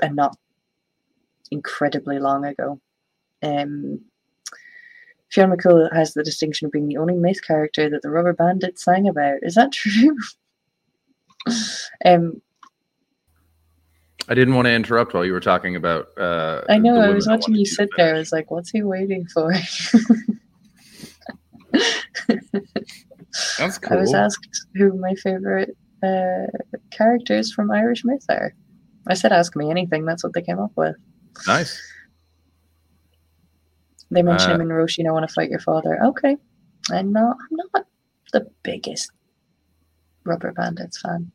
[0.00, 0.36] and not
[1.50, 2.80] incredibly long ago.
[3.42, 4.00] Um,
[5.30, 8.84] Fiona McCool has the distinction of being the only myth character that the Rubber Bandits
[8.84, 9.38] sang about.
[9.42, 10.16] Is that true?
[12.04, 12.42] um,
[14.28, 16.06] I didn't want to interrupt while you were talking about.
[16.18, 17.00] Uh, I know.
[17.00, 18.14] I was watching you sit there.
[18.14, 19.52] I was like, "What's he waiting for?"
[23.58, 26.46] That's I was asked who my favorite uh,
[26.90, 28.54] characters from Irish myth are.
[29.06, 30.96] I said, "Ask me anything." That's what they came up with.
[31.46, 31.80] Nice.
[34.10, 35.06] They mentioned Uh, him in Roshi.
[35.06, 35.98] I want to fight your father.
[36.04, 36.36] Okay,
[36.90, 37.36] I'm not.
[37.50, 37.86] I'm not
[38.32, 39.10] the biggest
[40.24, 41.32] Rubber Bandits fan.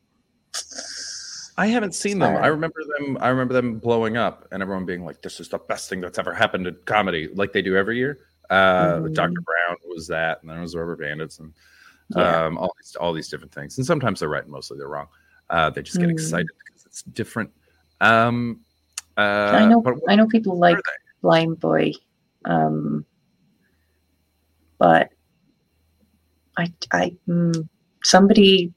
[1.56, 2.36] I haven't seen them.
[2.36, 3.18] I remember them.
[3.20, 6.18] I remember them blowing up, and everyone being like, "This is the best thing that's
[6.18, 8.18] ever happened in comedy," like they do every year.
[8.50, 9.14] Uh, Mhm.
[9.14, 11.52] Doctor Brown was that, and then it was Rubber Bandits, and
[12.16, 12.46] Yeah.
[12.46, 13.76] um, all these all these different things.
[13.78, 15.08] And sometimes they're right, and mostly they're wrong.
[15.50, 16.12] Uh, they just get Mm.
[16.12, 17.50] excited because it's different.
[18.00, 18.60] Um,
[19.16, 19.80] uh, I know.
[19.82, 20.78] but I know people like?
[21.20, 21.92] Blind Boy,
[22.44, 23.04] um,
[24.78, 25.10] but
[26.56, 27.68] I, I, mm,
[28.04, 28.72] somebody.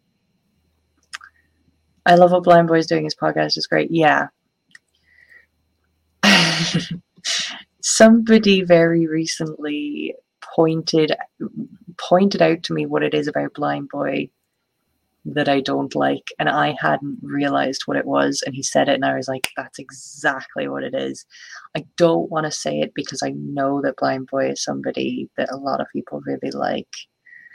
[2.07, 3.03] I love what Blind Boy is doing.
[3.03, 3.91] His podcast is great.
[3.91, 4.27] Yeah.
[7.81, 10.15] somebody very recently
[10.55, 11.13] pointed
[11.97, 14.29] pointed out to me what it is about Blind Boy
[15.23, 18.43] that I don't like, and I hadn't realized what it was.
[18.43, 21.25] And he said it, and I was like, "That's exactly what it is."
[21.75, 25.51] I don't want to say it because I know that Blind Boy is somebody that
[25.51, 26.89] a lot of people really like.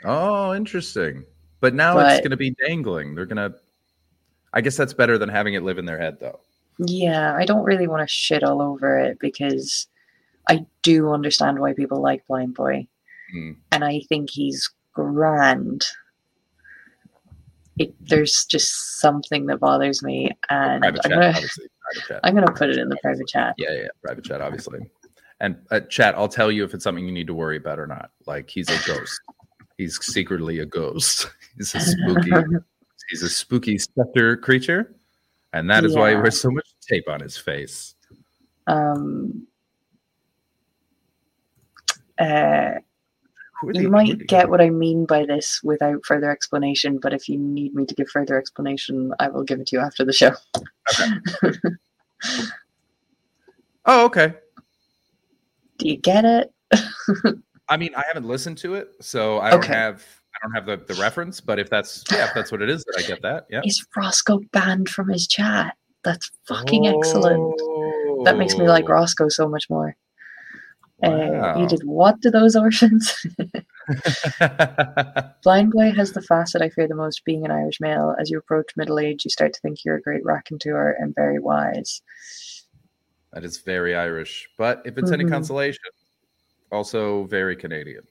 [0.05, 1.25] Oh, interesting.
[1.59, 3.15] But now it's going to be dangling.
[3.15, 3.57] They're going to.
[4.53, 6.39] I guess that's better than having it live in their head, though.
[6.79, 9.87] Yeah, I don't really want to shit all over it because
[10.49, 12.87] I do understand why people like Blind Boy,
[13.31, 13.51] Hmm.
[13.71, 15.85] and I think he's grand.
[17.77, 21.65] It, there's just something that bothers me, and Private I'm chat, gonna, obviously.
[21.91, 22.19] Private chat.
[22.23, 23.53] I'm gonna put it in the private chat.
[23.57, 24.79] Yeah, yeah, yeah, private chat, obviously.
[25.39, 27.85] And uh, chat, I'll tell you if it's something you need to worry about or
[27.85, 28.09] not.
[28.25, 29.19] Like he's a ghost.
[29.77, 31.29] he's secretly a ghost.
[31.57, 32.31] He's a spooky.
[33.09, 34.95] he's a spooky specter creature,
[35.53, 36.21] and that is why he Yeah.
[36.21, 37.93] wears so much tape on his face.
[38.67, 39.45] um,
[42.19, 42.73] uh,
[43.61, 47.13] Who are they- you might get what I mean by this without further explanation, but
[47.13, 50.03] if you need me to give further explanation, I will give it to you after
[50.05, 50.31] the show.
[53.85, 54.33] Oh, okay.
[55.77, 56.53] Do you get it?
[57.69, 59.73] I mean, I haven't listened to it, so I don't Okay.
[59.73, 60.03] have
[60.35, 61.39] I don't have the, the reference.
[61.39, 63.45] But if that's yeah, if that's what it is, I get that.
[63.49, 63.61] Yeah.
[63.63, 65.75] Is Roscoe banned from his chat?
[66.03, 67.53] That's fucking excellent.
[68.25, 68.93] That makes me like Oh.
[68.93, 69.95] Roscoe so much more.
[71.03, 71.61] Uh, Wow.
[71.61, 73.13] you did what to those orphans?
[75.43, 78.15] Blind Boy has the facet I fear the most being an Irish male.
[78.19, 81.39] As you approach middle age, you start to think you're a great raconteur and very
[81.39, 82.01] wise.
[83.33, 84.49] that is very Irish.
[84.57, 85.29] But if it's any Mhm.
[85.29, 85.83] consolation,
[86.71, 88.03] also very Canadian.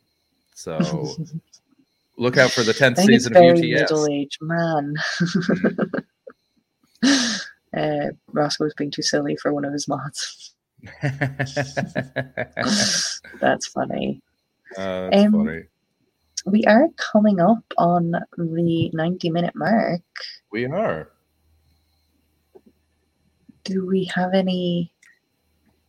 [0.54, 0.78] So
[2.16, 3.90] look out for the tenth I think it's season of UTS.
[3.90, 4.94] middle aged man.
[7.76, 10.54] uh, Roscoe's being too silly for one of his mods.
[13.40, 14.22] That's funny.
[14.76, 15.62] Uh, that's Um, funny.
[16.44, 20.02] We are coming up on the 90 minute mark.
[20.52, 21.10] We are.
[23.64, 24.92] Do we have any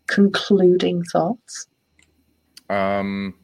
[0.08, 1.68] concluding thoughts?
[2.70, 3.36] Um,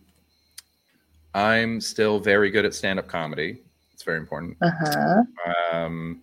[1.35, 3.61] I'm still very good at stand-up comedy.
[3.93, 4.57] It's very important.
[4.61, 5.23] Uh huh.
[5.71, 6.21] Um,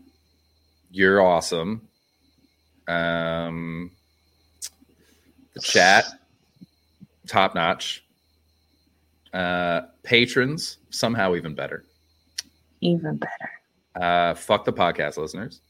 [0.90, 1.88] you're awesome.
[2.88, 3.92] Um,
[5.54, 6.04] the chat,
[7.26, 8.04] top notch.
[9.32, 11.84] Uh, patrons, somehow even better.
[12.80, 13.50] Even better.
[14.00, 15.60] Uh, fuck the podcast listeners.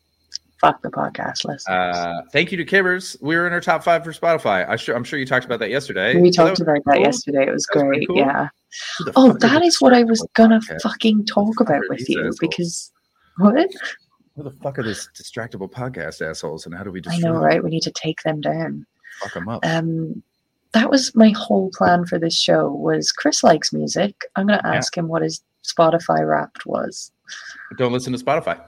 [0.61, 1.67] Fuck the podcast listeners.
[1.69, 3.17] Uh, thank you to Kibbers.
[3.21, 4.67] We were in our top five for Spotify.
[4.69, 6.19] I sure, I'm sure you talked about that yesterday.
[6.21, 7.47] we So talked that about was that yesterday.
[7.47, 8.09] It was That was great.
[8.09, 8.17] cool.
[8.17, 8.49] Yeah.
[9.17, 10.83] Oh, that is what I was gonna podcast?
[10.83, 12.39] fucking talk about with you assholes?
[12.39, 12.93] because
[13.39, 13.69] what?
[14.37, 17.43] Who the fuck are these distractible podcast assholes, and how do we I know, them?
[17.43, 17.63] right?
[17.65, 18.87] We need to take them down.
[19.21, 19.65] Fuck them up.
[19.65, 20.23] Um,
[20.73, 22.71] that was my whole plan for this show.
[22.71, 24.15] Was Chris likes music?
[24.37, 24.75] I'm gonna Yeah.
[24.75, 27.11] ask him what his Spotify Wrapped was.
[27.77, 28.61] Don't listen to Spotify.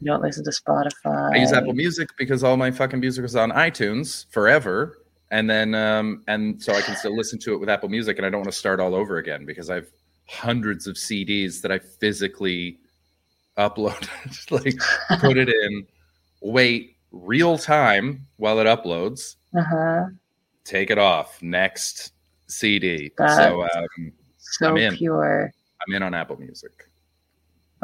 [0.00, 1.32] You don't listen to Spotify.
[1.32, 4.98] I use Apple Music because all my fucking music is on iTunes forever,
[5.30, 8.26] and then um, and so I can still listen to it with Apple Music, and
[8.26, 9.90] I don't want to start all over again because I've
[10.28, 12.78] hundreds of CDs that I physically
[13.56, 15.86] uploaded, like put it in,
[16.40, 20.04] wait real time while it uploads, Uh huh.
[20.64, 22.12] take it off, next
[22.48, 23.12] CD.
[23.18, 24.94] That- so um, So I'm in.
[24.96, 25.52] pure.
[25.86, 26.72] I'm in on Apple Music.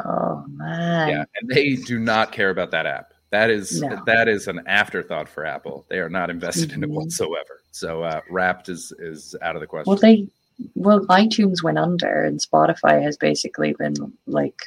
[0.03, 1.09] Oh man.
[1.09, 3.13] yeah, and they do not care about that app.
[3.29, 4.01] That is No.
[4.05, 5.85] that is an afterthought for Apple.
[5.89, 6.93] They are not invested in it Mhm.
[6.95, 7.61] whatsoever.
[7.71, 9.89] So uh, Wrapped is is out of the question.
[9.91, 10.27] Well, they
[10.75, 13.93] well iTunes went under, and Spotify has basically been
[14.25, 14.59] like,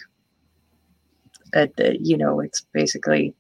[1.55, 3.35] uh, the- you know, it's basically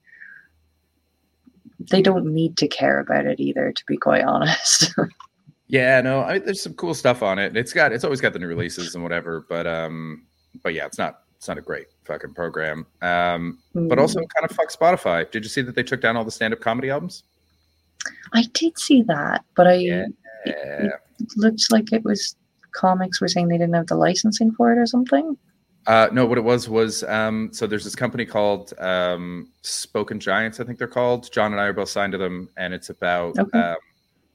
[1.90, 4.93] they don't need to care about it either, to be quite honest.
[5.66, 7.56] Yeah, no, I mean, there's some cool stuff on it.
[7.56, 10.27] It's got it's always got the new releases and whatever, but um,
[10.62, 12.86] but yeah, it's not it's not a great fucking program.
[13.01, 14.28] Um, but also Mm.
[14.28, 15.28] kind of fuck Spotify.
[15.31, 17.23] Did you see that they took down all the stand up comedy albums?
[18.35, 20.05] I did see that, but I Yeah.
[20.44, 20.93] it
[21.36, 22.36] looks like it was
[22.73, 25.35] comics were saying they didn't have the licensing for it or something.
[25.86, 30.59] Uh, no, what it was was um, so there's this company called um, Spoken Giants,
[30.61, 31.31] I think they're called.
[31.31, 33.59] John and I are both signed to them, and it's about Okay.
[33.59, 33.77] um,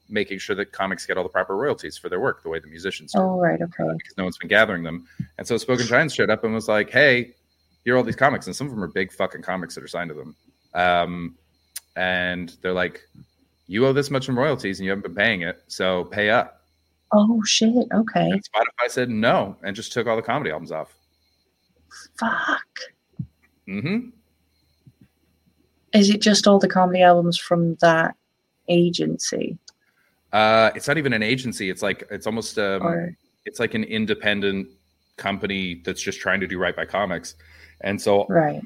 [0.10, 2.68] making sure that comics get all the proper royalties for their work, the way the
[2.68, 3.20] musicians do.
[3.20, 3.98] Oh right, uh, okay.
[3.98, 5.08] because no one's been gathering them.
[5.38, 7.34] And so Spoken Giants showed up and was like, "Hey,
[7.84, 9.88] here are all these comics, and some of them are big fucking comics that are
[9.88, 10.36] signed to them."
[10.76, 11.36] Um,
[11.96, 13.02] and they're like,
[13.68, 16.62] "You owe this much in royalties, and you haven't been paying it, so pay up."
[17.12, 18.30] Oh shit, okay.
[18.30, 20.94] And Spotify said no, and just took all the comedy albums off.
[22.20, 22.80] Fuck.
[23.68, 24.10] hmm
[25.94, 28.16] Is it just all the comedy albums from that
[28.68, 29.58] agency?
[30.32, 31.70] Uh, it's not even an agency.
[31.70, 33.16] It's like it's almost um, Or
[33.46, 34.68] it's like an independent
[35.18, 37.36] company that's just trying to do right by comics,
[37.82, 38.62] and so right.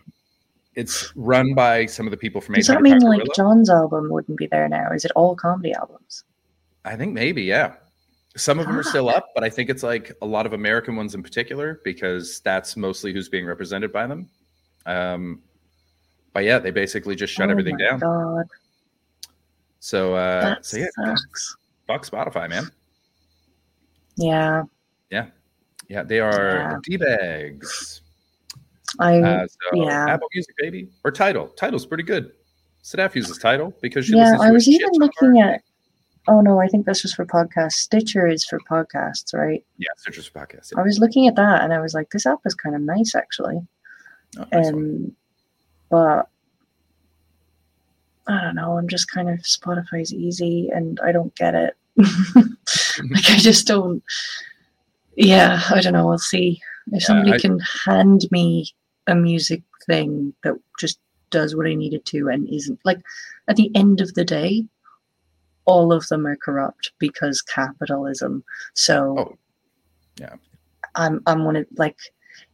[0.75, 2.55] it's run by some of the people from.
[2.55, 3.27] Does 800 that mean like.
[3.35, 4.91] John's album wouldn't be there now?
[4.91, 6.23] Is it all comedy albums?
[6.85, 7.75] I think maybe, yeah.
[8.35, 10.95] Some of them are still up, but I think it's like a lot of American
[10.95, 14.27] ones in particular because that's mostly who's being represented by them.
[14.88, 15.41] Um,
[16.34, 17.99] but yeah, they basically just shut Oh everything down.
[17.99, 18.45] God,
[19.80, 21.55] So, uh, that so yeah, sucks.
[21.85, 22.72] fuck Spotify, man.
[24.15, 24.64] Yeah,
[25.11, 25.27] Yeah,
[25.88, 26.03] Yeah.
[26.03, 26.77] they are Yeah.
[26.84, 28.01] d bags.
[28.99, 30.05] I Uh, so yeah.
[30.10, 31.47] Apple Music, baby, or Tidal.
[31.49, 32.31] Tidal's pretty good.
[32.81, 34.38] Steph uses Tidal because she yeah.
[34.39, 35.61] I was even looking at.
[36.28, 37.74] Oh no, I think this was for podcasts.
[37.74, 39.64] Stitcher is for podcasts, right?
[39.78, 40.72] yeah, Citrus podcast.
[40.78, 43.14] I was looking at that and I was like, this app is kind of nice
[43.16, 43.60] actually.
[44.38, 44.74] Oh, nice one.
[44.76, 45.16] Um,
[45.90, 46.30] but
[48.28, 48.78] I don't know.
[48.78, 51.76] I'm just kind of Spotify's easy, and I don't get it.
[51.98, 54.02] like I just don't.
[55.18, 56.08] Yeah, I don't know.
[56.08, 56.62] We'll see
[56.94, 58.68] if somebody I- can hand me
[59.08, 61.00] a music thing that just
[61.32, 63.02] does what I need it to and isn't like
[63.50, 64.64] at the end of the day,
[65.65, 68.44] all of them are corrupt because capitalism.
[68.73, 69.38] So, Oh,
[70.19, 70.35] yeah.
[70.95, 71.98] I'm I'm one of like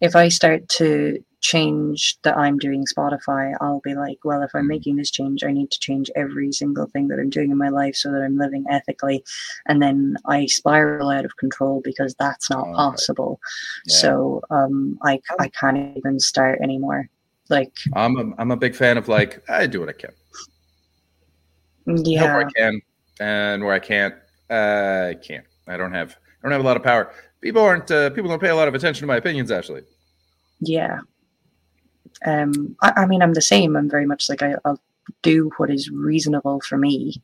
[0.01, 4.65] if I start to change that I'm doing Spotify, I'll be like, well, if I'm
[4.65, 4.67] Mm.
[4.67, 7.69] making this change, I need to change every single thing that I'm doing in my
[7.69, 9.23] life so that I'm living ethically.
[9.67, 13.39] And then I spiral out of control because that's not Oh, possible.
[13.85, 13.93] Yeah.
[13.95, 17.07] So um, I, I can't even start anymore.
[17.49, 20.11] Like, I'm a, I'm a big fan of like I do what I can.
[21.85, 22.81] help yeah, where I can,
[23.19, 24.15] and where I can't,
[24.49, 25.45] uh, I can't.
[25.67, 27.13] I don't have I don't have a lot of power.
[27.41, 29.51] People aren't uh, people don't pay a lot of attention to my opinions.
[29.51, 29.83] Actually,
[30.59, 30.99] yeah.
[32.25, 33.77] Um, I, I mean, I'm the same.
[33.77, 34.81] I'm very much like I, I'll
[35.21, 37.21] do what is reasonable for me,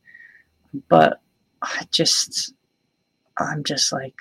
[0.90, 1.20] but
[1.62, 2.54] I just,
[3.38, 4.16] I'm just like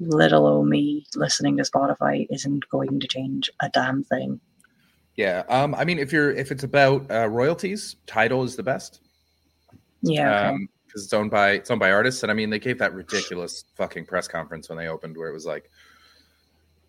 [0.00, 4.40] little old me listening to Spotify isn't going to change a damn thing.
[5.16, 5.44] yeah.
[5.48, 9.00] Um, I mean, if you're if it's about uh, royalties, Tidal is the best.
[10.02, 10.48] Yeah, okay.
[10.48, 12.92] Um, because it's owned by it's owned by artists, and I mean, they gave that
[12.92, 15.70] ridiculous fucking press conference when they opened, where it was like.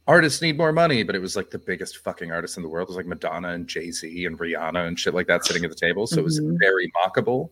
[0.05, 2.87] Artists need more money, but it was like the biggest fucking artists in the world.
[2.87, 5.69] It was like Madonna and Jay Z and Rihanna and shit like that sitting at
[5.69, 6.07] the table.
[6.07, 6.57] So it was Mhm.
[6.59, 7.51] very mockable,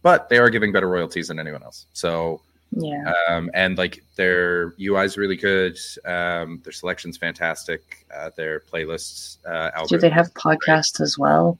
[0.00, 1.84] but they are giving better royalties than anyone else.
[1.92, 2.40] So
[2.70, 5.76] yeah, um, and like their UI is really good.
[6.06, 8.06] Um, their selection's fantastic.
[8.16, 11.58] Uh, their playlists, uh, do they have podcasts as well?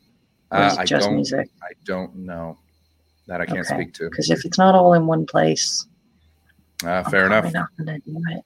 [0.51, 1.17] Uh, I just don't.
[1.17, 1.51] music?
[1.63, 2.57] I don't know.
[3.27, 3.75] That I can't Okay.
[3.75, 4.11] speak to.
[4.11, 5.87] Because if it's not all in one place,
[6.85, 7.53] Uh, I'm fair enough.
[7.53, 8.45] not to do it.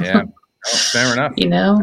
[0.00, 0.22] Yeah.
[0.66, 1.34] Oh, fair enough.
[1.36, 1.82] You know?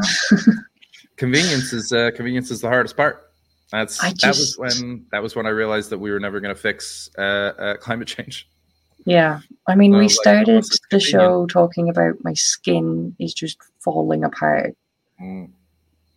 [1.16, 3.32] Convenience is uh, convenience is the hardest part.
[3.72, 6.54] That's I that was when that was when I realized that we were never going
[6.56, 8.50] to fix uh, uh, climate change.
[9.06, 13.60] Yeah, I mean, So, we like, started the show talking about my skin is just
[13.84, 14.76] falling apart.
[15.22, 15.52] Mm,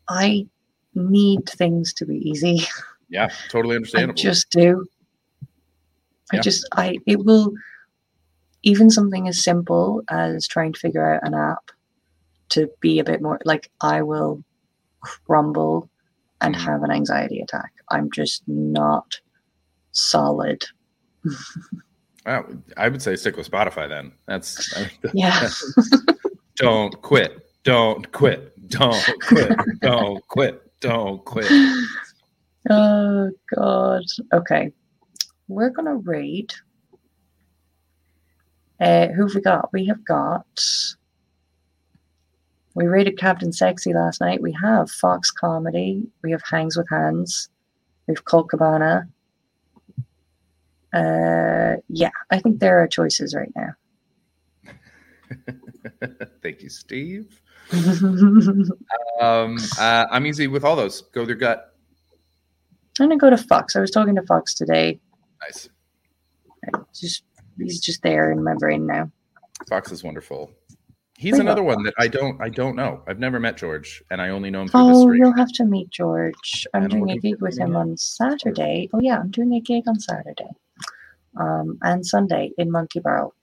[0.09, 0.46] I
[0.94, 2.62] need things to be easy.
[3.10, 4.22] yeah, totally I understandable.
[4.22, 4.86] just do.
[6.32, 6.42] I Yeah.
[6.42, 7.52] just, I, it will,
[8.62, 11.70] even something as simple as trying to figure out an app
[12.51, 14.42] to be a bit more like, I will
[15.01, 15.88] crumble
[16.40, 16.60] and Mhm.
[16.60, 17.72] have an anxiety attack.
[17.90, 19.20] I'm just not
[19.92, 20.64] solid.
[22.26, 22.46] Wow,
[22.76, 24.12] I would say stick with Spotify then.
[24.26, 25.30] That's I Yeah.
[25.40, 25.62] that's-
[26.56, 27.46] don't quit.
[27.64, 28.68] Don't quit.
[28.68, 29.59] Don't quit.
[29.80, 30.62] Don't quit.
[30.80, 31.51] Don't quit.
[32.70, 34.02] Oh God.
[34.32, 34.72] Okay.
[35.48, 36.52] We're gonna read.
[38.80, 39.72] Uh who have we got?
[39.72, 40.46] We have got
[42.74, 44.42] we rated Captain Sexy last night.
[44.42, 46.02] We have Fox Comedy.
[46.22, 47.48] We have Hangs with Hands.
[48.06, 49.08] We have Colt Cabana.
[50.92, 53.74] Uh, yeah, I think there are choices right now.
[56.42, 57.40] Thank you, Steve.
[57.72, 58.70] I'm
[59.20, 61.02] Um, uh, I'm easy with all those.
[61.12, 61.74] Go with your gut.
[62.98, 63.76] I'm gonna go to Fox.
[63.76, 65.00] I was talking to Fox today.
[65.46, 65.68] Nice.
[66.94, 67.24] Just
[67.58, 69.10] he's just there in my brain now.
[69.68, 70.50] Fox is wonderful.
[71.16, 73.02] He's another one that I don't I don't know.
[73.06, 75.22] I've never met George, and I only know him through the Oh, stream.
[75.22, 76.66] you'll have to meet George.
[76.74, 77.78] I'm And doing a gig with him, yeah.
[77.78, 78.88] on Saturday.
[78.92, 80.48] Oh yeah, I'm doing a gig on Saturday.
[81.36, 83.34] Um, and Sunday in Monkey Barrel.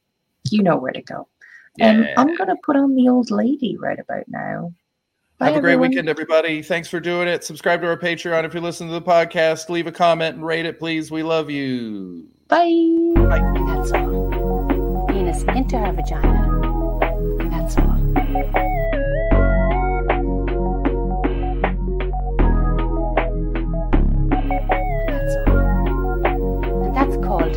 [0.49, 1.27] You know where to go.
[1.77, 2.13] Yeah.
[2.17, 4.73] I'm gonna put on the old lady right about now.
[5.41, 5.80] Bye, Have a everyone.
[5.80, 6.61] great weekend, everybody.
[6.61, 7.43] Thanks for doing it.
[7.43, 9.69] Subscribe to our Patreon if you listen to the podcast.
[9.69, 11.09] Leave a comment and rate it, please.
[11.09, 12.27] We love you.
[12.47, 12.69] Bye.
[13.15, 13.39] Bye.
[13.65, 15.07] That's all.
[15.09, 16.47] Penis into her vagina.
[25.63, 27.55] And that's called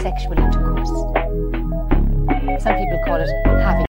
[0.00, 0.88] sexual intercourse.
[2.62, 3.30] Some people call it